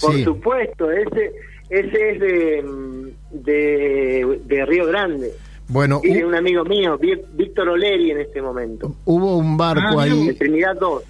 por 0.00 0.14
Sí. 0.14 0.24
supuesto, 0.24 0.90
ese, 0.90 1.32
ese 1.68 2.10
es 2.12 2.20
de, 2.20 2.62
mm, 2.62 3.06
de, 3.44 4.40
de 4.46 4.66
Río 4.66 4.86
Grande. 4.86 5.32
Bueno, 5.68 6.00
Y 6.02 6.08
de 6.14 6.24
hu- 6.24 6.28
un 6.28 6.34
amigo 6.34 6.64
mío, 6.64 6.98
Víctor 7.34 7.68
Oleri 7.68 8.10
en 8.10 8.20
este 8.20 8.40
momento. 8.42 8.94
hubo 9.04 9.36
un 9.36 9.56
barco 9.56 10.00
Ah, 10.00 10.04
ahí, 10.04 10.26
De 10.28 10.34
Trinidad 10.34 10.76
2. 10.80 11.02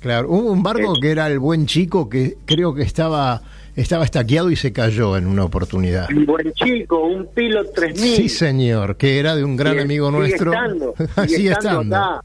claro, 0.00 0.28
hubo 0.30 0.50
un 0.50 0.62
barco 0.62 0.94
que 1.00 1.10
era 1.10 1.26
el 1.26 1.38
buen 1.38 1.66
chico 1.66 2.08
que 2.08 2.36
creo 2.46 2.74
que 2.74 2.82
estaba 2.82 3.42
estaba 3.76 4.04
estaqueado 4.04 4.50
y 4.50 4.56
se 4.56 4.72
cayó 4.72 5.16
en 5.16 5.28
una 5.28 5.44
oportunidad. 5.44 6.08
Un 6.10 6.26
buen 6.26 6.52
chico, 6.54 7.00
un 7.00 7.28
Pilot 7.32 7.72
3000. 7.72 8.16
Sí, 8.16 8.28
señor, 8.28 8.96
que 8.96 9.20
era 9.20 9.36
de 9.36 9.44
un 9.44 9.56
gran 9.56 9.78
amigo 9.78 10.08
sigue 10.08 10.18
nuestro. 10.18 10.52
estando, 10.52 10.94
sigue 11.14 11.28
Sigue 11.36 11.50
estando 11.52 11.94
acá. 11.96 12.20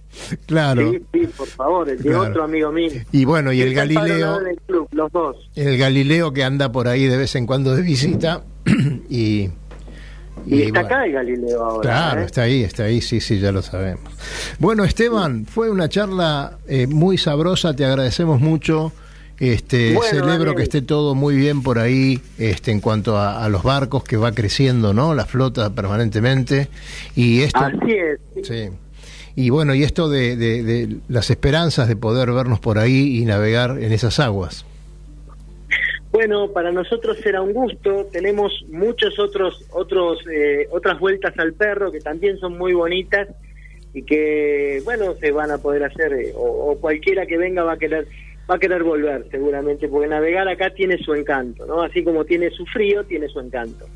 Claro. 0.48 0.92
Sí, 0.92 1.02
sí, 1.14 1.28
por 1.38 1.48
favor, 1.48 1.88
el 1.92 1.98
de 2.00 2.04
Claro. 2.06 2.22
otro 2.24 2.44
amigo 2.46 2.72
mío. 2.72 2.90
Y 3.12 3.26
bueno, 3.26 3.54
y 3.54 3.62
el 3.62 3.72
Galileo, 3.76 4.40
el 4.40 4.58
club, 4.66 4.88
los 4.94 5.12
dos. 5.12 5.36
el 5.56 5.78
Galileo 5.78 6.34
que 6.34 6.44
anda 6.44 6.72
por 6.72 6.88
ahí 6.88 7.06
de 7.06 7.18
vez 7.18 7.36
en 7.36 7.46
cuando 7.46 7.76
de 7.76 7.84
visita 7.84 8.42
y 9.12 9.50
Y, 10.48 10.64
está 10.64 10.82
bueno. 10.82 10.96
acá 10.96 11.06
el 11.06 11.12
Galileo 11.14 11.64
ahora. 11.64 11.82
Claro, 11.90 12.22
¿eh? 12.22 12.26
está 12.26 12.42
ahí, 12.44 12.64
está 12.64 12.84
ahí, 12.84 13.02
sí, 13.02 13.20
sí, 13.22 13.40
ya 13.40 13.52
lo 13.52 13.62
sabemos. 13.62 14.04
Bueno, 14.60 14.84
Esteban, 14.84 15.46
fue 15.46 15.70
una 15.70 15.90
charla 15.90 16.58
eh, 16.68 16.88
muy 16.88 17.18
sabrosa, 17.18 17.76
te 17.76 17.86
agradecemos 17.86 18.40
mucho. 18.40 18.92
Este, 19.40 19.94
Bueno, 19.96 20.10
celebro 20.10 20.32
Daniel. 20.38 20.56
que 20.56 20.64
esté 20.64 20.82
todo 20.82 21.16
muy 21.16 21.36
bien 21.36 21.64
por 21.64 21.80
ahí, 21.80 22.22
este, 22.38 22.72
en 22.72 22.80
cuanto 22.80 23.18
a, 23.18 23.44
a 23.44 23.50
los 23.50 23.64
barcos 23.64 24.04
que 24.04 24.16
va 24.16 24.32
creciendo, 24.32 24.94
¿no? 24.94 25.16
La 25.16 25.26
flota 25.26 25.72
permanentemente 25.74 26.70
y 27.16 27.42
esto, 27.42 27.60
Así 27.60 27.92
es. 27.92 28.48
sí. 28.48 28.70
Y 29.36 29.50
bueno, 29.50 29.74
y 29.74 29.82
esto 29.84 30.10
de, 30.10 30.36
de- 30.38 30.62
de 30.64 30.98
las 31.08 31.32
esperanzas 31.32 31.88
de 31.88 31.96
poder 31.96 32.32
vernos 32.32 32.60
por 32.60 32.78
ahí 32.78 33.18
y 33.18 33.26
navegar 33.26 33.80
en 33.82 33.92
esas 33.92 34.20
aguas. 34.20 34.64
Bueno, 36.14 36.52
para 36.52 36.72
nosotros 36.72 37.18
será 37.24 37.42
un 37.42 37.54
gusto. 37.54 38.08
Tenemos 38.12 38.64
muchos 38.70 39.18
otros, 39.18 39.66
otros, 39.72 40.20
eh, 40.32 40.68
otras 40.70 41.00
vueltas 41.00 41.34
al 41.40 41.54
perro 41.54 41.92
que 41.92 42.00
también 42.00 42.38
son 42.38 42.56
muy 42.56 42.74
bonitas 42.74 43.28
y 43.96 44.04
que, 44.04 44.80
bueno, 44.86 45.16
se 45.16 45.32
van 45.32 45.50
a 45.50 45.58
poder 45.58 45.84
hacer 45.84 46.14
eh, 46.14 46.32
o, 46.36 46.72
o 46.72 46.80
cualquiera 46.80 47.26
que 47.26 47.36
venga 47.36 47.64
va 47.64 47.74
a 47.74 47.78
querer, 47.78 48.06
va 48.48 48.56
a 48.56 48.60
querer 48.60 48.84
volver 48.84 49.26
seguramente, 49.32 49.88
porque 49.88 50.08
navegar 50.08 50.48
acá 50.48 50.70
tiene 50.70 51.00
su 51.00 51.16
encanto, 51.16 51.66
¿no? 51.66 51.82
Así 51.82 52.04
como 52.04 52.24
tiene 52.26 52.52
su 52.52 52.64
frío, 52.68 53.04
tiene 53.06 53.28
su 53.28 53.40
encanto. 53.40 53.88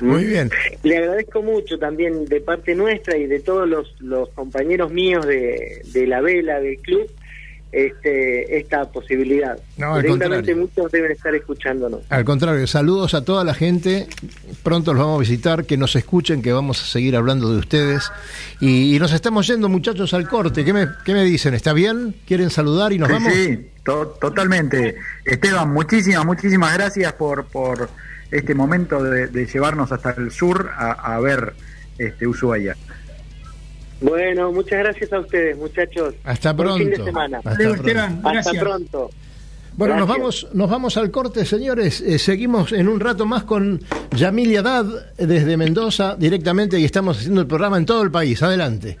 Muy 0.00 0.24
bien. 0.24 0.50
Le 0.82 0.96
agradezco 0.96 1.40
mucho 1.40 1.78
también 1.78 2.24
de 2.24 2.40
parte 2.40 2.74
nuestra 2.74 3.16
y 3.16 3.28
de 3.28 3.38
todos 3.38 3.68
los, 3.68 3.94
los 4.00 4.28
compañeros 4.30 4.90
míos 4.92 5.24
de, 5.24 5.82
de 5.92 6.06
la 6.08 6.20
vela 6.20 6.58
del 6.58 6.78
club 6.78 7.08
este, 7.72 8.58
esta 8.58 8.90
posibilidad. 8.90 9.58
No, 9.76 9.94
al 9.94 10.02
Seguramente 10.02 10.52
contrario. 10.52 10.56
muchos 10.56 10.92
deben 10.92 11.12
estar 11.12 11.34
escuchándonos. 11.34 12.00
Al 12.08 12.24
contrario, 12.24 12.66
saludos 12.66 13.14
a 13.14 13.24
toda 13.24 13.44
la 13.44 13.54
gente. 13.54 14.08
Pronto 14.62 14.92
los 14.92 15.02
vamos 15.04 15.18
a 15.18 15.20
visitar, 15.20 15.64
que 15.64 15.76
nos 15.76 15.94
escuchen, 15.96 16.42
que 16.42 16.52
vamos 16.52 16.82
a 16.82 16.86
seguir 16.86 17.16
hablando 17.16 17.52
de 17.52 17.58
ustedes. 17.58 18.10
Y, 18.60 18.94
y 18.96 18.98
nos 18.98 19.12
estamos 19.12 19.46
yendo, 19.46 19.68
muchachos, 19.68 20.12
al 20.14 20.28
corte. 20.28 20.64
¿Qué 20.64 20.72
me, 20.72 20.88
qué 21.04 21.12
me 21.14 21.24
dicen? 21.24 21.54
¿Está 21.54 21.72
bien? 21.72 22.14
¿Quieren 22.26 22.50
saludar 22.50 22.92
y 22.92 22.98
nos 22.98 23.08
Sí, 23.08 23.14
vamos? 23.14 23.32
sí, 23.32 23.68
to- 23.84 24.16
totalmente. 24.20 24.96
Esteban, 25.24 25.70
muchísimas, 25.72 26.24
muchísimas 26.26 26.74
gracias 26.74 27.12
por, 27.12 27.44
por 27.46 27.88
este 28.30 28.54
momento 28.54 29.02
de, 29.02 29.26
de 29.28 29.46
llevarnos 29.46 29.90
hasta 29.92 30.10
el 30.18 30.30
sur 30.30 30.70
a, 30.76 31.14
a 31.14 31.20
ver 31.20 31.54
este 31.98 32.26
Ushuaia. 32.26 32.76
Bueno, 34.00 34.50
muchas 34.52 34.78
gracias 34.78 35.12
a 35.12 35.20
ustedes, 35.20 35.56
muchachos. 35.58 36.14
Hasta 36.24 36.52
Buen 36.52 36.76
fin 36.78 36.90
de 36.90 36.94
pronto. 36.96 37.04
semana. 37.04 37.38
Hasta 37.38 37.56
pronto. 37.56 37.74
Esteban, 37.74 38.22
Hasta 38.24 38.52
pronto. 38.60 39.10
Bueno, 39.76 39.96
nos 39.96 40.08
vamos, 40.08 40.48
nos 40.52 40.68
vamos 40.70 40.96
al 40.96 41.10
corte, 41.10 41.44
señores. 41.44 42.00
Eh, 42.00 42.18
seguimos 42.18 42.72
en 42.72 42.88
un 42.88 42.98
rato 43.00 43.24
más 43.24 43.44
con 43.44 43.80
Yamil 44.16 44.56
Haddad 44.58 44.86
desde 45.16 45.56
Mendoza 45.56 46.16
directamente 46.18 46.78
y 46.78 46.84
estamos 46.84 47.18
haciendo 47.18 47.40
el 47.40 47.46
programa 47.46 47.78
en 47.78 47.86
todo 47.86 48.02
el 48.02 48.10
país. 48.10 48.42
Adelante. 48.42 48.98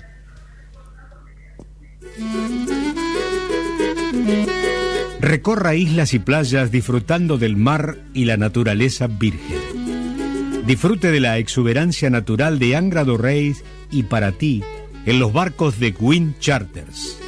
Recorra 5.20 5.74
islas 5.74 6.14
y 6.14 6.18
playas 6.18 6.70
disfrutando 6.70 7.36
del 7.38 7.56
mar 7.56 7.96
y 8.14 8.24
la 8.24 8.36
naturaleza 8.36 9.06
virgen. 9.06 10.66
Disfrute 10.66 11.10
de 11.10 11.20
la 11.20 11.38
exuberancia 11.38 12.10
natural 12.10 12.58
de 12.58 12.76
Angra 12.76 13.04
do 13.04 13.16
Reis 13.18 13.62
y 13.90 14.04
para 14.04 14.32
ti 14.32 14.62
en 15.06 15.18
los 15.18 15.32
barcos 15.32 15.78
de 15.78 15.94
Wind 15.98 16.38
Charters. 16.38 17.18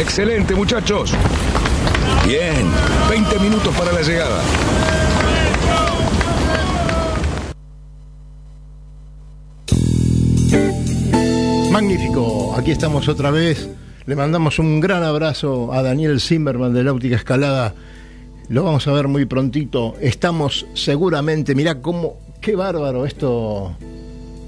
Excelente, 0.00 0.54
muchachos. 0.54 1.12
Bien, 2.26 2.66
20 3.08 3.38
minutos 3.38 3.74
para 3.76 3.92
la 3.92 4.02
llegada. 4.02 4.42
Magnífico, 11.70 12.54
aquí 12.56 12.70
estamos 12.72 13.06
otra 13.08 13.30
vez. 13.30 13.68
Le 14.06 14.14
mandamos 14.14 14.58
un 14.58 14.80
gran 14.80 15.02
abrazo 15.02 15.72
a 15.72 15.82
Daniel 15.82 16.20
Zimmerman 16.20 16.72
de 16.72 16.84
Náutica 16.84 17.16
Escalada. 17.16 17.74
Lo 18.48 18.62
vamos 18.62 18.86
a 18.86 18.92
ver 18.92 19.08
muy 19.08 19.24
prontito. 19.24 19.96
Estamos 20.00 20.66
seguramente, 20.74 21.54
mirá 21.56 21.80
cómo, 21.80 22.16
qué 22.40 22.54
bárbaro 22.54 23.04
esto, 23.04 23.76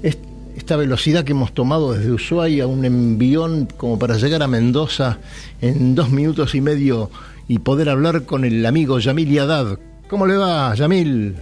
es- 0.01 0.17
esta 0.55 0.77
velocidad 0.77 1.25
que 1.25 1.33
hemos 1.33 1.53
tomado 1.53 1.93
desde 1.93 2.11
Ushuaia, 2.11 2.67
un 2.67 2.85
envión 2.85 3.67
como 3.75 3.99
para 3.99 4.15
llegar 4.17 4.41
a 4.43 4.47
Mendoza 4.47 5.17
en 5.61 5.93
dos 5.95 6.09
minutos 6.09 6.55
y 6.55 6.61
medio 6.61 7.09
y 7.49 7.59
poder 7.59 7.89
hablar 7.89 8.23
con 8.23 8.45
el 8.45 8.65
amigo 8.65 8.99
Yamil 8.99 9.29
Yadad. 9.29 9.77
¿Cómo 10.07 10.25
le 10.25 10.37
va, 10.37 10.73
Yamil? 10.73 11.35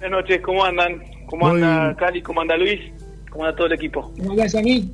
Buenas 0.00 0.10
noches, 0.10 0.40
¿cómo 0.42 0.64
andan? 0.64 1.00
¿Cómo 1.26 1.48
Muy 1.50 1.62
anda. 1.62 1.94
Cali? 1.96 2.20
¿Cómo 2.22 2.40
anda 2.40 2.56
Luis? 2.56 2.80
¿Cómo 3.30 3.44
anda 3.44 3.54
todo 3.56 3.68
el 3.68 3.74
equipo? 3.74 4.10
¿Cómo 4.18 4.32
andás 4.32 4.54
a 4.56 4.62
mí? 4.62 4.90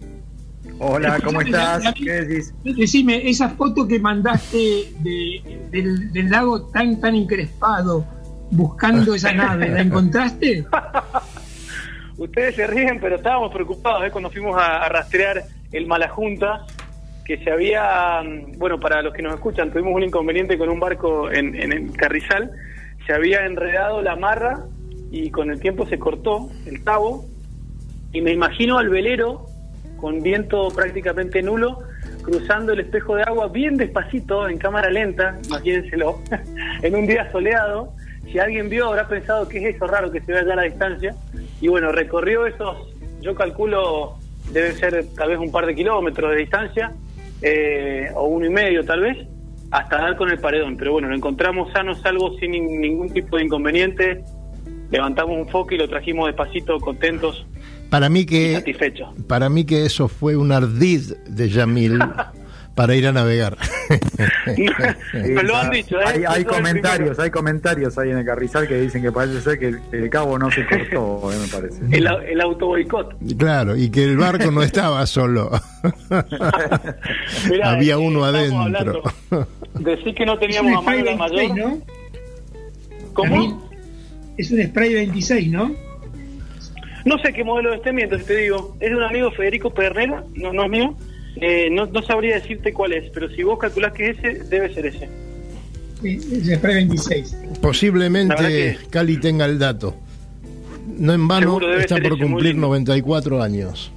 Hola, 0.79 1.19
¿cómo 1.25 1.41
estás? 1.41 1.93
¿Qué 1.95 2.13
decís? 2.13 2.55
Decime, 2.65 3.29
esa 3.29 3.49
foto 3.51 3.87
que 3.89 3.99
mandaste 3.99 4.59
de- 5.03 5.61
del, 5.71 6.13
del 6.13 6.31
lago 6.31 6.67
tan 6.71 7.01
tan 7.01 7.15
encrespado, 7.15 8.05
buscando 8.51 9.15
esa 9.15 9.33
nave, 9.33 9.69
¿la 9.71 9.81
encontraste? 9.83 10.65
Ustedes 12.19 12.57
se 12.57 12.67
ríen, 12.67 12.99
pero 13.01 13.17
estábamos 13.17 13.53
preocupados 13.53 14.05
¿eh? 14.07 14.11
cuando 14.11 14.31
fuimos 14.31 14.57
a, 14.57 14.85
a 14.85 14.89
rastrear 14.89 15.45
el 15.73 15.87
Malajunta, 15.87 16.67
que 17.25 17.39
se 17.43 17.51
había, 17.51 18.23
mm, 18.23 18.59
bueno, 18.59 18.79
para 18.79 19.03
los 19.03 19.13
que 19.15 19.23
nos 19.23 19.35
escuchan, 19.35 19.71
tuvimos 19.73 19.95
un 19.95 20.05
inconveniente 20.05 20.59
con 20.59 20.69
un 20.69 20.79
barco 20.81 21.31
en, 21.31 21.55
en 21.61 21.73
el 21.73 21.93
Carrizal, 21.93 22.51
se 23.07 23.13
había 23.15 23.47
enredado 23.47 24.03
la 24.03 24.13
amarra 24.13 24.65
y 25.11 25.31
con 25.31 25.51
el 25.51 25.61
tiempo 25.61 25.87
se 25.87 25.99
cortó 25.99 26.51
el 26.67 26.83
cabo 26.85 27.25
y 28.13 28.21
me 28.21 28.33
imagino 28.33 28.79
al 28.79 28.89
velero 28.89 29.47
con 29.97 30.23
viento 30.23 30.69
prácticamente 30.75 31.43
nulo 31.43 31.81
cruzando 32.23 32.73
el 32.73 32.81
espejo 32.81 33.15
de 33.15 33.23
agua 33.23 33.49
bien 33.49 33.77
despacito 33.77 34.49
en 34.49 34.59
cámara 34.59 34.91
lenta, 34.91 35.39
imagínenselo, 35.47 36.21
en 36.83 36.97
un 36.97 37.07
día 37.07 37.31
soleado. 37.31 37.93
Si 38.33 38.39
alguien 38.41 38.69
vio 38.69 38.87
habrá 38.89 39.07
pensado 39.07 39.47
que 39.49 39.59
es 39.59 39.77
eso 39.77 39.87
raro 39.87 40.11
que 40.11 40.21
se 40.21 40.33
ve 40.33 40.39
allá 40.41 40.55
a 40.55 40.57
la 40.57 40.63
distancia 40.65 41.15
y 41.61 41.69
bueno, 41.69 41.93
recorrió 41.93 42.45
esos, 42.47 42.77
yo 43.21 43.35
calculo 43.37 44.17
deben 44.53 44.75
ser 44.75 45.07
tal 45.17 45.29
vez 45.31 45.39
un 45.39 45.53
par 45.53 45.67
de 45.67 45.75
kilómetros 45.77 46.31
de 46.33 46.37
distancia 46.39 46.93
eh, 47.43 48.11
o 48.15 48.27
uno 48.27 48.47
y 48.47 48.51
medio 48.51 48.85
tal 48.85 49.01
vez 49.01 49.19
hasta 49.71 49.97
dar 49.99 50.17
con 50.17 50.31
el 50.31 50.39
paredón, 50.39 50.77
pero 50.77 50.93
bueno, 50.93 51.09
lo 51.09 51.15
encontramos 51.15 51.73
sano, 51.73 51.95
salvo 51.97 52.37
sin 52.39 52.53
nin- 52.53 52.81
ningún 52.81 53.13
tipo 53.13 53.37
de 53.37 53.45
inconveniente. 53.45 54.23
Levantamos 54.91 55.37
un 55.37 55.49
foco 55.49 55.75
y 55.75 55.79
lo 55.79 55.89
trajimos 55.89 56.27
despacito, 56.29 56.79
contentos 56.79 57.45
Para 57.91 58.09
mí 58.09 58.27
que 58.27 58.55
satisfechos. 58.55 59.09
para 59.27 59.49
mí 59.49 59.65
que 59.65 59.87
eso 59.87 60.09
fue 60.09 60.37
un 60.37 60.53
ardid 60.53 61.13
de 61.29 61.49
Yamil 61.49 61.99
para 62.77 62.95
ir 62.95 63.07
a 63.07 63.13
navegar. 63.13 63.57
Me 65.15 65.43
lo 65.43 65.57
han 65.57 65.71
dicho, 65.71 65.99
¿eh? 65.99 66.25
Hay, 66.29 66.45
comentarios, 66.45 67.19
hay 67.19 67.31
comentarios 67.31 67.97
ahí 67.97 68.11
en 68.11 68.19
el 68.19 68.25
carrizal 68.27 68.69
que 68.69 68.75
dicen 68.79 69.03
que 69.03 69.11
parece 69.11 69.41
ser 69.41 69.59
que 69.59 69.69
el, 69.69 69.81
el 69.93 70.11
cabo 70.11 70.39
no 70.39 70.51
se 70.51 70.67
cortó, 70.67 71.33
eh, 71.33 71.37
me 71.41 71.49
parece. 71.49 71.81
El, 71.91 72.07
el 72.07 72.41
auto 72.41 72.67
boicot. 72.67 73.17
Claro, 73.39 73.77
y 73.77 73.89
que 73.91 74.05
el 74.05 74.19
barco 74.19 74.51
no 74.51 74.63
estaba 74.63 75.07
solo. 75.07 75.51
Mirá, 77.49 77.71
Había 77.71 77.95
eh, 77.95 77.97
uno 77.97 78.27
estamos 78.27 78.67
adentro. 78.67 79.03
Decir 79.81 80.15
que 80.15 80.27
no 80.27 80.39
teníamos 80.39 80.73
a 80.73 80.81
mano 80.83 80.99
spray 81.01 81.17
la 81.17 81.27
26, 81.27 81.51
mayor. 81.51 81.71
¿no? 81.71 81.83
¿Cómo? 83.15 83.71
Es 84.37 84.51
un 84.51 84.63
spray 84.63 84.95
26, 84.95 85.51
¿no? 85.51 85.86
No 87.07 87.19
sé 87.19 87.33
qué 87.33 87.43
modelo 87.45 87.71
de 87.71 87.77
este 87.77 87.93
miento, 87.93 88.19
si 88.19 88.25
te 88.25 88.37
digo. 88.37 88.77
Es 88.81 88.91
de 88.91 88.97
un 88.97 89.03
amigo 89.05 89.31
Federico 89.31 89.73
Pernera, 89.73 90.25
no, 90.35 90.53
no 90.53 90.65
es 90.65 90.71
mío. 90.71 90.95
Eh, 91.37 91.69
no, 91.71 91.87
no 91.87 92.03
sabría 92.03 92.35
decirte 92.35 92.73
cuál 92.73 92.93
es, 92.95 93.11
pero 93.15 93.29
si 93.31 93.43
vos 93.43 93.59
calculás 93.59 93.93
que 93.93 94.11
es 94.11 94.19
ese, 94.19 94.45
debe 94.45 94.75
ser 94.75 94.87
ese. 94.87 95.09
Sí, 96.03 96.17
Es 96.17 96.49
el 96.49 96.57
spray 96.57 96.75
26. 96.75 97.33
La 97.33 97.39
verdad 97.41 97.61
Posiblemente 97.63 98.37
que- 98.37 98.77
Cali 98.91 99.17
tenga 99.19 99.45
el 99.47 99.59
dato. 99.59 99.95
No 100.99 101.13
en 101.15 101.27
vano 101.29 101.59
está 101.79 101.97
por 101.97 102.19
cumplir 102.19 102.53
lindo. 102.55 102.67
94 102.69 103.43
años. 103.43 103.93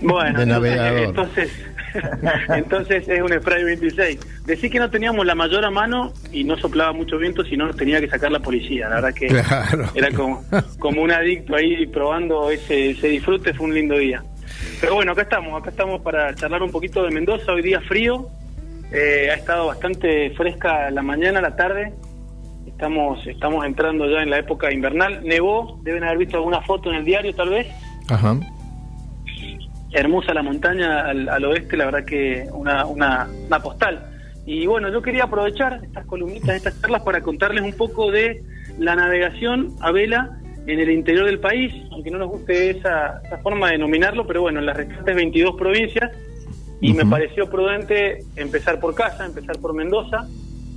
Bueno, 0.00 0.38
De 0.40 0.46
navegador. 0.46 1.04
entonces, 1.10 1.50
entonces 2.56 3.08
es 3.08 3.20
un 3.20 3.32
spray 3.32 3.64
26. 3.64 4.18
Decir 4.46 4.70
que 4.70 4.78
no 4.78 4.90
teníamos 4.90 5.24
la 5.26 5.34
mayor 5.34 5.64
a 5.64 5.70
mano 5.70 6.12
y 6.32 6.44
no 6.44 6.56
soplaba 6.56 6.92
mucho 6.92 7.18
viento, 7.18 7.44
sino 7.44 7.66
nos 7.66 7.76
tenía 7.76 8.00
que 8.00 8.08
sacar 8.08 8.30
la 8.32 8.40
policía. 8.40 8.88
La 8.88 8.96
verdad 8.96 9.14
que 9.14 9.26
Claro. 9.28 9.84
era 9.94 10.10
como, 10.12 10.42
como 10.78 11.02
un 11.02 11.10
adicto 11.10 11.54
ahí 11.56 11.86
probando 11.86 12.50
ese, 12.50 12.90
ese 12.90 13.08
disfrute, 13.08 13.54
fue 13.54 13.66
un 13.66 13.74
lindo 13.74 13.96
día. 13.96 14.22
Pero 14.80 14.94
bueno, 14.94 15.12
acá 15.12 15.22
estamos, 15.22 15.60
acá 15.60 15.70
estamos 15.70 16.00
para 16.02 16.34
charlar 16.34 16.62
un 16.62 16.70
poquito 16.70 17.02
de 17.04 17.10
Mendoza, 17.10 17.52
hoy 17.52 17.62
día 17.62 17.80
frío, 17.82 18.28
eh, 18.92 19.28
ha 19.30 19.34
estado 19.34 19.66
bastante 19.66 20.30
fresca 20.30 20.90
la 20.90 21.02
mañana, 21.02 21.40
la 21.40 21.54
tarde, 21.56 21.92
estamos, 22.66 23.24
estamos 23.26 23.64
entrando 23.66 24.08
ya 24.10 24.22
en 24.22 24.30
la 24.30 24.38
época 24.38 24.72
invernal, 24.72 25.20
nevó, 25.24 25.80
deben 25.82 26.04
haber 26.04 26.18
visto 26.18 26.36
alguna 26.38 26.60
foto 26.62 26.90
en 26.90 26.96
el 26.96 27.04
diario 27.04 27.34
tal 27.34 27.50
vez, 27.50 27.66
Ajá. 28.08 28.36
Hermosa 29.92 30.34
la 30.34 30.42
montaña 30.42 31.00
al, 31.00 31.28
al 31.28 31.44
oeste, 31.44 31.76
la 31.76 31.86
verdad 31.86 32.04
que 32.04 32.46
una, 32.52 32.84
una, 32.86 33.28
una 33.46 33.58
postal. 33.60 34.04
Y 34.46 34.66
bueno, 34.66 34.90
yo 34.90 35.02
quería 35.02 35.24
aprovechar 35.24 35.80
estas 35.84 36.06
columnitas, 36.06 36.56
estas 36.56 36.80
charlas 36.80 37.02
para 37.02 37.20
contarles 37.20 37.62
un 37.62 37.72
poco 37.74 38.10
de 38.10 38.42
la 38.78 38.94
navegación 38.96 39.74
a 39.80 39.90
vela 39.92 40.38
en 40.66 40.80
el 40.80 40.90
interior 40.90 41.26
del 41.26 41.38
país, 41.38 41.72
aunque 41.92 42.10
no 42.10 42.18
nos 42.18 42.28
guste 42.28 42.70
esa, 42.70 43.20
esa 43.24 43.38
forma 43.38 43.66
de 43.68 43.72
denominarlo, 43.74 44.26
pero 44.26 44.42
bueno, 44.42 44.60
en 44.60 44.66
las 44.66 44.76
restantes 44.76 45.14
22 45.16 45.56
provincias, 45.56 46.10
y 46.80 46.92
me 46.92 47.04
pareció 47.06 47.50
prudente 47.50 48.18
empezar 48.36 48.78
por 48.78 48.94
casa, 48.94 49.26
empezar 49.26 49.58
por 49.58 49.74
Mendoza. 49.74 50.26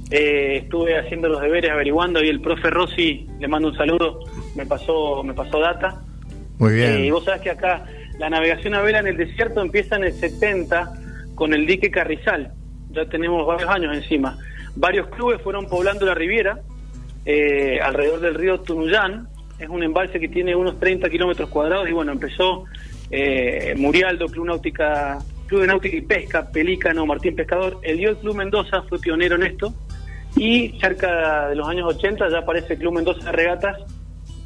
Eh, 0.09 0.57
estuve 0.63 0.97
haciendo 0.97 1.29
los 1.29 1.41
deberes, 1.41 1.69
averiguando, 1.71 2.23
y 2.23 2.27
el 2.29 2.41
profe 2.41 2.69
Rossi, 2.69 3.27
le 3.39 3.47
mando 3.47 3.67
un 3.69 3.75
saludo, 3.75 4.19
me 4.55 4.65
pasó, 4.65 5.23
me 5.23 5.33
pasó 5.33 5.59
data. 5.59 6.01
Muy 6.57 6.73
Eh, 6.81 6.95
y 6.97 7.01
bien. 7.03 7.13
vos 7.13 7.23
sabés 7.23 7.41
que 7.41 7.51
acá 7.51 7.85
la 8.21 8.29
navegación 8.29 8.75
a 8.75 8.81
vela 8.83 8.99
en 8.99 9.07
el 9.07 9.17
desierto 9.17 9.61
empieza 9.61 9.95
en 9.95 10.03
el 10.03 10.13
70 10.13 10.93
con 11.33 11.55
el 11.55 11.65
dique 11.65 11.89
Carrizal. 11.89 12.53
Ya 12.91 13.07
tenemos 13.07 13.47
varios 13.47 13.67
años 13.67 13.97
encima. 13.97 14.37
Varios 14.75 15.07
clubes 15.07 15.41
fueron 15.41 15.65
poblando 15.65 16.05
la 16.05 16.13
riviera 16.13 16.59
eh, 17.25 17.79
alrededor 17.81 18.19
del 18.19 18.35
río 18.35 18.59
Tunuyán. 18.59 19.27
Es 19.57 19.69
un 19.69 19.81
embalse 19.81 20.19
que 20.19 20.27
tiene 20.27 20.55
unos 20.55 20.79
30 20.79 21.09
kilómetros 21.09 21.49
cuadrados 21.49 21.89
y 21.89 21.93
bueno, 21.93 22.11
empezó 22.11 22.65
eh, 23.09 23.73
Murialdo, 23.75 24.27
Club 24.27 24.45
Náutica, 24.45 25.17
Club 25.47 25.61
de 25.61 25.67
Náutica 25.67 25.97
y 25.97 26.01
Pesca, 26.01 26.51
Pelícano, 26.51 27.07
Martín 27.07 27.35
Pescador. 27.35 27.79
El 27.81 27.97
Dios 27.97 28.19
Club 28.19 28.35
Mendoza 28.35 28.83
fue 28.83 28.99
pionero 28.99 29.35
en 29.35 29.47
esto 29.47 29.73
y 30.35 30.79
cerca 30.79 31.47
de 31.47 31.55
los 31.55 31.67
años 31.67 31.91
80 31.95 32.29
ya 32.29 32.37
aparece 32.37 32.77
Club 32.77 32.93
Mendoza 32.93 33.25
de 33.25 33.31
Regatas, 33.31 33.79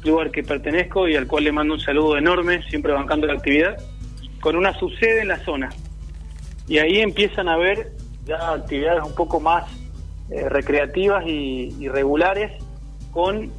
club 0.06 0.20
al 0.20 0.30
que 0.30 0.44
pertenezco 0.44 1.08
y 1.08 1.16
al 1.16 1.26
cual 1.26 1.44
le 1.44 1.52
mando 1.52 1.74
un 1.74 1.80
saludo 1.80 2.16
enorme, 2.16 2.62
siempre 2.70 2.92
bancando 2.92 3.26
la 3.26 3.34
actividad, 3.34 3.76
con 4.40 4.54
una 4.54 4.72
subsede 4.78 5.22
en 5.22 5.28
la 5.28 5.38
zona. 5.44 5.70
Y 6.68 6.78
ahí 6.78 7.00
empiezan 7.00 7.48
a 7.48 7.54
haber 7.54 7.90
ya 8.24 8.52
actividades 8.52 9.02
un 9.04 9.14
poco 9.14 9.40
más 9.40 9.64
eh, 10.30 10.48
recreativas 10.48 11.24
y, 11.26 11.74
y 11.78 11.88
regulares 11.88 12.52
con 13.10 13.50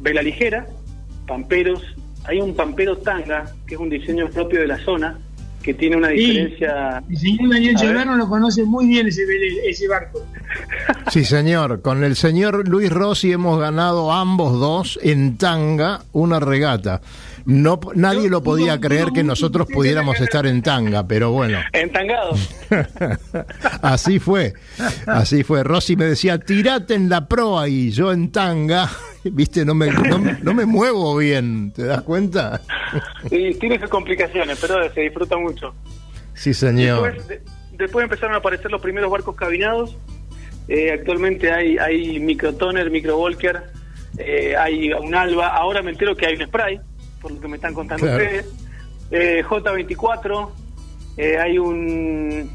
vela 0.00 0.22
ligera, 0.22 0.66
pamperos. 1.26 1.82
Hay 2.24 2.40
un 2.40 2.54
pampero 2.54 2.98
tanga, 2.98 3.46
que 3.66 3.74
es 3.74 3.80
un 3.80 3.88
diseño 3.88 4.28
propio 4.28 4.60
de 4.60 4.66
la 4.66 4.78
zona, 4.78 5.18
que 5.66 5.74
tiene 5.74 5.96
una 5.96 6.08
Sí. 6.10 6.14
diferencia. 6.16 7.02
El 7.10 7.16
señor 7.18 7.50
Daniel. 7.50 7.76
Choverno 7.76 8.16
lo 8.16 8.28
conoce 8.28 8.62
muy 8.64 8.86
bien 8.86 9.08
ese, 9.08 9.24
ese 9.68 9.88
barco. 9.88 10.22
Sí, 11.10 11.24
señor. 11.24 11.82
Con 11.82 12.02
el 12.04 12.16
señor 12.16 12.66
Luis 12.68 12.90
Rossi 12.90 13.32
hemos 13.32 13.58
ganado 13.60 14.12
ambos 14.12 14.58
dos 14.58 14.98
en 15.02 15.36
tanga 15.36 16.00
una 16.12 16.40
regata. 16.40 17.00
No, 17.46 17.78
nadie 17.94 18.28
lo 18.28 18.42
podía 18.42 18.80
creer 18.80 19.08
que 19.14 19.22
nosotros 19.22 19.68
pudiéramos 19.72 20.20
estar 20.20 20.46
en 20.46 20.62
tanga, 20.62 21.06
pero 21.06 21.30
bueno, 21.30 21.58
Entangado. 21.72 22.34
así 23.82 24.18
fue. 24.18 24.54
Así 25.06 25.42
fue. 25.44 25.62
Rossi 25.62 25.96
me 25.96 26.06
decía, 26.06 26.38
tirate 26.38 26.94
en 26.94 27.08
la 27.08 27.28
proa 27.28 27.68
y 27.68 27.90
yo 27.92 28.12
en 28.12 28.32
tanga, 28.32 28.90
viste, 29.24 29.64
no 29.64 29.74
me, 29.74 29.86
no, 29.90 30.18
no 30.42 30.54
me 30.54 30.66
muevo 30.66 31.16
bien, 31.16 31.72
¿te 31.72 31.84
das 31.84 32.02
cuenta? 32.02 32.60
Y 33.30 33.54
tiene 33.54 33.78
sus 33.80 33.88
complicaciones, 33.90 34.58
pero 34.60 34.92
se 34.92 35.02
disfruta 35.02 35.36
mucho. 35.36 35.74
Sí, 36.34 36.52
señor. 36.52 37.12
Después, 37.14 37.28
de- 37.28 37.42
después 37.78 38.04
empezaron 38.04 38.34
a 38.34 38.38
aparecer 38.38 38.70
los 38.70 38.80
primeros 38.82 39.10
barcos 39.10 39.36
cabinados. 39.36 39.96
Eh, 40.68 40.90
actualmente 40.92 41.52
hay, 41.52 41.78
hay 41.78 42.18
microtoner, 42.18 42.90
microvolker, 42.90 43.62
eh, 44.18 44.56
hay 44.58 44.92
un 44.92 45.14
alba. 45.14 45.48
Ahora 45.48 45.80
me 45.82 45.92
entero 45.92 46.16
que 46.16 46.26
hay 46.26 46.34
un 46.34 46.44
spray, 46.46 46.80
por 47.26 47.32
lo 47.34 47.40
que 47.40 47.48
me 47.48 47.56
están 47.56 47.74
contando 47.74 48.06
Claro. 48.06 48.22
ustedes. 48.22 48.46
Eh, 49.10 49.42
J24, 49.44 50.50
eh, 51.16 51.38
hay 51.38 51.58
un, 51.58 52.48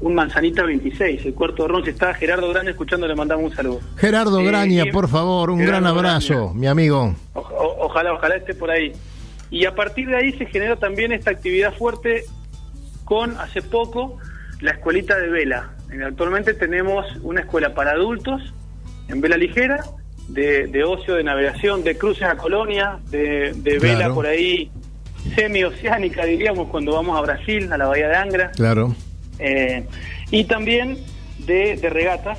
un 0.00 0.14
manzanita 0.14 0.64
26, 0.64 1.26
el 1.26 1.34
cuarto 1.34 1.62
de 1.62 1.68
ron. 1.68 1.88
Está 1.88 2.12
Gerardo 2.14 2.48
Grande 2.50 2.72
escuchando, 2.72 3.06
le 3.06 3.14
mandamos 3.14 3.50
un 3.50 3.56
saludo. 3.56 3.80
Gerardo 3.96 4.40
Eh, 4.40 4.44
Graña, 4.46 4.84
por 4.92 5.08
favor, 5.08 5.50
un 5.50 5.58
Gerardo 5.60 5.80
gran 5.82 5.96
abrazo, 5.96 6.34
Graña. 6.48 6.54
mi 6.60 6.66
amigo. 6.66 7.14
O- 7.34 7.40
o- 7.40 7.86
ojalá, 7.86 8.12
ojalá 8.14 8.36
esté 8.36 8.54
por 8.54 8.70
ahí. 8.70 8.92
Y 9.50 9.66
a 9.66 9.74
partir 9.76 10.08
de 10.08 10.16
ahí 10.16 10.32
se 10.32 10.46
genera 10.46 10.74
también 10.76 11.12
esta 11.12 11.30
actividad 11.30 11.72
fuerte 11.74 12.24
con, 13.04 13.38
hace 13.38 13.62
poco, 13.62 14.18
la 14.60 14.72
escuelita 14.72 15.16
de 15.18 15.28
vela. 15.28 15.70
Actualmente 16.04 16.54
tenemos 16.54 17.06
una 17.22 17.42
escuela 17.42 17.74
para 17.74 17.92
adultos 17.92 18.42
en 19.08 19.20
vela 19.20 19.36
ligera, 19.36 19.84
de, 20.28 20.66
de 20.66 20.84
ocio, 20.84 21.14
de 21.14 21.24
navegación, 21.24 21.84
de 21.84 21.96
cruces 21.98 22.24
a 22.24 22.36
colonia, 22.36 22.98
de, 23.10 23.52
de 23.54 23.78
vela 23.78 23.96
Claro. 23.96 24.14
por 24.14 24.26
ahí 24.26 24.70
semioceánica, 25.34 26.24
diríamos, 26.24 26.68
cuando 26.68 26.92
vamos 26.92 27.16
a 27.18 27.20
Brasil, 27.22 27.72
a 27.72 27.78
la 27.78 27.86
bahía 27.86 28.08
de 28.08 28.16
Angra. 28.16 28.50
Claro. 28.52 28.94
Eh, 29.38 29.84
y 30.30 30.44
también 30.44 30.98
de, 31.38 31.76
de 31.76 31.90
regatas. 31.90 32.38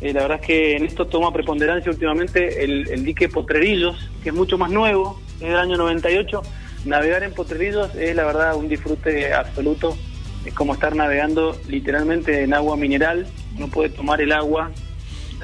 Eh, 0.00 0.12
la 0.12 0.22
verdad 0.22 0.38
es 0.40 0.46
que 0.46 0.76
en 0.76 0.84
esto 0.84 1.06
toma 1.06 1.32
preponderancia 1.32 1.90
últimamente 1.90 2.62
el, 2.64 2.88
el 2.88 3.04
dique 3.04 3.28
Potrerillos, 3.28 4.08
que 4.22 4.28
es 4.28 4.34
mucho 4.34 4.56
más 4.56 4.70
nuevo, 4.70 5.20
es 5.40 5.48
del 5.48 5.56
año 5.56 5.76
98. 5.76 6.42
Navegar 6.84 7.24
en 7.24 7.32
Potrerillos 7.32 7.94
es 7.96 8.14
la 8.14 8.24
verdad 8.24 8.54
un 8.56 8.68
disfrute 8.68 9.32
absoluto. 9.34 9.96
Es 10.44 10.54
como 10.54 10.74
estar 10.74 10.94
navegando 10.94 11.58
literalmente 11.68 12.44
en 12.44 12.54
agua 12.54 12.76
mineral. 12.76 13.26
Uno 13.56 13.66
puede 13.68 13.88
tomar 13.90 14.20
el 14.20 14.32
agua 14.32 14.70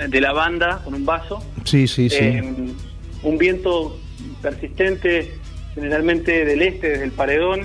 de 0.09 0.21
la 0.21 0.33
banda 0.33 0.81
con 0.85 0.95
un 0.95 1.05
vaso. 1.05 1.43
Sí, 1.65 1.87
sí, 1.89 2.09
sí. 2.09 2.17
Eh, 2.17 2.55
un 3.23 3.39
viento 3.39 3.99
persistente, 4.43 5.35
generalmente 5.75 6.45
del 6.45 6.63
este, 6.63 6.91
desde 6.91 7.05
el 7.05 7.13
paredón, 7.13 7.63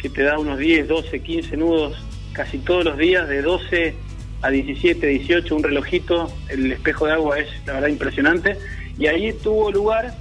que 0.00 0.08
te 0.08 0.22
da 0.22 0.38
unos 0.38 0.58
10, 0.58 0.88
12, 0.88 1.20
15 1.20 1.56
nudos 1.56 1.96
casi 2.32 2.58
todos 2.58 2.84
los 2.84 2.98
días, 2.98 3.28
de 3.28 3.42
12 3.42 3.94
a 4.42 4.50
17, 4.50 5.06
18, 5.06 5.56
un 5.56 5.62
relojito, 5.62 6.32
el 6.48 6.72
espejo 6.72 7.06
de 7.06 7.12
agua 7.12 7.38
es 7.38 7.48
la 7.66 7.74
verdad 7.74 7.88
impresionante. 7.88 8.58
Y 8.98 9.06
ahí 9.06 9.32
tuvo 9.32 9.72
lugar 9.72 10.14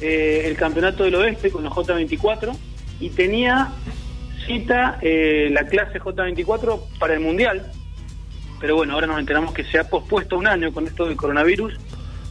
eh, 0.00 0.44
el 0.46 0.56
Campeonato 0.56 1.04
del 1.04 1.14
Oeste 1.16 1.50
con 1.50 1.64
los 1.64 1.72
J24 1.72 2.56
y 3.00 3.10
tenía 3.10 3.72
cita 4.46 4.98
eh, 5.02 5.48
la 5.52 5.66
clase 5.66 6.00
J24 6.00 6.80
para 6.98 7.14
el 7.14 7.20
Mundial. 7.20 7.70
Pero 8.60 8.76
bueno, 8.76 8.94
ahora 8.94 9.06
nos 9.06 9.18
enteramos 9.18 9.52
que 9.52 9.64
se 9.64 9.78
ha 9.78 9.84
pospuesto 9.84 10.38
un 10.38 10.46
año 10.46 10.72
con 10.72 10.86
esto 10.86 11.06
del 11.06 11.16
coronavirus 11.16 11.74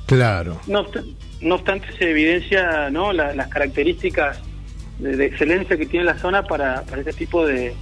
Claro. 0.05 0.59
no, 0.67 0.85
obst- 0.85 1.15
no 1.41 1.55
obstante, 1.55 1.87
se 1.97 2.09
evidencia 2.11 2.89
¿no? 2.91 3.11
la- 3.13 3.33
las 3.33 3.47
características 3.47 4.39
de, 4.99 5.25
excelencia 5.25 5.77
que 5.77 5.85
tiene 5.85 6.05
la 6.05 6.17
zona 6.17 6.43
para, 6.43 6.83
para 6.83 6.99
este 6.99 7.13
tipo 7.13 7.45
de, 7.45 7.73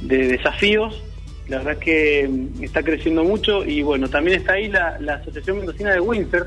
de 0.00 0.28
desafíos. 0.28 1.02
La 1.48 1.58
verdad 1.58 1.78
que 1.78 2.28
mm, 2.28 2.64
está 2.64 2.82
creciendo 2.82 3.24
mucho 3.24 3.64
y 3.64 3.82
bueno, 3.82 4.08
también 4.08 4.38
está 4.40 4.54
ahí 4.54 4.68
la, 4.68 4.98
la 5.00 5.14
Asociación 5.14 5.58
Mendocina 5.58 5.92
de 5.92 6.00
Winter, 6.00 6.44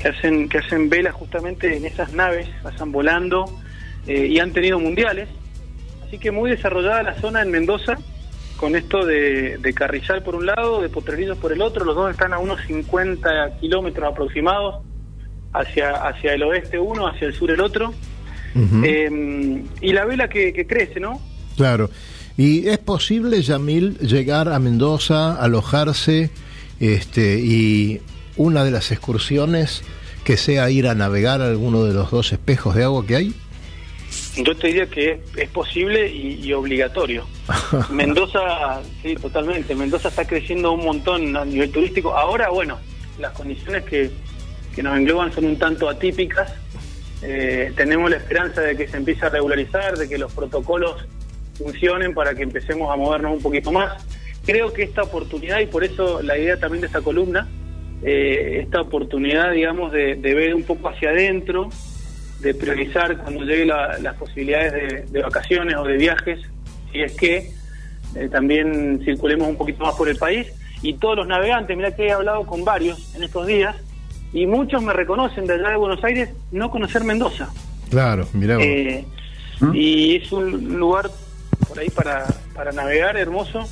que 0.00 0.08
hacen, 0.08 0.48
que 0.48 0.58
hacen 0.58 0.88
velas 0.90 1.14
justamente 1.14 1.76
en 1.76 1.84
esas 1.86 2.12
naves, 2.12 2.48
pasan 2.62 2.92
volando 2.92 3.44
eh, 4.06 4.26
y 4.26 4.38
han 4.38 4.52
tenido 4.52 4.78
mundiales. 4.78 5.28
Así 6.06 6.18
que 6.18 6.30
muy 6.30 6.50
desarrollada 6.50 7.02
la 7.02 7.14
zona 7.20 7.42
en 7.42 7.50
Mendoza, 7.50 7.98
con 8.56 8.76
esto 8.76 9.04
de, 9.04 9.58
de 9.58 9.74
Carrizal 9.74 10.22
por 10.22 10.34
un 10.34 10.46
lado, 10.46 10.80
de 10.80 10.88
Potrerillos 10.88 11.38
por 11.38 11.52
el 11.52 11.62
otro, 11.62 11.84
los 11.84 11.94
dos 11.94 12.10
están 12.10 12.32
a 12.32 12.38
unos 12.38 12.60
50 12.66 13.58
kilómetros 13.60 14.12
aproximados, 14.12 14.84
hacia, 15.52 15.90
hacia 15.90 16.34
el 16.34 16.42
oeste 16.42 16.78
uno, 16.78 17.06
hacia 17.06 17.28
el 17.28 17.34
sur 17.34 17.50
el 17.50 17.60
otro. 17.60 17.94
Eh, 18.84 19.64
y 19.82 19.92
la 19.92 20.06
vela 20.06 20.28
que, 20.28 20.54
que 20.54 20.66
crece, 20.66 20.98
¿no? 20.98 21.20
Claro. 21.56 21.90
¿Y 22.38 22.68
es 22.68 22.78
posible, 22.78 23.42
Yamil, 23.42 23.98
llegar 23.98 24.48
a 24.48 24.58
Mendoza, 24.58 25.36
alojarse, 25.36 26.30
este, 26.80 27.38
y 27.40 28.00
una 28.36 28.64
de 28.64 28.70
las 28.70 28.92
excursiones 28.92 29.82
que 30.24 30.36
sea 30.36 30.70
ir 30.70 30.88
a 30.88 30.94
navegar 30.94 31.42
a 31.42 31.48
alguno 31.48 31.84
de 31.84 31.94
los 31.94 32.10
dos 32.10 32.32
espejos 32.32 32.74
de 32.74 32.84
agua 32.84 33.06
que 33.06 33.16
hay? 33.16 33.34
Yo 34.36 34.54
te 34.54 34.66
diría 34.68 34.86
que 34.86 35.12
es, 35.12 35.20
es 35.36 35.48
posible 35.48 36.08
y, 36.08 36.40
y 36.42 36.52
obligatorio. 36.52 37.26
Mendoza, 37.90 38.82
sí, 39.02 39.14
totalmente. 39.14 39.74
Mendoza 39.74 40.08
está 40.08 40.26
creciendo 40.26 40.72
un 40.72 40.84
montón 40.84 41.36
a 41.36 41.44
nivel 41.44 41.70
turístico. 41.70 42.14
Ahora, 42.14 42.50
bueno, 42.50 42.78
las 43.18 43.32
condiciones 43.32 43.84
que, 43.84 44.10
que 44.74 44.82
nos 44.82 44.96
engloban 44.96 45.32
son 45.32 45.46
un 45.46 45.58
tanto 45.58 45.88
atípicas. 45.88 46.52
Eh, 47.22 47.72
tenemos 47.76 48.10
la 48.10 48.18
esperanza 48.18 48.60
de 48.60 48.76
que 48.76 48.86
se 48.88 48.98
empiece 48.98 49.24
a 49.24 49.30
regularizar, 49.30 49.96
de 49.96 50.08
que 50.08 50.18
los 50.18 50.32
protocolos 50.32 51.06
funcionen 51.56 52.12
para 52.12 52.34
que 52.34 52.42
empecemos 52.42 52.92
a 52.92 52.96
movernos 52.96 53.32
un 53.32 53.42
poquito 53.42 53.72
más. 53.72 54.04
Creo 54.44 54.72
que 54.72 54.82
esta 54.82 55.02
oportunidad, 55.02 55.60
y 55.60 55.66
por 55.66 55.82
eso 55.82 56.22
la 56.22 56.38
idea 56.38 56.58
también 56.58 56.82
de 56.82 56.88
esta 56.88 57.00
columna, 57.00 57.48
eh, 58.02 58.60
esta 58.62 58.82
oportunidad, 58.82 59.52
digamos, 59.52 59.92
de, 59.92 60.16
de 60.16 60.34
ver 60.34 60.54
un 60.54 60.62
poco 60.62 60.90
hacia 60.90 61.08
adentro, 61.10 61.70
de 62.40 62.54
priorizar 62.54 63.16
cuando 63.18 63.42
lleguen 63.44 63.68
la- 63.68 63.98
las 63.98 64.14
posibilidades 64.16 64.72
de, 64.72 65.02
de 65.10 65.22
vacaciones 65.22 65.74
o 65.76 65.84
de 65.84 65.96
viajes, 65.96 66.40
si 66.92 67.00
es 67.00 67.12
que 67.16 67.50
eh, 68.14 68.28
también 68.30 69.00
circulemos 69.04 69.48
un 69.48 69.56
poquito 69.56 69.84
más 69.84 69.94
por 69.94 70.08
el 70.08 70.16
país. 70.16 70.46
Y 70.82 70.94
todos 70.94 71.16
los 71.16 71.26
navegantes, 71.26 71.76
mira 71.76 71.94
que 71.96 72.06
he 72.06 72.12
hablado 72.12 72.44
con 72.46 72.64
varios 72.64 73.14
en 73.16 73.22
estos 73.22 73.46
días, 73.46 73.74
y 74.32 74.46
muchos 74.46 74.82
me 74.82 74.92
reconocen 74.92 75.46
de 75.46 75.54
allá 75.54 75.70
de 75.70 75.76
Buenos 75.76 76.04
Aires 76.04 76.28
no 76.52 76.70
conocer 76.70 77.02
Mendoza. 77.04 77.48
Claro, 77.90 78.28
mirá. 78.34 78.58
Eh, 78.60 79.04
y 79.72 80.16
es 80.16 80.30
un 80.32 80.78
lugar 80.78 81.10
por 81.66 81.78
ahí 81.78 81.88
para, 81.88 82.26
para 82.54 82.72
navegar 82.72 83.16
hermoso, 83.16 83.66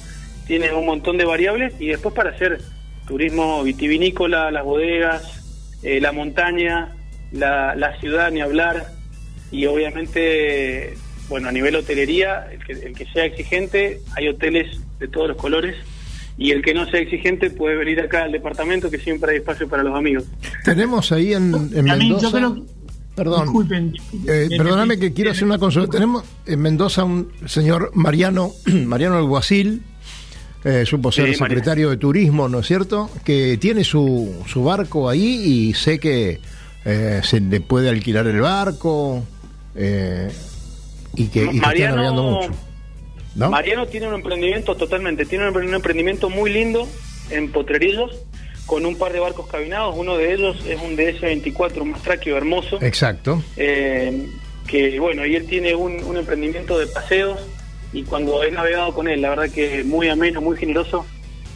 tiene 0.46 0.72
un 0.72 0.86
montón 0.86 1.18
de 1.18 1.24
variables 1.26 1.74
y 1.78 1.88
después 1.88 2.14
para 2.14 2.30
hacer 2.30 2.60
turismo 3.06 3.62
vitivinícola, 3.62 4.50
las 4.50 4.64
bodegas, 4.64 5.78
eh, 5.82 6.00
la 6.00 6.12
montaña, 6.12 6.94
la, 7.34 7.74
la 7.74 7.98
ciudad, 8.00 8.30
ni 8.30 8.40
hablar, 8.40 8.92
y 9.50 9.66
obviamente, 9.66 10.94
bueno, 11.28 11.48
a 11.48 11.52
nivel 11.52 11.76
hotelería, 11.76 12.46
el 12.52 12.64
que, 12.64 12.72
el 12.86 12.94
que 12.94 13.06
sea 13.12 13.24
exigente, 13.24 14.00
hay 14.16 14.28
hoteles 14.28 14.78
de 14.98 15.08
todos 15.08 15.28
los 15.28 15.36
colores. 15.36 15.76
Y 16.36 16.50
el 16.50 16.62
que 16.62 16.74
no 16.74 16.84
sea 16.90 16.98
exigente 16.98 17.48
puede 17.50 17.76
venir 17.76 18.00
acá 18.00 18.24
al 18.24 18.32
departamento, 18.32 18.90
que 18.90 18.98
siempre 18.98 19.30
hay 19.32 19.36
espacio 19.38 19.68
para 19.68 19.84
los 19.84 19.94
amigos. 19.96 20.24
Tenemos 20.64 21.12
ahí 21.12 21.32
en, 21.32 21.54
en 21.54 21.70
También 21.86 21.98
yo 22.18 22.30
Mendoza. 22.30 22.36
creo- 22.38 22.64
Perdón. 23.14 23.42
Disculpen, 23.44 23.92
disculpen. 23.92 24.34
Eh, 24.52 24.58
perdóname 24.58 24.98
que 24.98 25.12
quiero 25.12 25.30
hacer 25.30 25.44
una 25.44 25.58
consulta. 25.58 25.92
Tenemos 25.92 26.24
en 26.46 26.60
Mendoza 26.60 27.04
un 27.04 27.30
señor 27.46 27.92
Mariano, 27.94 28.50
Mariano 28.66 29.18
Alguacil, 29.18 29.82
eh, 30.64 30.82
supo 30.84 31.12
ser 31.12 31.26
Mariano. 31.26 31.46
secretario 31.46 31.90
de 31.90 31.96
Turismo, 31.98 32.48
¿no 32.48 32.58
es 32.58 32.66
cierto? 32.66 33.08
Que 33.24 33.56
tiene 33.58 33.84
su, 33.84 34.34
su 34.48 34.64
barco 34.64 35.08
ahí 35.08 35.22
y 35.68 35.74
sé 35.74 36.00
que 36.00 36.40
eh, 36.84 37.20
se 37.24 37.40
le 37.40 37.60
puede 37.60 37.88
alquilar 37.88 38.26
el 38.26 38.40
barco 38.40 39.22
eh, 39.74 40.30
y 41.14 41.26
que, 41.28 41.44
y 41.44 41.60
Mariano- 41.60 42.12
mucho. 42.40 42.50
¿no? 43.34 43.50
Mariano 43.50 43.86
tiene 43.86 44.08
un 44.08 44.14
emprendimiento 44.14 44.76
totalmente, 44.76 45.24
tiene 45.26 45.48
un 45.48 45.74
emprendimiento 45.74 46.30
muy 46.30 46.52
lindo 46.52 46.86
en 47.30 47.50
Potrerillos, 47.50 48.12
con 48.66 48.86
un 48.86 48.96
par 48.96 49.12
de 49.12 49.20
barcos 49.20 49.46
cabinados, 49.48 49.94
uno 49.98 50.16
de 50.16 50.32
ellos 50.34 50.56
es 50.66 50.80
un 50.80 50.96
DS-24, 50.96 51.82
un 51.82 51.90
mastraquio 51.90 52.36
hermoso, 52.36 52.80
Exacto. 52.80 53.42
eh, 53.56 54.26
que 54.66 54.98
bueno, 55.00 55.26
y 55.26 55.34
él 55.36 55.46
tiene 55.46 55.74
un, 55.74 56.02
un 56.04 56.16
emprendimiento 56.16 56.78
de 56.78 56.86
paseos, 56.86 57.38
y 57.92 58.02
cuando 58.04 58.42
he 58.42 58.50
navegado 58.50 58.94
con 58.94 59.06
él, 59.08 59.20
la 59.22 59.30
verdad 59.30 59.50
que 59.50 59.84
muy 59.84 60.08
ameno, 60.08 60.40
muy 60.40 60.56
generoso, 60.56 61.04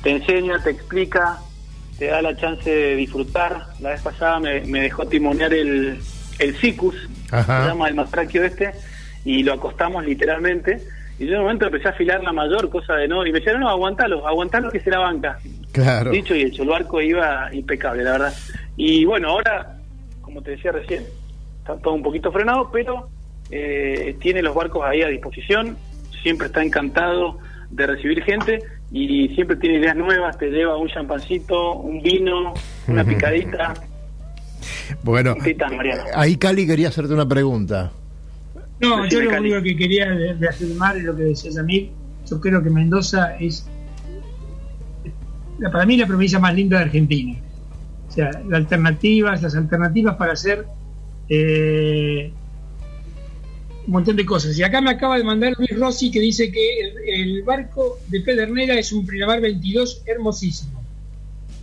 te 0.02 0.10
enseña, 0.10 0.62
te 0.62 0.70
explica, 0.70 1.38
te 1.98 2.06
da 2.06 2.22
la 2.22 2.36
chance 2.36 2.70
de 2.70 2.96
disfrutar. 2.96 3.66
La 3.80 3.90
vez 3.90 4.02
pasada 4.02 4.38
me, 4.38 4.60
me 4.62 4.82
dejó 4.82 5.06
timonear 5.06 5.52
el, 5.52 5.98
el 6.38 6.56
Cicus, 6.56 6.94
Ajá. 7.30 7.62
se 7.62 7.68
llama 7.68 7.88
el 7.88 7.94
mastraquio 7.94 8.44
este, 8.44 8.72
y 9.24 9.42
lo 9.42 9.52
acostamos 9.52 10.04
literalmente. 10.04 10.80
Y 11.18 11.26
yo 11.26 11.32
en 11.32 11.38
un 11.38 11.44
momento 11.46 11.66
empecé 11.66 11.88
a 11.88 11.90
afilar 11.90 12.22
la 12.22 12.32
mayor, 12.32 12.70
cosa 12.70 12.94
de 12.94 13.08
no, 13.08 13.26
y 13.26 13.32
me 13.32 13.40
decían, 13.40 13.60
no, 13.60 13.68
aguantalo, 13.68 14.26
aguantalo 14.26 14.70
que 14.70 14.80
se 14.80 14.90
la 14.90 14.98
banca. 15.00 15.38
Claro. 15.72 16.10
Dicho 16.10 16.34
y 16.34 16.42
hecho, 16.42 16.62
el 16.62 16.68
barco 16.68 17.02
iba 17.02 17.52
impecable, 17.52 18.04
la 18.04 18.12
verdad. 18.12 18.34
Y 18.76 19.04
bueno, 19.04 19.30
ahora, 19.30 19.78
como 20.20 20.42
te 20.42 20.52
decía 20.52 20.70
recién, 20.70 21.04
está 21.58 21.76
todo 21.78 21.94
un 21.94 22.02
poquito 22.02 22.30
frenado, 22.30 22.70
pero 22.72 23.08
eh, 23.50 24.16
tiene 24.20 24.42
los 24.42 24.54
barcos 24.54 24.84
ahí 24.86 25.02
a 25.02 25.08
disposición, 25.08 25.76
siempre 26.22 26.46
está 26.46 26.62
encantado 26.62 27.38
de 27.70 27.86
recibir 27.86 28.22
gente 28.22 28.60
y 28.90 29.28
siempre 29.34 29.56
tiene 29.56 29.78
ideas 29.78 29.96
nuevas, 29.96 30.38
te 30.38 30.50
lleva 30.50 30.76
un 30.76 30.88
champancito, 30.88 31.74
un 31.74 32.02
vino, 32.02 32.54
una 32.86 33.04
picadita. 33.04 33.74
Bueno, 35.02 35.34
ahí 36.14 36.36
Cali 36.36 36.66
quería 36.66 36.88
hacerte 36.88 37.12
una 37.12 37.28
pregunta. 37.28 37.92
No, 38.80 39.06
yo 39.06 39.20
lo 39.20 39.30
Cali. 39.30 39.52
único 39.52 39.62
que 39.62 39.76
quería 39.76 40.06
reafirmar 40.38 40.96
es 40.96 41.04
lo 41.04 41.14
que 41.16 41.24
decías 41.24 41.58
a 41.58 41.62
mí. 41.62 41.90
Yo 42.28 42.40
creo 42.40 42.62
que 42.62 42.70
Mendoza 42.70 43.36
es, 43.36 43.68
para 45.72 45.84
mí, 45.84 45.96
la 45.96 46.06
provincia 46.06 46.38
más 46.38 46.54
linda 46.54 46.78
de 46.78 46.84
Argentina. 46.84 47.38
O 48.08 48.10
sea, 48.10 48.30
las 48.30 48.60
alternativas, 48.60 49.42
las 49.42 49.54
alternativas 49.54 50.16
para 50.16 50.32
hacer 50.32 50.66
eh, 51.28 52.32
un 53.88 53.92
montón 53.92 54.16
de 54.16 54.26
cosas. 54.26 54.56
Y 54.58 54.62
acá 54.62 54.82
me 54.82 54.90
acaba 54.90 55.16
de 55.16 55.24
mandar 55.24 55.54
Luis 55.56 55.74
Rossi 55.78 56.10
que 56.10 56.20
dice 56.20 56.52
que 56.52 56.80
el, 56.80 56.94
el 57.08 57.42
barco 57.42 57.98
de 58.08 58.20
Pedernera 58.20 58.74
es 58.74 58.92
un 58.92 59.06
Pinamar 59.06 59.40
22 59.40 60.02
hermosísimo. 60.06 60.84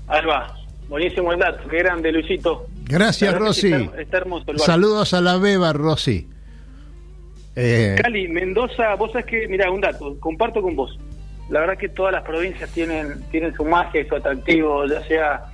Ahí 0.08 0.26
va, 0.26 0.58
buenísimo 0.90 1.32
el 1.32 1.40
dato, 1.40 1.70
qué 1.70 1.78
grande 1.78 2.12
Luisito. 2.12 2.66
Gracias, 2.86 3.32
Rosy. 3.36 3.72
Está, 3.72 4.02
está 4.02 4.18
hermoso 4.18 4.46
el 4.48 4.58
barco. 4.58 4.66
Saludos 4.66 5.14
a 5.14 5.22
la 5.22 5.38
beba, 5.38 5.72
Rosy. 5.72 6.28
Eh, 7.56 7.96
Cali, 8.02 8.28
Mendoza, 8.28 8.96
vos 8.96 9.12
sabés 9.12 9.28
que, 9.28 9.48
mira, 9.48 9.70
un 9.70 9.82
dato, 9.82 10.20
comparto 10.20 10.64
con 10.64 10.76
vos. 10.76 10.98
La 11.50 11.60
verdad 11.60 11.78
que 11.78 11.90
todas 11.90 12.12
las 12.12 12.24
provincias 12.24 12.72
tienen, 12.72 13.22
tienen 13.30 13.54
su 13.54 13.64
magia 13.64 14.02
y 14.02 14.08
su 14.08 14.16
atractivo, 14.16 14.88
ya 14.88 15.06
sea 15.08 15.46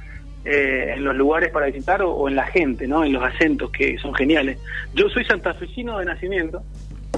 eh, 0.44 0.94
en 0.96 1.04
los 1.04 1.16
lugares 1.16 1.52
para 1.52 1.68
visitar 1.68 2.02
o, 2.02 2.28
en 2.28 2.36
la 2.36 2.46
gente, 2.46 2.88
¿no? 2.88 3.04
En 3.04 3.14
los 3.14 3.24
acentos 3.24 3.72
que 3.72 3.98
son 4.00 4.14
geniales. 4.14 4.58
Yo 4.94 5.10
soy 5.10 5.24
santafesino 5.26 6.00
de 6.00 6.06
nacimiento 6.06 6.64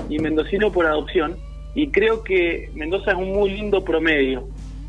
y 0.10 0.20
mendocino 0.20 0.72
por 0.72 0.86
adopción 0.86 1.38
y 1.76 1.90
creo 1.90 2.24
que 2.24 2.70
Mendoza 2.74 3.12
es 3.12 3.18
un 3.18 3.32
muy 3.32 3.52
lindo 3.52 3.84
promedio. 3.84 4.48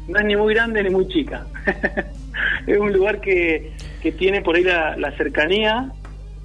No 0.09 0.19
es 0.19 0.25
ni 0.25 0.37
muy 0.37 0.53
grande 0.53 0.83
ni 0.83 0.91
muy 0.91 1.09
chica. 1.09 1.47
es 2.67 2.79
un 2.79 2.93
lugar 2.93 3.21
que, 3.21 3.73
que 4.03 4.13
tiene 4.13 4.43
por 4.43 4.57
ahí 4.57 4.65
la, 4.65 4.97
la 4.97 5.17
cercanía 5.17 5.93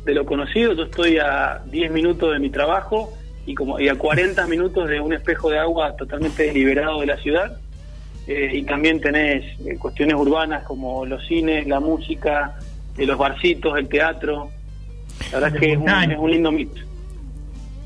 de 0.05 0.13
lo 0.13 0.25
conocido. 0.25 0.73
Yo 0.73 0.83
estoy 0.83 1.17
a 1.17 1.61
10 1.65 1.91
minutos 1.91 2.33
de 2.33 2.39
mi 2.39 2.49
trabajo 2.49 3.13
y 3.45 3.55
como 3.55 3.79
y 3.79 3.89
a 3.89 3.95
40 3.95 4.45
minutos 4.47 4.87
de 4.87 4.99
un 4.99 5.11
espejo 5.13 5.49
de 5.49 5.57
agua 5.57 5.95
totalmente 5.95 6.53
liberado 6.53 6.99
de 6.99 7.07
la 7.07 7.17
ciudad. 7.17 7.59
Eh, 8.31 8.57
y 8.57 8.61
también 8.63 9.01
tenés 9.01 9.43
eh, 9.65 9.75
cuestiones 9.79 10.13
urbanas 10.15 10.63
como 10.63 11.03
los 11.03 11.25
cines, 11.25 11.65
la 11.65 11.79
música, 11.79 12.59
eh, 12.95 13.03
los 13.07 13.17
barcitos, 13.17 13.75
el 13.75 13.87
teatro. 13.89 14.51
La 15.31 15.39
verdad 15.39 15.55
es 15.55 15.59
que 15.59 15.71
es 15.73 15.77
un, 15.79 15.89
es 15.89 16.17
un 16.19 16.29
lindo 16.31 16.51
mito. 16.51 16.79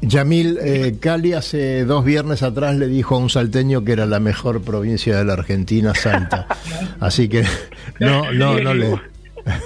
Yamil, 0.02 0.58
eh, 0.62 0.96
Cali 1.00 1.32
hace 1.32 1.86
dos 1.86 2.04
viernes 2.04 2.44
atrás 2.44 2.76
le 2.76 2.88
dijo 2.88 3.16
a 3.16 3.20
un 3.20 3.30
salteño 3.30 3.86
que 3.86 3.94
era 3.94 4.06
la 4.06 4.20
mejor 4.20 4.62
provincia 4.62 5.18
de 5.18 5.24
la 5.24 5.32
Argentina, 5.32 5.96
Salta. 5.96 6.46
Así 7.00 7.30
que 7.30 7.46
no, 8.02 8.30
no, 8.34 8.60
no 8.60 8.74
le, 8.74 8.90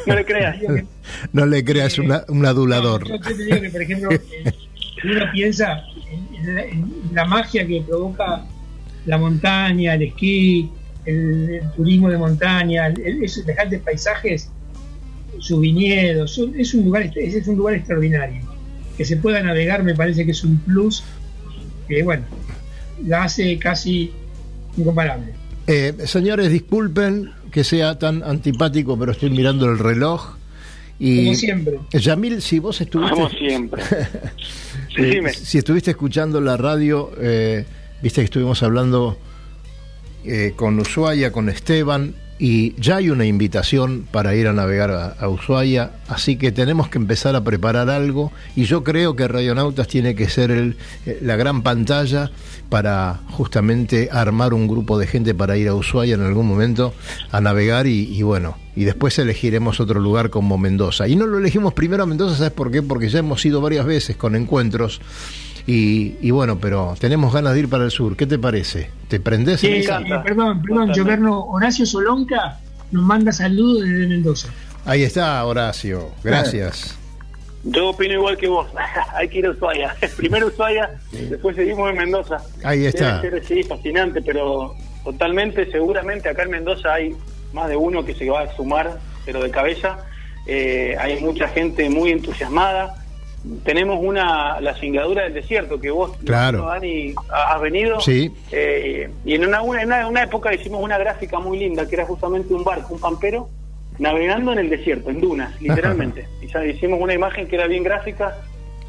No 0.06 0.14
le 0.16 0.26
creas. 0.26 0.58
no 1.34 1.46
le 1.48 1.64
creas 1.66 1.98
una- 1.98 2.24
un 2.28 2.46
adulador. 2.46 3.08
Yo 3.08 3.20
te 3.20 3.34
digo 3.34 3.60
que, 3.62 3.70
por 3.72 3.82
ejemplo, 3.82 4.12
eh, 4.12 4.22
si 5.02 5.08
uno 5.08 5.26
piensa 5.34 5.82
en, 6.12 6.36
en 6.36 6.56
la, 6.56 6.64
en 6.66 6.92
la 7.14 7.26
magia 7.26 7.66
que 7.66 7.82
provoca 7.82 8.46
la 9.08 9.18
montaña, 9.18 9.95
el 9.95 10.03
esquí, 10.03 10.70
el, 11.05 11.49
el 11.62 11.72
turismo 11.76 12.10
de 12.10 12.18
montaña, 12.20 12.93
semejantes 13.28 13.82
paisajes, 13.82 14.49
sus 15.39 15.60
viñedos, 15.60 16.32
son- 16.36 16.53
es 16.60 16.74
un 16.76 16.86
lugar 16.86 17.12
es, 17.16 17.34
es 17.36 17.47
un 17.47 17.58
lugar 17.58 17.74
extraordinario. 17.76 18.41
Que 18.97 19.05
se 19.05 19.18
pueda 19.18 19.41
navegar 19.41 19.84
me 19.84 19.95
parece 19.95 20.26
que 20.26 20.32
es 20.32 20.43
un 20.43 20.58
plus 20.60 21.03
que, 21.88 22.03
bueno, 22.03 22.24
la 23.05 23.24
hace 23.24 23.58
casi 23.58 24.12
incomparable. 24.78 25.34
Eh, 25.68 25.93
señores, 26.05 26.51
disculpen 26.51 27.32
que 27.51 27.64
sea 27.64 27.97
tan 27.99 28.24
antipático, 28.24 28.97
pero 28.97 29.12
estoy 29.12 29.30
mirando 29.30 29.70
el 29.70 29.78
reloj. 29.80 30.36
Y 30.99 31.26
Como 31.26 31.36
siempre. 31.36 31.80
Yamil, 31.91 32.41
si 32.41 32.58
vos 32.60 32.82
estuviste, 32.82 33.14
Como 33.16 33.30
siempre. 33.30 33.84
Eh, 34.99 35.30
si 35.32 35.60
estuviste 35.60 35.91
escuchando 35.91 36.41
la 36.41 36.58
radio, 36.58 37.12
eh, 37.22 37.66
viste 38.02 38.22
que 38.22 38.26
estuvimos 38.26 38.64
hablando 38.64 39.18
eh, 40.26 40.54
con 40.56 40.80
Ushuaia, 40.80 41.32
con 41.32 41.50
Esteban, 41.50 42.16
y 42.39 42.80
ya 42.80 42.98
hay 42.98 43.10
una 43.10 43.26
invitación 43.26 44.08
para 44.12 44.36
ir 44.36 44.48
a 44.48 44.54
navegar 44.54 44.91
a, 44.91 45.08
a 45.08 45.28
Ushuaia, 45.28 45.91
así 46.08 46.36
que 46.36 46.52
tenemos 46.52 46.88
que 46.88 47.00
empezar 47.00 47.36
a 47.36 47.43
preparar 47.43 47.89
algo, 47.89 48.32
y 48.56 48.66
yo 48.66 48.84
creo 48.84 49.16
que 49.16 49.28
Radionautas 49.28 49.88
tiene 49.88 50.16
que 50.16 50.30
ser 50.30 50.52
el, 50.52 50.78
eh, 51.06 51.18
la 51.22 51.36
gran 51.36 51.64
pantalla 51.64 52.30
para 52.70 53.22
justamente 53.32 54.10
armar 54.12 54.54
un 54.54 54.68
grupo 54.68 55.00
de 55.00 55.08
gente 55.08 55.34
para 55.34 55.58
ir 55.58 55.68
a 55.68 55.74
Ushuaia 55.74 56.16
en 56.16 56.22
algún 56.22 56.48
momento 56.48 56.93
a 57.32 57.41
navegar 57.41 57.88
y, 57.88 58.14
y 58.14 58.22
bueno, 58.22 58.58
y 58.76 58.84
después 58.84 59.18
elegiremos 59.18 59.80
otro 59.80 60.00
lugar 60.00 60.30
como 60.30 60.58
Mendoza. 60.58 61.08
Y 61.08 61.16
no 61.16 61.26
lo 61.26 61.39
elegimos 61.39 61.74
primero 61.74 62.04
a 62.04 62.06
Mendoza, 62.06 62.36
¿sabes 62.36 62.54
por 62.54 62.70
qué? 62.70 62.84
Porque 62.84 63.10
ya 63.10 63.20
hemos 63.20 63.43
ido 63.45 63.62
varias 63.62 63.86
veces 63.86 64.16
con 64.18 64.36
encuentros. 64.36 65.02
Y, 65.68 66.15
y 66.22 66.32
bueno, 66.32 66.57
pero 66.59 66.95
tenemos 66.99 67.34
ganas 67.34 67.53
de 67.53 67.59
ir 67.59 67.70
para 67.70 67.84
el 67.84 67.91
sur. 67.91 68.15
¿Qué 68.15 68.26
te 68.26 68.39
parece? 68.39 68.89
¿Te 69.09 69.20
prendés 69.20 69.63
en 69.65 69.74
Eh, 69.74 69.80
esa? 69.80 69.99
eh, 69.99 70.22
perdón, 70.24 70.61
perdón, 70.61 70.93
Gioverno, 70.93 71.41
Horacio 71.45 71.86
Solonca 71.86 72.57
nos 72.91 73.03
manda 73.03 73.32
saludos 73.34 73.84
desde 73.84 74.07
Mendoza. 74.07 74.47
Ahí 74.86 75.03
está, 75.03 75.43
Horacio. 75.45 76.11
Gracias. 76.24 76.97
Yo 77.65 77.89
opino 77.89 78.13
igual 78.13 78.38
que 78.38 78.47
vos. 78.47 78.68
Hay 79.13 79.28
que 79.28 79.39
ir 79.39 79.45
a 79.45 79.49
Ushuaia. 79.49 79.93
Primero 80.18 80.47
Ushuaia, 80.47 80.89
después 81.11 81.55
seguimos 81.57 81.89
en 81.89 81.97
Mendoza. 81.97 82.38
Ahí 82.63 82.86
está. 82.86 83.20
Debe 83.20 83.43
ser, 83.43 83.57
sí, 83.57 83.63
fascinante, 83.68 84.22
pero 84.22 84.74
totalmente, 85.03 85.70
seguramente 85.70 86.30
acá 86.30 86.43
en 86.43 86.51
Mendoza 86.51 86.93
hay 86.93 87.13
más 87.51 87.68
de 87.68 87.76
uno 87.76 88.05
que 88.05 88.13
se 88.15 88.30
va 88.30 88.41
a 88.43 88.55
sumar, 88.55 88.99
pero 89.26 89.43
de 89.43 89.51
cabeza. 89.51 89.97
Eh, 90.45 90.95
hay 90.97 91.20
mucha 91.20 91.49
gente 91.49 91.89
muy 91.89 92.11
entusiasmada. 92.11 93.03
Tenemos 93.64 94.00
una 94.02 94.60
la 94.62 94.74
cingadura 94.76 95.24
del 95.24 95.34
desierto 95.34 95.80
que 95.80 95.89
vos, 95.91 96.12
Claro. 96.26 96.66
Dani, 96.66 97.14
ha- 97.30 97.56
has 97.56 97.62
venido. 97.62 98.00
Sí. 98.02 98.32
Eh, 98.52 99.10
y 99.26 99.36
en 99.36 99.45
una, 99.48 99.62
una, 99.62 99.82
en 99.82 100.06
una- 100.06 100.24
época 100.24 100.54
hicimos 100.54 100.82
una 100.84 100.98
gráfica 100.98 101.39
muy 101.39 101.58
linda 101.60 101.88
que 101.88 101.95
era 101.95 102.06
justamente 102.06 102.54
un 102.54 102.64
barco, 102.64 102.93
un 102.95 103.00
pampero, 103.00 103.50
navegando 104.00 104.52
en 104.54 104.60
el 104.60 104.70
desierto, 104.70 105.10
en 105.10 105.22
dunas, 105.22 105.54
literalmente. 105.62 106.28
Y 106.41 106.48
ya 106.48 106.66
hicimos 106.66 107.00
una 107.02 107.14
imagen 107.14 107.48
que 107.48 107.56
era 107.56 107.68
bien 107.68 107.84
gráfica 107.84 108.38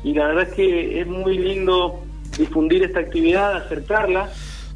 y 0.05 0.15
la 0.15 0.27
verdad 0.29 0.45
es 0.49 0.55
que 0.55 1.01
es 1.01 1.07
muy 1.07 1.39
lindo 1.39 2.01
difundir 2.39 2.83
esta 2.85 3.01
actividad, 3.01 3.57
acercarla 3.57 4.29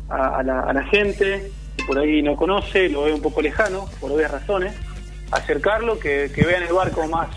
a, 0.09 0.39
a 0.39 0.43
la, 0.43 0.61
a 0.61 0.72
la 0.72 0.83
gente 0.85 1.51
que 1.76 1.85
por 1.85 1.99
ahí 1.99 2.22
no 2.22 2.37
conoce, 2.37 2.89
lo 2.89 3.03
ve 3.05 3.12
un 3.14 3.22
poco 3.22 3.41
lejano, 3.43 3.87
por 4.01 4.11
obvias 4.12 4.30
razones, 4.30 4.74
acercarlo, 5.30 5.99
que, 5.99 6.30
que 6.35 6.45
vean 6.45 6.62
el 6.64 6.72
barco 6.72 7.07
más, 7.09 7.28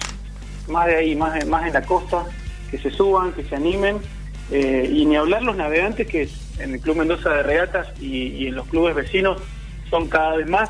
más 0.68 0.88
de 0.88 0.96
ahí, 0.98 1.16
más, 1.16 1.46
más 1.48 1.68
en 1.68 1.74
la 1.74 1.82
costa, 1.84 2.24
que 2.72 2.78
se 2.78 2.90
suban, 2.92 3.32
que 3.34 3.44
se 3.44 3.56
animen, 3.56 3.98
eh, 4.52 4.90
y 4.92 5.06
ni 5.06 5.16
hablar 5.16 5.42
los 5.44 5.56
navegantes 5.56 6.08
que 6.08 6.28
en 6.60 6.74
el 6.74 6.80
Club 6.80 6.98
Mendoza 6.98 7.30
de 7.32 7.44
Regatas 7.44 7.88
y, 8.00 8.28
y 8.28 8.48
en 8.48 8.56
los 8.56 8.68
clubes 8.68 8.96
vecinos 8.96 9.42
son 9.90 10.08
cada 10.08 10.36
vez 10.38 10.48
más, 10.50 10.70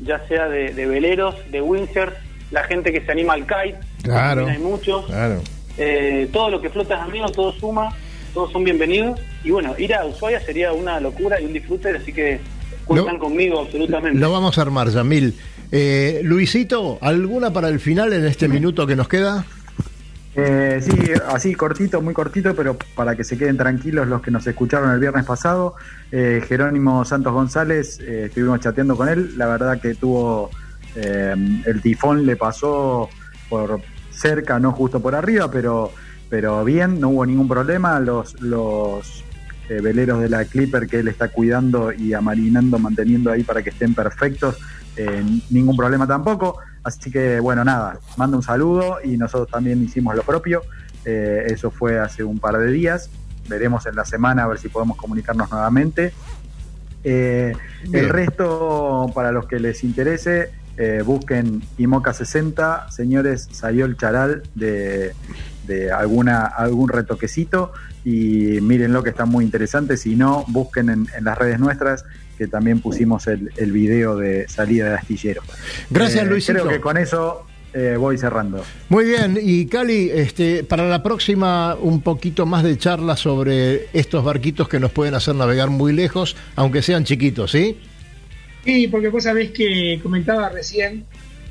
ya 0.00 0.26
sea 0.28 0.48
de, 0.48 0.72
de 0.74 0.86
veleros, 0.86 1.34
de 1.50 1.60
windsurf, 1.60 2.12
la 2.50 2.64
gente 2.64 2.92
que 2.92 3.00
se 3.04 3.12
anima 3.12 3.34
al 3.34 3.42
kite, 3.46 3.78
Claro. 4.02 4.42
también 4.44 4.62
hay 4.62 4.70
muchos, 4.70 5.06
Claro. 5.06 5.40
eh, 5.78 6.28
todo 6.32 6.50
lo 6.50 6.60
que 6.60 6.68
flota 6.70 6.96
es 6.96 7.00
amigo, 7.00 7.26
todo 7.30 7.52
suma, 7.52 7.94
todos 8.34 8.52
son 8.52 8.64
bienvenidos, 8.64 9.18
y 9.42 9.50
bueno, 9.50 9.74
ir 9.78 9.94
a 9.94 10.04
Ushuaia 10.04 10.40
sería 10.40 10.72
una 10.72 11.00
locura 11.00 11.40
y 11.40 11.44
un 11.46 11.52
disfrute, 11.52 11.90
así 11.96 12.12
que 12.12 12.40
cuentan 12.84 13.18
conmigo 13.18 13.60
absolutamente. 13.60 14.18
Lo 14.18 14.30
vamos 14.32 14.58
a 14.58 14.62
armar, 14.62 14.88
Yamil. 14.90 15.34
Eh, 15.76 16.20
Luisito, 16.22 16.98
¿alguna 17.00 17.52
para 17.52 17.68
el 17.68 17.80
final 17.80 18.12
en 18.12 18.24
este 18.26 18.46
minuto 18.46 18.86
que 18.86 18.94
nos 18.94 19.08
queda? 19.08 19.44
Eh, 20.36 20.80
sí, 20.80 21.10
así 21.26 21.52
cortito, 21.56 22.00
muy 22.00 22.14
cortito, 22.14 22.54
pero 22.54 22.78
para 22.94 23.16
que 23.16 23.24
se 23.24 23.36
queden 23.36 23.56
tranquilos 23.56 24.06
los 24.06 24.22
que 24.22 24.30
nos 24.30 24.46
escucharon 24.46 24.92
el 24.92 25.00
viernes 25.00 25.24
pasado. 25.24 25.74
Eh, 26.12 26.44
Jerónimo 26.46 27.04
Santos 27.04 27.32
González, 27.32 27.98
eh, 27.98 28.26
estuvimos 28.26 28.60
chateando 28.60 28.96
con 28.96 29.08
él. 29.08 29.36
La 29.36 29.48
verdad 29.48 29.80
que 29.80 29.96
tuvo 29.96 30.50
eh, 30.94 31.34
el 31.66 31.82
tifón, 31.82 32.24
le 32.24 32.36
pasó 32.36 33.08
por 33.48 33.80
cerca, 34.12 34.60
no 34.60 34.70
justo 34.70 35.00
por 35.00 35.16
arriba, 35.16 35.50
pero, 35.50 35.90
pero 36.30 36.64
bien, 36.64 37.00
no 37.00 37.08
hubo 37.08 37.26
ningún 37.26 37.48
problema. 37.48 37.98
Los, 37.98 38.40
los 38.40 39.24
eh, 39.68 39.80
veleros 39.80 40.20
de 40.20 40.28
la 40.28 40.44
Clipper 40.44 40.86
que 40.86 40.98
él 40.98 41.08
está 41.08 41.28
cuidando 41.28 41.90
y 41.90 42.12
amarinando, 42.12 42.78
manteniendo 42.78 43.30
ahí 43.30 43.42
para 43.42 43.62
que 43.62 43.70
estén 43.70 43.94
perfectos, 43.94 44.58
eh, 44.96 45.24
ningún 45.50 45.76
problema 45.76 46.06
tampoco. 46.06 46.58
Así 46.82 47.10
que 47.10 47.40
bueno, 47.40 47.64
nada, 47.64 47.98
manda 48.16 48.36
un 48.36 48.42
saludo 48.42 48.98
y 49.02 49.16
nosotros 49.16 49.48
también 49.50 49.82
hicimos 49.82 50.14
lo 50.14 50.22
propio. 50.22 50.62
Eh, 51.04 51.44
eso 51.48 51.70
fue 51.70 51.98
hace 51.98 52.24
un 52.24 52.38
par 52.38 52.58
de 52.58 52.70
días. 52.70 53.10
veremos 53.48 53.84
en 53.86 53.94
la 53.94 54.04
semana 54.04 54.44
a 54.44 54.48
ver 54.48 54.58
si 54.58 54.68
podemos 54.68 54.96
comunicarnos 54.96 55.50
nuevamente. 55.50 56.12
Eh, 57.04 57.52
el 57.92 58.08
resto, 58.08 59.10
para 59.14 59.30
los 59.30 59.46
que 59.46 59.60
les 59.60 59.84
interese, 59.84 60.50
eh, 60.76 61.02
busquen 61.04 61.62
IMOCA 61.76 62.14
60, 62.14 62.90
señores 62.90 63.48
Sayol 63.52 63.96
Charal, 63.96 64.42
de, 64.54 65.12
de 65.66 65.92
alguna, 65.92 66.46
algún 66.46 66.88
retoquecito 66.88 67.72
y 68.04 68.60
mírenlo 68.62 69.02
que 69.02 69.10
está 69.10 69.26
muy 69.26 69.44
interesante. 69.44 69.96
Si 69.98 70.16
no, 70.16 70.44
busquen 70.48 70.88
en, 70.88 71.06
en 71.16 71.24
las 71.24 71.36
redes 71.36 71.60
nuestras 71.60 72.04
que 72.36 72.46
también 72.48 72.80
pusimos 72.80 73.26
el, 73.26 73.50
el 73.56 73.72
video 73.72 74.16
de 74.16 74.48
salida 74.48 74.88
de 74.90 74.94
astillero. 74.96 75.42
Gracias, 75.90 76.24
Eh, 76.24 76.26
Luisito. 76.26 76.52
Creo 76.60 76.68
que 76.68 76.80
con 76.80 76.96
eso 76.96 77.46
eh, 77.72 77.96
voy 77.98 78.16
cerrando. 78.18 78.64
Muy 78.88 79.04
bien, 79.04 79.38
y 79.42 79.66
Cali, 79.66 80.10
este, 80.10 80.62
para 80.64 80.88
la 80.88 81.02
próxima 81.02 81.74
un 81.74 82.02
poquito 82.02 82.46
más 82.46 82.62
de 82.62 82.78
charla 82.78 83.16
sobre 83.16 83.88
estos 83.92 84.24
barquitos 84.24 84.68
que 84.68 84.78
nos 84.78 84.92
pueden 84.92 85.14
hacer 85.14 85.34
navegar 85.34 85.70
muy 85.70 85.92
lejos, 85.92 86.36
aunque 86.56 86.82
sean 86.82 87.04
chiquitos, 87.04 87.50
¿sí? 87.50 87.76
Sí, 88.64 88.88
porque 88.88 89.08
vos 89.08 89.24
sabés 89.24 89.50
que 89.50 89.98
comentaba 90.02 90.48
recién. 90.48 91.04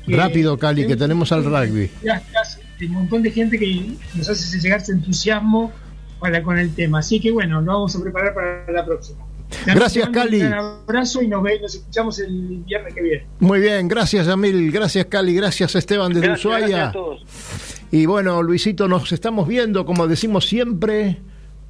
que 0.06 0.16
Rápido, 0.16 0.58
Cali, 0.58 0.86
que 0.86 0.96
tenemos 0.96 1.30
al 1.32 1.44
rugby. 1.44 1.90
hay 2.80 2.86
un 2.86 2.92
montón 2.94 3.22
de 3.22 3.30
gente 3.30 3.58
que 3.58 3.92
nos 4.14 4.28
hace 4.28 4.58
llegar 4.58 4.84
su 4.84 4.92
entusiasmo 4.92 5.72
para 6.18 6.42
con 6.42 6.58
el 6.58 6.74
tema. 6.74 7.00
Así 7.00 7.20
que 7.20 7.30
bueno, 7.30 7.60
lo 7.60 7.72
vamos 7.72 7.94
a 7.96 8.00
preparar 8.02 8.34
para 8.34 8.72
la 8.72 8.84
próxima. 8.84 9.24
Gracias, 9.66 10.08
Cali. 10.10 10.42
Un 10.42 10.50
gran 10.50 10.64
abrazo 10.64 11.22
y 11.22 11.28
nos, 11.28 11.42
ve- 11.42 11.60
nos 11.60 11.74
escuchamos 11.74 12.18
el 12.18 12.62
viernes 12.66 12.94
que 12.94 13.02
viene. 13.02 13.26
Muy 13.40 13.60
bien, 13.60 13.86
gracias 13.88 14.26
Yamil, 14.26 14.70
gracias 14.72 15.06
Cali, 15.06 15.34
gracias 15.34 15.74
Esteban 15.74 16.12
desde 16.12 16.26
Gracias, 16.28 16.44
Ushuaia. 16.44 16.66
gracias 16.66 16.88
a 16.88 16.92
todos. 16.92 17.24
Y 17.92 18.06
bueno, 18.06 18.42
Luisito, 18.42 18.88
nos 18.88 19.12
estamos 19.12 19.46
viendo, 19.46 19.86
como 19.86 20.08
decimos 20.08 20.46
siempre, 20.48 21.20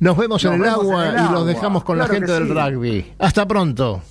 nos 0.00 0.16
vemos 0.16 0.42
Nos 0.42 0.52
en 0.54 0.58
el 0.60 0.62
vemos 0.64 0.80
agua 0.80 1.08
en 1.10 1.18
el 1.18 1.24
y 1.26 1.32
los 1.32 1.46
dejamos 1.46 1.84
con 1.84 1.98
la 1.98 2.06
gente 2.08 2.32
del 2.32 2.48
sí. 2.48 2.52
rugby. 2.54 3.12
Hasta 3.18 3.46
pronto. 3.46 4.02